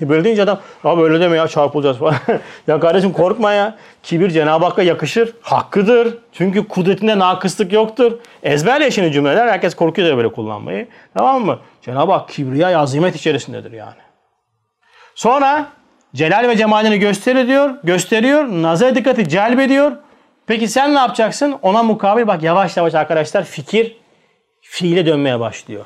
[0.01, 2.15] Böyle deyince adam abi öyle deme ya çarpılacağız falan.
[2.67, 3.77] ya kardeşim korkma ya.
[4.03, 5.35] Kibir Cenab-ı Hakk'a yakışır.
[5.43, 6.19] Hakkıdır.
[6.33, 8.13] Çünkü kudretinde nakıslık yoktur.
[8.43, 9.49] Ezberle şimdi cümleler.
[9.49, 10.89] Herkes korkuyor böyle kullanmayı.
[11.17, 11.59] Tamam mı?
[11.83, 14.05] Cenab-ı Hak kibriya azimet içerisindedir yani.
[15.15, 15.67] Sonra
[16.15, 18.45] celal ve cemalini gösteriyor, gösteriyor.
[18.45, 19.93] Nazar dikkati celbediyor.
[20.47, 21.57] Peki sen ne yapacaksın?
[21.63, 23.97] Ona mukabil bak yavaş yavaş arkadaşlar fikir
[24.61, 25.85] fiile dönmeye başlıyor.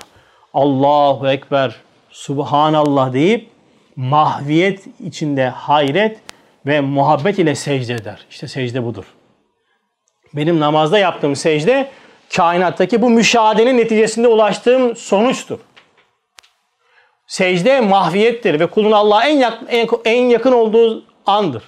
[0.55, 1.77] Allahu Ekber,
[2.11, 3.58] Subhanallah deyip
[3.99, 6.19] mahviyet içinde hayret
[6.67, 8.27] ve muhabbet ile secde eder.
[8.31, 9.05] İşte secde budur.
[10.35, 11.89] Benim namazda yaptığım secde
[12.37, 15.59] kainattaki bu müşahedenin neticesinde ulaştığım sonuçtur.
[17.27, 21.63] Secde mahviyettir ve kulun Allah'a en, yak, en, en yakın olduğu andır.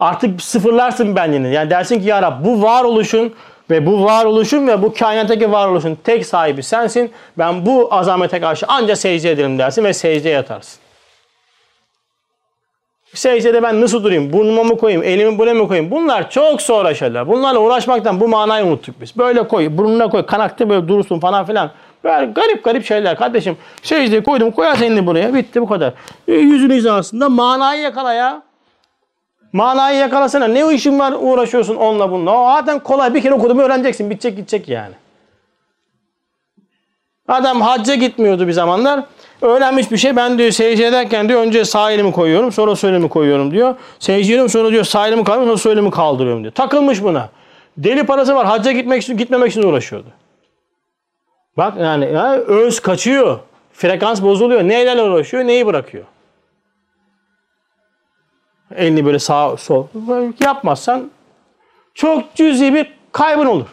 [0.00, 1.52] Artık sıfırlarsın benliğini.
[1.52, 3.34] Yani dersin ki ya Rab bu varoluşun
[3.70, 7.12] ve bu varoluşun ve bu kainattaki varoluşun tek sahibi sensin.
[7.38, 10.81] Ben bu azamete karşı ancak secde ederim dersin ve secdeye yatarsın.
[13.14, 14.32] Secdede ben nasıl durayım?
[14.32, 15.02] Burnuma mı koyayım?
[15.02, 15.90] Elimi buraya mı koyayım?
[15.90, 17.28] Bunlar çok sonra şeyler.
[17.28, 19.16] Bunlarla uğraşmaktan bu manayı unuttuk biz.
[19.16, 21.70] Böyle koy, burnuna koy, kanakta böyle durursun falan filan.
[22.04, 23.56] Böyle garip garip şeyler kardeşim.
[23.82, 25.34] Secdeye koydum, koyarsın elini buraya.
[25.34, 25.92] Bitti bu kadar.
[26.28, 28.42] E, yüzün hizasında manayı yakala ya.
[29.52, 30.46] Manayı yakalasana.
[30.46, 32.38] Ne işin var uğraşıyorsun onunla bununla.
[32.38, 33.14] O zaten kolay.
[33.14, 34.10] Bir kere okuduğumu öğreneceksin.
[34.10, 34.94] Bitecek gidecek yani.
[37.28, 39.04] Adam hacca gitmiyordu bir zamanlar.
[39.42, 40.16] Öğrenmiş bir şey.
[40.16, 43.74] Ben diyor secde ederken diyor önce sağ elimi koyuyorum sonra sol elimi koyuyorum diyor.
[43.98, 46.54] Secde ediyorum sonra diyor sağ elimi kaldırıyorum sonra sol elimi kaldırıyorum diyor.
[46.54, 47.28] Takılmış buna.
[47.76, 48.46] Deli parası var.
[48.46, 50.06] Hacca gitmek için gitmemek için uğraşıyordu.
[51.56, 53.38] Bak yani, yani öz kaçıyor.
[53.72, 54.62] Frekans bozuluyor.
[54.62, 56.04] Neyle uğraşıyor neyi bırakıyor.
[58.76, 59.86] Elini böyle sağ sol
[60.40, 61.10] yapmazsan
[61.94, 63.66] çok cüzi bir kaybın olur.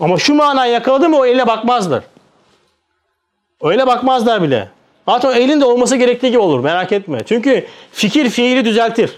[0.00, 2.02] Ama şu manayı yakaladı mı o eline bakmazlar.
[3.62, 4.68] Öyle bakmazlar bile.
[5.08, 7.18] Hatta elinde olması gerektiği gibi olur merak etme.
[7.26, 9.10] Çünkü fikir fiili düzeltir.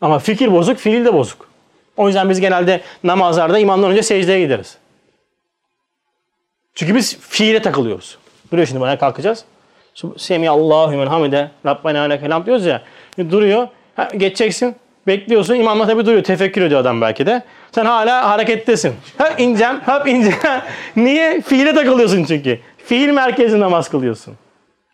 [0.00, 1.48] Ama fikir bozuk, fiil de bozuk.
[1.96, 4.78] O yüzden biz genelde namazlarda imamdan önce secdeye gideriz.
[6.74, 8.18] Çünkü biz fiile takılıyoruz.
[8.52, 9.44] Duruyor şimdi bana kalkacağız.
[10.16, 12.82] Semiyallahu men hamide Rabbena leke hamd diyoruz ya.
[13.18, 13.68] Duruyor.
[14.16, 14.76] Geçeceksin.
[15.06, 15.54] Bekliyorsun.
[15.54, 16.22] İmam tabi duruyor.
[16.22, 17.42] Tefekkür ediyor adam belki de.
[17.72, 18.94] Sen hala harekettesin.
[19.18, 19.80] Hep ineceğim.
[19.86, 20.38] Hep ineceğim.
[20.96, 21.40] Niye?
[21.40, 22.60] Fiile takılıyorsun çünkü.
[22.88, 24.34] Fiil merkezi namaz kılıyorsun.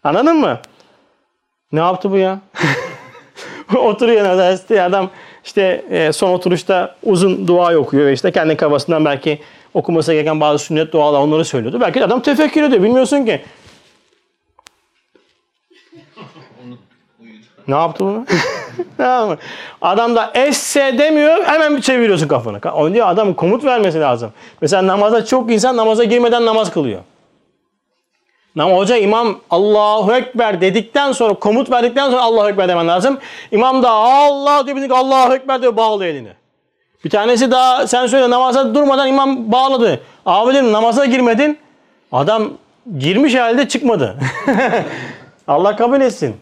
[0.05, 0.61] Anladın mı?
[1.73, 2.41] Ne yaptı bu ya?
[3.77, 5.11] Oturuyor derste adam
[5.45, 9.41] işte e, son oturuşta uzun dua okuyor ve işte kendi kafasından belki
[9.75, 11.81] okuması gereken bazı sünnet dualar onları söylüyordu.
[11.81, 12.83] Belki de adam tefekkür ediyor.
[12.83, 13.43] Bilmiyorsun ki.
[17.69, 18.27] ne yaptı bunu?
[18.97, 19.39] tamam?
[19.83, 22.61] Adam da esse demiyor hemen bir çeviriyorsun kafanı.
[22.73, 24.33] Onun diyor adam komut vermesi lazım.
[24.61, 27.01] Mesela namaza çok insan namaza girmeden namaz kılıyor.
[28.59, 33.19] Ama hoca imam Allahu Ekber dedikten sonra komut verdikten sonra Allahu Ekber demen lazım.
[33.53, 36.33] İmam da Allah diyor Allahu Ekber diyor bağlıyor elini.
[37.05, 40.01] Bir tanesi daha sen söyle namaza durmadan imam bağladı.
[40.27, 41.59] Abi dedim namaza girmedin.
[42.13, 42.51] Adam
[42.99, 44.17] girmiş halde çıkmadı.
[45.49, 46.37] Allah kabul etsin.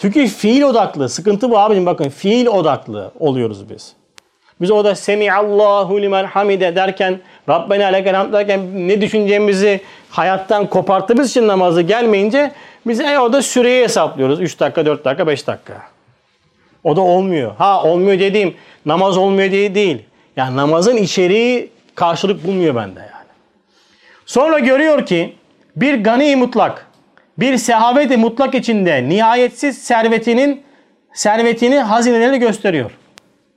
[0.00, 1.08] Çünkü fiil odaklı.
[1.08, 3.96] Sıkıntı bu abicim bakın fiil odaklı oluyoruz biz.
[4.60, 9.80] Biz orada Semiallahu limen hamide derken Rabbena lekel hamd derken ne düşüneceğimizi
[10.10, 12.52] hayattan koparttığımız için namazı gelmeyince
[12.86, 14.40] biz e, orada süreyi hesaplıyoruz.
[14.40, 15.82] 3 dakika, 4 dakika, 5 dakika.
[16.84, 17.54] O da olmuyor.
[17.58, 18.54] Ha olmuyor dediğim
[18.86, 20.02] namaz olmuyor diye değil.
[20.36, 23.26] Yani namazın içeriği karşılık bulmuyor bende yani.
[24.26, 25.34] Sonra görüyor ki
[25.76, 26.86] bir gani mutlak,
[27.38, 30.62] bir sehaveti mutlak içinde nihayetsiz servetinin
[31.14, 32.90] servetini, hazinelerini gösteriyor.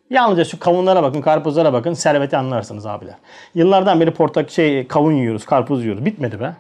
[0.10, 3.16] Yalnızca şu kavunlara bakın, karpuzlara bakın, serveti anlarsınız abiler.
[3.56, 6.06] Yıllardan beri portak şey kavun yiyoruz, karpuz yiyoruz.
[6.06, 6.54] Bitmedi be.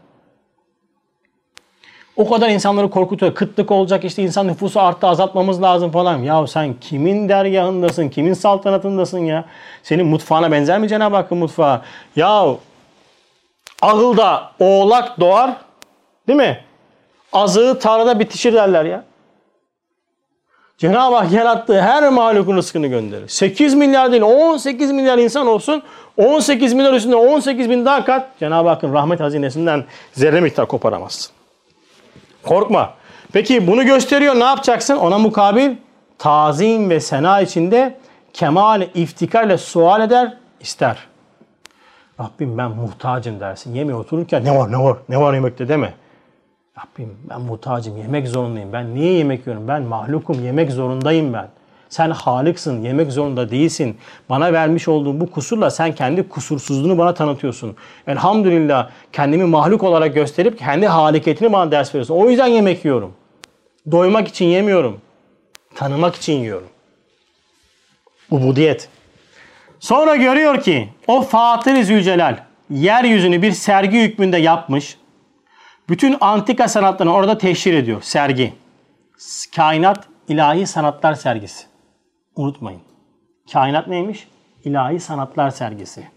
[2.15, 3.35] O kadar insanları korkutuyor.
[3.35, 6.17] Kıtlık olacak işte insan nüfusu arttı azaltmamız lazım falan.
[6.17, 8.09] Ya sen kimin dergahındasın?
[8.09, 9.45] Kimin saltanatındasın ya?
[9.83, 11.81] Senin mutfağına benzer mi Cenab-ı Hakk'ın mutfağı?
[12.15, 12.55] Ya
[13.81, 15.55] ahılda oğlak doğar
[16.27, 16.59] değil mi?
[17.33, 19.03] Azığı tarlada bitişir derler ya.
[20.79, 23.27] Cenab-ı Hak yarattığı her mahlukun rızkını gönderir.
[23.27, 25.83] 8 milyar değil 18 milyar insan olsun.
[26.17, 31.31] 18 milyar üstünde 18 bin daha kat Cenab-ı Hakk'ın rahmet hazinesinden zerre miktar koparamazsın.
[32.43, 32.93] Korkma.
[33.33, 34.95] Peki bunu gösteriyor ne yapacaksın?
[34.95, 35.75] Ona mukabil
[36.17, 37.97] tazim ve sena içinde
[38.33, 40.97] kemal iftikarla sual eder, ister.
[42.19, 43.75] Rabbim ben muhtacım dersin.
[43.75, 45.93] Yemeğe otururken ne var ne var ne var yemekte deme.
[46.79, 48.73] Rabbim ben muhtacım yemek zorundayım.
[48.73, 49.67] Ben niye yemek yiyorum?
[49.67, 51.47] Ben mahlukum yemek zorundayım ben.
[51.89, 53.97] Sen halıksın, yemek zorunda değilsin.
[54.29, 57.75] Bana vermiş olduğun bu kusurla sen kendi kusursuzluğunu bana tanıtıyorsun.
[58.07, 62.15] Elhamdülillah kendimi mahluk olarak gösterip kendi haliketini bana ders veriyorsun.
[62.15, 63.13] O yüzden yemek yiyorum.
[63.91, 65.01] Doymak için yemiyorum.
[65.75, 66.67] Tanımak için yiyorum.
[68.31, 68.89] Ubudiyet.
[69.79, 72.37] Sonra görüyor ki o Fatır-ı Zülcelal
[72.69, 74.97] yeryüzünü bir sergi hükmünde yapmış.
[75.89, 78.01] Bütün antika sanatlarını orada teşhir ediyor.
[78.01, 78.53] Sergi.
[79.55, 81.65] Kainat ilahi sanatlar sergisi.
[82.35, 82.81] Unutmayın.
[83.53, 84.27] Kainat neymiş?
[84.63, 86.07] İlahi sanatlar sergisi.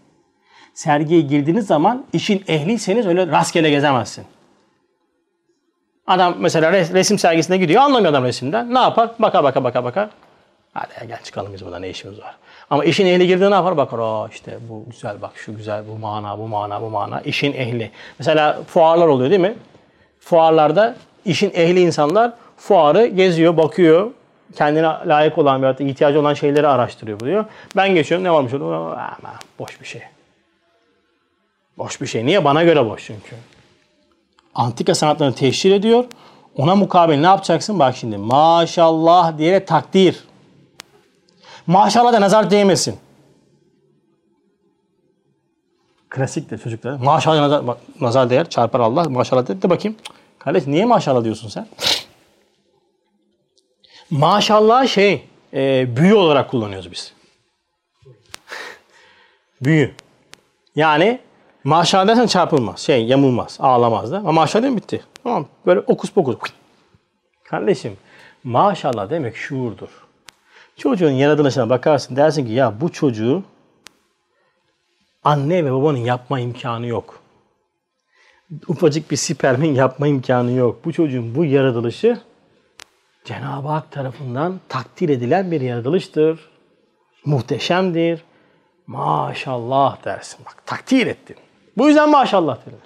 [0.73, 4.25] Sergiye girdiğiniz zaman işin ehliyseniz öyle rastgele gezemezsin.
[6.07, 7.81] Adam mesela resim sergisine gidiyor.
[7.81, 8.73] Anlamıyor adam resimden.
[8.73, 9.11] Ne yapar?
[9.19, 10.09] Baka baka baka baka.
[10.73, 12.35] Hadi gel çıkalım biz burada ne işimiz var.
[12.69, 13.77] Ama işin ehli girdiğinde ne yapar?
[13.77, 17.21] Bakar o işte bu güzel bak şu güzel bu mana bu mana bu mana.
[17.21, 17.91] İşin ehli.
[18.19, 19.55] Mesela fuarlar oluyor değil mi?
[20.19, 20.95] Fuarlarda
[21.25, 24.11] işin ehli insanlar fuarı geziyor, bakıyor.
[24.55, 27.45] Kendine layık olan veya ihtiyacı olan şeyleri araştırıyor buluyor.
[27.75, 28.65] Ben geçiyorum ne varmış orada?
[28.65, 30.01] Ama boş bir şey.
[31.77, 32.25] Boş bir şey.
[32.25, 32.45] Niye?
[32.45, 33.35] Bana göre boş çünkü.
[34.55, 36.05] Antika sanatlarını teşhir ediyor.
[36.57, 37.79] Ona mukabil ne yapacaksın?
[37.79, 40.23] Bak şimdi maşallah diye takdir.
[41.67, 42.99] Maşallah da nazar değmesin.
[46.09, 46.99] Klasiktir çocuklar.
[46.99, 49.03] Maşallah nazar, bak, nazar değer çarpar Allah.
[49.09, 49.97] Maşallah de, de bakayım.
[50.39, 51.67] Kardeş niye maşallah diyorsun sen?
[54.09, 57.13] Maşallah şey e, büyü olarak kullanıyoruz biz.
[59.61, 59.93] büyü.
[60.75, 61.19] Yani
[61.63, 62.79] maşallah dersen çarpılmaz.
[62.79, 63.57] Şey yamulmaz.
[63.59, 64.17] Ağlamaz da.
[64.17, 65.03] Ama maşallah değil bitti.
[65.23, 65.47] Tamam.
[65.65, 66.51] Böyle okus pokus.
[67.43, 67.97] Kardeşim
[68.43, 70.02] maşallah demek şuurdur.
[70.77, 73.43] Çocuğun yaratılışına bakarsın dersin ki ya bu çocuğu
[75.23, 77.19] anne ve babanın yapma imkanı yok.
[78.67, 80.85] Ufacık bir spermin yapma imkanı yok.
[80.85, 82.19] Bu çocuğun bu yaratılışı
[83.25, 86.49] Cenab-ı Hak tarafından takdir edilen bir yaratılıştır.
[87.25, 88.23] Muhteşemdir.
[88.87, 90.39] Maşallah dersin.
[90.45, 91.37] Bak takdir ettin.
[91.77, 92.79] Bu yüzden maşallah denir.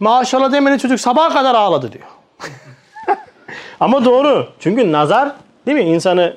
[0.00, 2.06] Maşallah demeni çocuk sabaha kadar ağladı diyor.
[3.80, 4.48] Ama doğru.
[4.60, 5.34] Çünkü nazar
[5.66, 5.84] değil mi?
[5.84, 6.36] İnsanı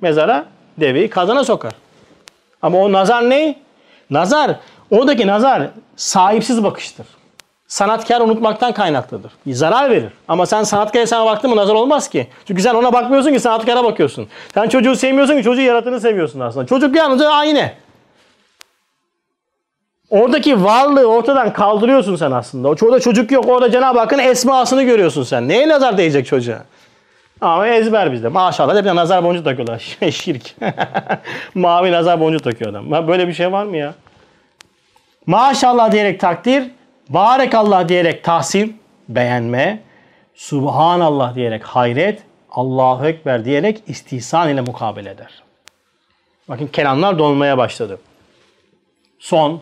[0.00, 0.44] mezara,
[0.80, 1.72] deveyi kazana sokar.
[2.62, 3.58] Ama o nazar ne?
[4.10, 4.56] Nazar,
[4.90, 5.62] oradaki nazar
[5.96, 7.06] sahipsiz bakıştır.
[7.68, 9.32] Sanatkar unutmaktan kaynaklıdır.
[9.46, 10.12] Zarar verir.
[10.28, 12.26] Ama sen sanatkara sana baktın mı nazar olmaz ki.
[12.46, 14.28] Çünkü sen ona bakmıyorsun ki sanatkara bakıyorsun.
[14.54, 16.66] Sen çocuğu sevmiyorsun ki çocuğu yaratını seviyorsun aslında.
[16.66, 17.70] Çocuk yalnızca aynı.
[20.10, 22.68] Oradaki varlığı ortadan kaldırıyorsun sen aslında.
[22.68, 23.48] O çoğuda çocuk yok.
[23.48, 25.48] Orada Cenab-ı Hakk'ın esmasını görüyorsun sen.
[25.48, 26.58] Neye nazar değecek çocuğa?
[27.40, 28.28] Ama ezber bizde.
[28.28, 29.78] Maşallah hep nazar boncuğu takıyorlar.
[30.10, 30.54] Şirk.
[31.54, 33.08] Mavi nazar boncuğu takıyor adam.
[33.08, 33.94] Böyle bir şey var mı ya?
[35.26, 36.70] Maşallah diyerek takdir,
[37.08, 39.82] barekallah diyerek tahsin, beğenme,
[40.34, 45.42] subhanallah diyerek hayret, Allahu Ekber diyerek istihsan ile mukabele eder.
[46.48, 47.98] Bakın kelamlar dolmaya başladı.
[49.18, 49.60] Son,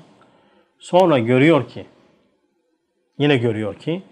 [0.79, 1.87] sonra görüyor ki,
[3.19, 4.03] yine görüyor ki,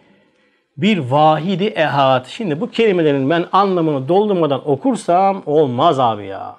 [0.77, 2.27] bir vahidi ehad.
[2.27, 6.57] Şimdi bu kelimelerin ben anlamını doldurmadan okursam olmaz abi ya.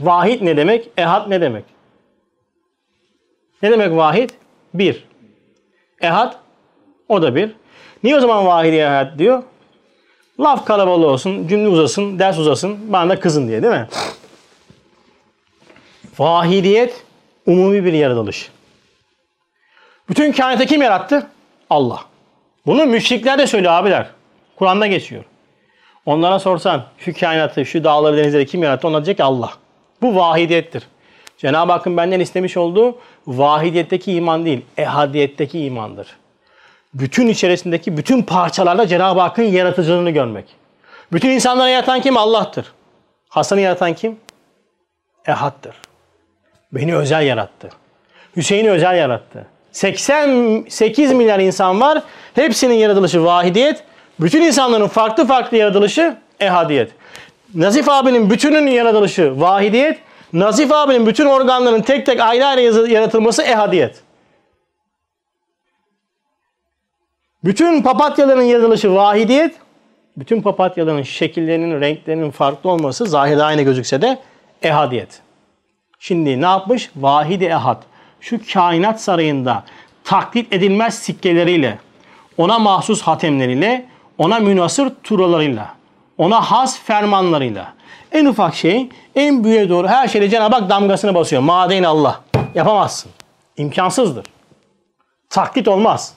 [0.00, 0.90] Vahid ne demek?
[0.96, 1.64] Ehad ne demek?
[3.62, 4.30] Ne demek vahid?
[4.74, 5.04] Bir.
[6.00, 6.34] Ehad
[7.08, 7.54] o da bir.
[8.02, 9.42] Niye o zaman vahidi ehad diyor?
[10.40, 13.88] Laf kalabalığı olsun, cümle uzasın, ders uzasın, bana da kızın diye değil mi?
[16.18, 17.04] Vahidiyet
[17.46, 18.50] umumi bir yaratılış.
[20.08, 21.26] Bütün kainatı kim yarattı?
[21.70, 22.07] Allah.
[22.68, 24.06] Bunu müşrikler de söylüyor abiler.
[24.56, 25.24] Kur'an'da geçiyor.
[26.06, 28.88] Onlara sorsan şu kainatı, şu dağları, denizleri kim yarattı?
[28.88, 29.52] Onlar diyecek ki Allah.
[30.02, 30.82] Bu vahidiyettir.
[31.38, 36.16] Cenab-ı Hakk'ın benden istemiş olduğu vahidiyetteki iman değil, ehadiyetteki imandır.
[36.94, 40.44] Bütün içerisindeki bütün parçalarda Cenab-ı Hakk'ın yaratıcılığını görmek.
[41.12, 42.16] Bütün insanları yaratan kim?
[42.16, 42.72] Allah'tır.
[43.28, 44.16] Hasan'ı yaratan kim?
[45.26, 45.76] Ehad'tır.
[46.72, 47.68] Beni özel yarattı.
[48.36, 49.46] Hüseyin'i özel yarattı.
[49.78, 52.02] 88 milyar insan var.
[52.34, 53.84] Hepsinin yaratılışı vahidiyet.
[54.20, 56.90] Bütün insanların farklı farklı yaratılışı ehadiyet.
[57.54, 59.98] Nazif abinin bütünün yaratılışı vahidiyet.
[60.32, 64.02] Nazif abinin bütün organların tek tek ayrı ayrı yaratılması ehadiyet.
[67.44, 69.54] Bütün papatyaların yaratılışı vahidiyet.
[70.16, 74.18] Bütün papatyaların şekillerinin, renklerinin farklı olması zahirde aynı gözükse de
[74.62, 75.20] ehadiyet.
[75.98, 76.90] Şimdi ne yapmış?
[76.96, 77.82] Vahidi ehad.
[78.20, 79.64] Şu kainat sarayında
[80.04, 81.78] taklit edilmez sikkeleriyle,
[82.36, 83.86] ona mahsus hatemleriyle,
[84.18, 85.74] ona münasır turalarıyla,
[86.18, 87.72] ona has fermanlarıyla.
[88.12, 91.42] En ufak şey, en büyüğe doğru her şeyde Cenab-ı Hak damgasını basıyor.
[91.42, 92.20] Maden Allah.
[92.54, 93.10] Yapamazsın.
[93.56, 94.26] İmkansızdır.
[95.30, 96.14] Taklit olmaz.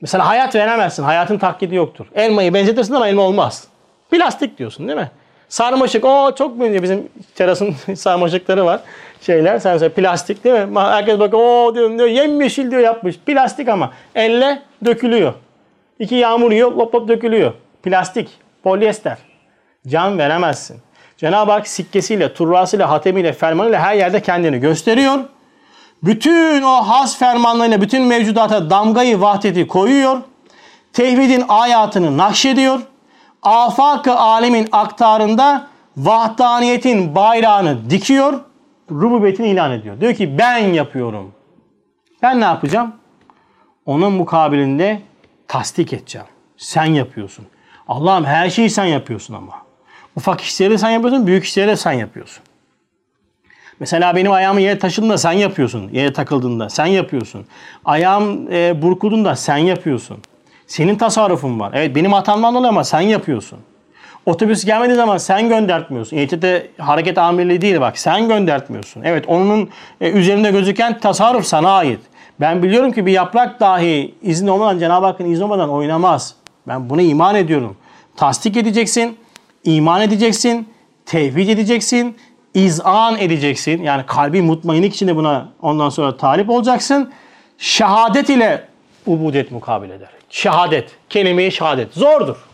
[0.00, 1.02] Mesela hayat veremezsin.
[1.02, 2.06] Hayatın taklidi yoktur.
[2.14, 3.64] Elmayı benzetirsin ama elma olmaz.
[4.10, 5.10] Plastik diyorsun değil mi?
[5.48, 6.04] Sarmaşık.
[6.04, 6.82] o çok benziyor.
[6.82, 8.80] Bizim terasın sarmaşıkları var.
[9.26, 9.58] Şeyler.
[9.58, 10.80] Sen söyle plastik değil mi?
[10.80, 11.42] Herkes bakıyor.
[11.42, 13.18] o diyor, diyor yemyeşil diyor yapmış.
[13.18, 13.92] Plastik ama.
[14.14, 15.34] Elle dökülüyor.
[15.98, 16.72] İki yağmur yiyor.
[16.72, 17.52] Lop lop dökülüyor.
[17.82, 18.28] Plastik.
[18.62, 19.18] Polyester.
[19.86, 20.80] Can veremezsin.
[21.16, 25.18] Cenab-ı Hak sikkesiyle, turrasıyla, hatemiyle, fermanıyla her yerde kendini gösteriyor.
[26.02, 30.16] Bütün o has fermanlarıyla bütün mevcudata damgayı vahdeti koyuyor.
[30.92, 32.80] Tevhidin ayatını nakşediyor
[33.46, 35.66] afak-ı alemin aktarında
[35.96, 38.40] vahdaniyetin bayrağını dikiyor,
[38.90, 40.00] rububiyetini ilan ediyor.
[40.00, 41.32] Diyor ki ben yapıyorum.
[42.22, 42.94] Ben ne yapacağım?
[43.86, 45.02] Onun mukabilinde
[45.48, 46.26] tasdik edeceğim.
[46.56, 47.46] Sen yapıyorsun.
[47.88, 49.52] Allah'ım her şeyi sen yapıyorsun ama.
[50.16, 52.42] Ufak işleri de sen yapıyorsun, büyük işleri de sen yapıyorsun.
[53.80, 55.90] Mesela benim ayağımı yere taşıdığında sen yapıyorsun.
[55.92, 57.46] Yere takıldığında sen yapıyorsun.
[57.84, 60.18] Ayağım e, burkulduğunda sen yapıyorsun.
[60.66, 61.72] Senin tasarrufun var.
[61.74, 63.58] Evet benim hatamdan dolayı ama sen yapıyorsun.
[64.26, 66.16] Otobüs gelmediği zaman sen göndertmiyorsun.
[66.16, 69.02] EYT'de hareket amirliği değil bak sen göndertmiyorsun.
[69.04, 69.70] Evet onun
[70.00, 72.00] e, üzerinde gözüken tasarruf sana ait.
[72.40, 76.34] Ben biliyorum ki bir yaprak dahi izin olmadan Cenab-ı Hakk'ın izni olmadan oynamaz.
[76.68, 77.76] Ben buna iman ediyorum.
[78.16, 79.18] Tasdik edeceksin,
[79.64, 80.68] iman edeceksin,
[81.06, 82.16] tevhid edeceksin,
[82.54, 83.82] izan edeceksin.
[83.82, 87.12] Yani kalbi mutmainlik içinde buna ondan sonra talip olacaksın.
[87.58, 88.64] Şehadet ile
[89.06, 90.08] ubudiyet mukabil eder.
[90.30, 90.90] Şehadet.
[91.08, 91.94] Kelime-i şehadet.
[91.94, 92.45] Zordur.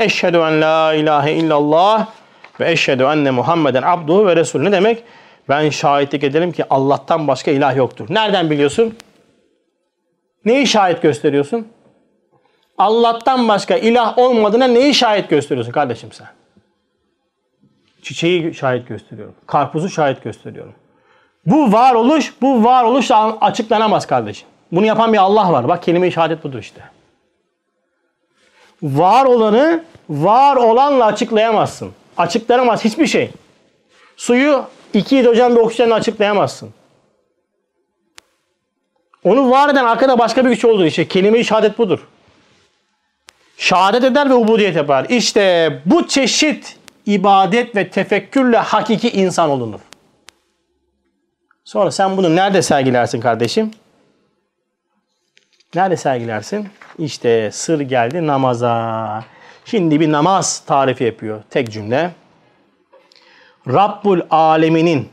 [0.00, 2.06] Eşhedü en la ilahe illallah
[2.60, 4.60] ve eşhedü enne Muhammeden abduhu ve resul.
[4.60, 5.02] Ne demek?
[5.48, 8.06] Ben şahitlik ederim ki Allah'tan başka ilah yoktur.
[8.10, 8.96] Nereden biliyorsun?
[10.44, 11.68] Neyi şahit gösteriyorsun?
[12.78, 16.28] Allah'tan başka ilah olmadığına neyi şahit gösteriyorsun kardeşim sen?
[18.02, 19.34] Çiçeği şahit gösteriyorum.
[19.46, 20.74] Karpuzu şahit gösteriyorum.
[21.46, 23.10] Bu varoluş, bu varoluş
[23.40, 24.48] açıklanamaz kardeşim.
[24.72, 25.68] Bunu yapan bir Allah var.
[25.68, 26.82] Bak kelime-i şehadet budur işte.
[28.82, 31.92] Var olanı var olanla açıklayamazsın.
[32.16, 33.30] Açıklanamaz hiçbir şey.
[34.16, 36.70] Suyu iki hidrojen bir oksijenle açıklayamazsın.
[39.24, 42.06] Onu var eden arkada başka bir güç olduğu işte kelime-i şehadet budur.
[43.56, 45.06] Şehadet eder ve ubudiyet yapar.
[45.08, 46.76] İşte bu çeşit
[47.06, 49.80] ibadet ve tefekkürle hakiki insan olunur.
[51.64, 53.70] Sonra sen bunu nerede sergilersin kardeşim?
[55.74, 56.68] Nerede sergilersin?
[56.98, 59.24] İşte sır geldi namaza.
[59.64, 61.42] Şimdi bir namaz tarifi yapıyor.
[61.50, 62.10] Tek cümle.
[63.68, 65.08] Rabbul aleminin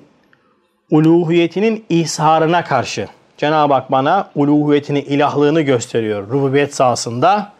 [0.92, 3.08] uluhiyetinin ihsarına karşı
[3.38, 7.54] Cenab-ı Hak bana uluhiyetini, ilahlığını gösteriyor rububiyet sahasında.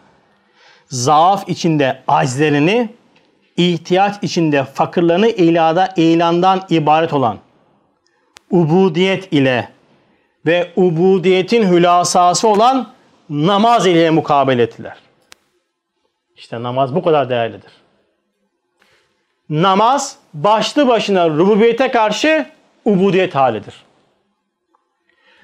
[0.88, 2.88] Zaaf içinde acizlerini,
[3.56, 7.38] ihtiyaç içinde fakirlerini ilada ilandan ibaret olan
[8.50, 9.68] ubudiyet ile
[10.48, 12.88] ve ubudiyetin hülasası olan
[13.30, 14.96] namaz ile mukabele ettiler.
[16.36, 17.72] İşte namaz bu kadar değerlidir.
[19.50, 22.46] Namaz başlı başına rububiyete karşı
[22.84, 23.74] ubudiyet halidir.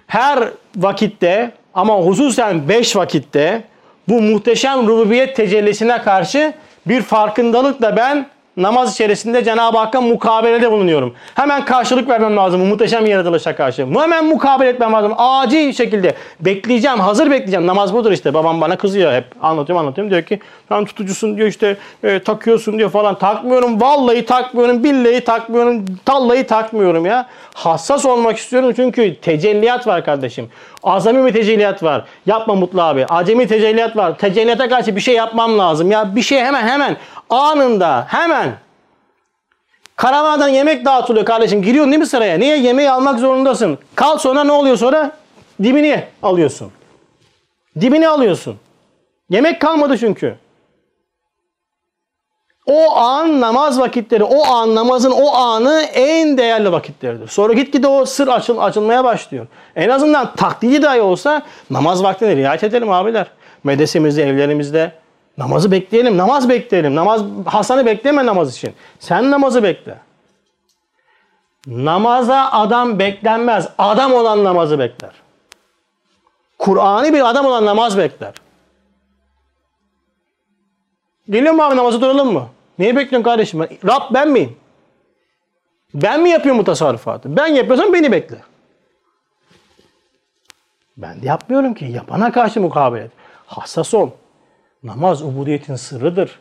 [0.06, 3.64] Her vakitte ama hususen beş vakitte
[4.08, 6.52] bu muhteşem rububiyet tecellisine karşı
[6.86, 8.26] bir farkındalıkla ben
[8.56, 11.14] namaz içerisinde Cenab-ı Hakk'a mukabelede bulunuyorum.
[11.34, 13.86] Hemen karşılık vermem lazım bu muhteşem yaratılışa karşı.
[13.86, 15.12] Hemen mukabele etmem lazım.
[15.18, 17.66] Acil şekilde bekleyeceğim, hazır bekleyeceğim.
[17.66, 18.34] Namaz budur işte.
[18.34, 19.24] Babam bana kızıyor hep.
[19.42, 20.10] Anlatıyorum anlatıyorum.
[20.10, 23.18] Diyor ki sen tutucusun diyor işte e, takıyorsun diyor falan.
[23.18, 23.80] Takmıyorum.
[23.80, 24.84] Vallahi takmıyorum.
[24.84, 25.84] Billahi takmıyorum.
[26.04, 27.26] Tallahi takmıyorum ya.
[27.54, 30.48] Hassas olmak istiyorum çünkü tecelliyat var kardeşim.
[30.82, 32.04] Azami bir tecelliyat var.
[32.26, 33.06] Yapma Mutlu abi.
[33.06, 34.18] Acemi tecelliyat var.
[34.18, 35.90] Tecelliyata karşı bir şey yapmam lazım.
[35.90, 36.96] Ya bir şey hemen hemen
[37.30, 38.54] anında hemen
[39.96, 41.62] Karavandan yemek dağıtılıyor kardeşim.
[41.62, 42.38] Giriyorsun değil mi sıraya?
[42.38, 42.58] Niye?
[42.58, 43.78] Yemeği almak zorundasın.
[43.94, 45.12] Kal sonra ne oluyor sonra?
[45.62, 46.72] Dibini alıyorsun.
[47.80, 48.56] Dibini alıyorsun.
[49.30, 50.34] Yemek kalmadı çünkü.
[52.66, 57.28] O an namaz vakitleri, o an namazın o anı en değerli vakitleridir.
[57.28, 59.46] Sonra gitgide o sır açıl, açılmaya başlıyor.
[59.76, 63.26] En azından taklidi dahi olsa namaz vaktine riayet edelim abiler.
[63.64, 64.92] Medesemizde, evlerimizde
[65.38, 66.94] namazı bekleyelim, namaz bekleyelim.
[66.94, 68.74] Namaz Hasan'ı bekleme namaz için.
[68.98, 69.98] Sen namazı bekle.
[71.66, 73.68] Namaza adam beklenmez.
[73.78, 75.12] Adam olan namazı bekler.
[76.58, 78.34] Kur'an'ı bir adam olan namaz bekler.
[81.30, 82.48] Geliyor mu abi namaza duralım mı?
[82.78, 83.62] Niye bekliyorsun kardeşim?
[83.62, 84.56] Rab ben miyim?
[85.94, 87.36] Ben mi yapıyorum bu tasarrufatı?
[87.36, 88.36] Ben yapıyorsam beni bekle.
[90.96, 91.84] Ben de yapmıyorum ki.
[91.84, 93.10] Yapana karşı mukabele et.
[93.46, 94.10] Hassas ol.
[94.84, 96.38] Namaz ubudiyetin sırrıdır.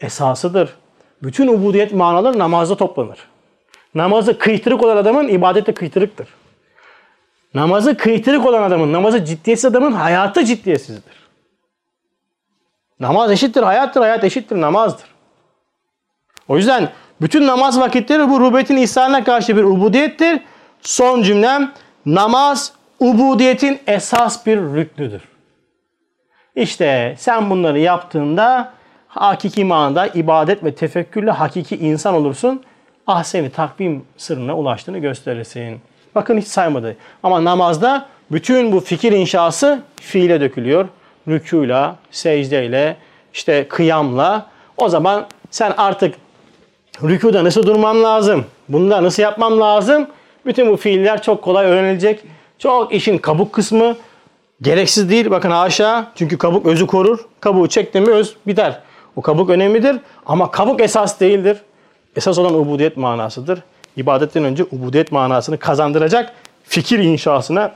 [0.00, 0.76] Esasıdır.
[1.22, 3.18] Bütün ubudiyet manaları namazda toplanır.
[3.94, 6.28] Namazı kıytırık olan adamın ibadette kıytırıktır.
[7.54, 11.22] Namazı kıytırık olan adamın, namazı ciddiyetsiz adamın hayatı ciddiyetsizdir.
[13.00, 15.06] Namaz eşittir hayattır, hayat eşittir namazdır.
[16.48, 20.40] O yüzden bütün namaz vakitleri bu rubiyetin ihsanına karşı bir ubudiyettir.
[20.80, 21.72] Son cümlem
[22.06, 25.31] namaz ubudiyetin esas bir rüknüdür.
[26.56, 28.72] İşte sen bunları yaptığında
[29.08, 32.62] hakiki manada ibadet ve tefekkürle hakiki insan olursun.
[33.06, 35.80] Ah seni takvim sırrına ulaştığını gösterirsin.
[36.14, 36.96] Bakın hiç saymadı.
[37.22, 40.88] Ama namazda bütün bu fikir inşası fiile dökülüyor.
[41.28, 42.96] Rükûyla, secdeyle,
[43.34, 44.46] işte kıyamla.
[44.76, 46.14] O zaman sen artık
[47.02, 48.44] rükuda nasıl durmam lazım?
[48.68, 50.06] Bunda nasıl yapmam lazım?
[50.46, 52.20] Bütün bu fiiller çok kolay öğrenilecek.
[52.58, 53.96] Çok işin kabuk kısmı
[54.62, 55.30] gereksiz değil.
[55.30, 56.06] Bakın haşa.
[56.14, 57.18] Çünkü kabuk özü korur.
[57.40, 58.78] Kabuğu çekti mi öz biter.
[59.16, 59.96] O kabuk önemlidir.
[60.26, 61.62] Ama kabuk esas değildir.
[62.16, 63.62] Esas olan ubudiyet manasıdır.
[63.96, 66.32] İbadetten önce ubudiyet manasını kazandıracak
[66.64, 67.72] fikir inşasına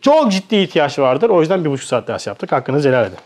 [0.00, 1.30] çok ciddi ihtiyaç vardır.
[1.30, 2.52] O yüzden bir buçuk saat ders yaptık.
[2.52, 3.18] Hakkınızı helal edin.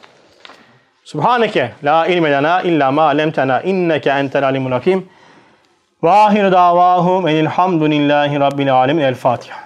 [1.04, 5.08] Subhaneke la ilme lena illa ma alemtena inneke entel alimul hakim.
[6.02, 9.02] Ve ahir davahum enilhamdülillahi rabbil alemin.
[9.02, 9.58] El Fatiha.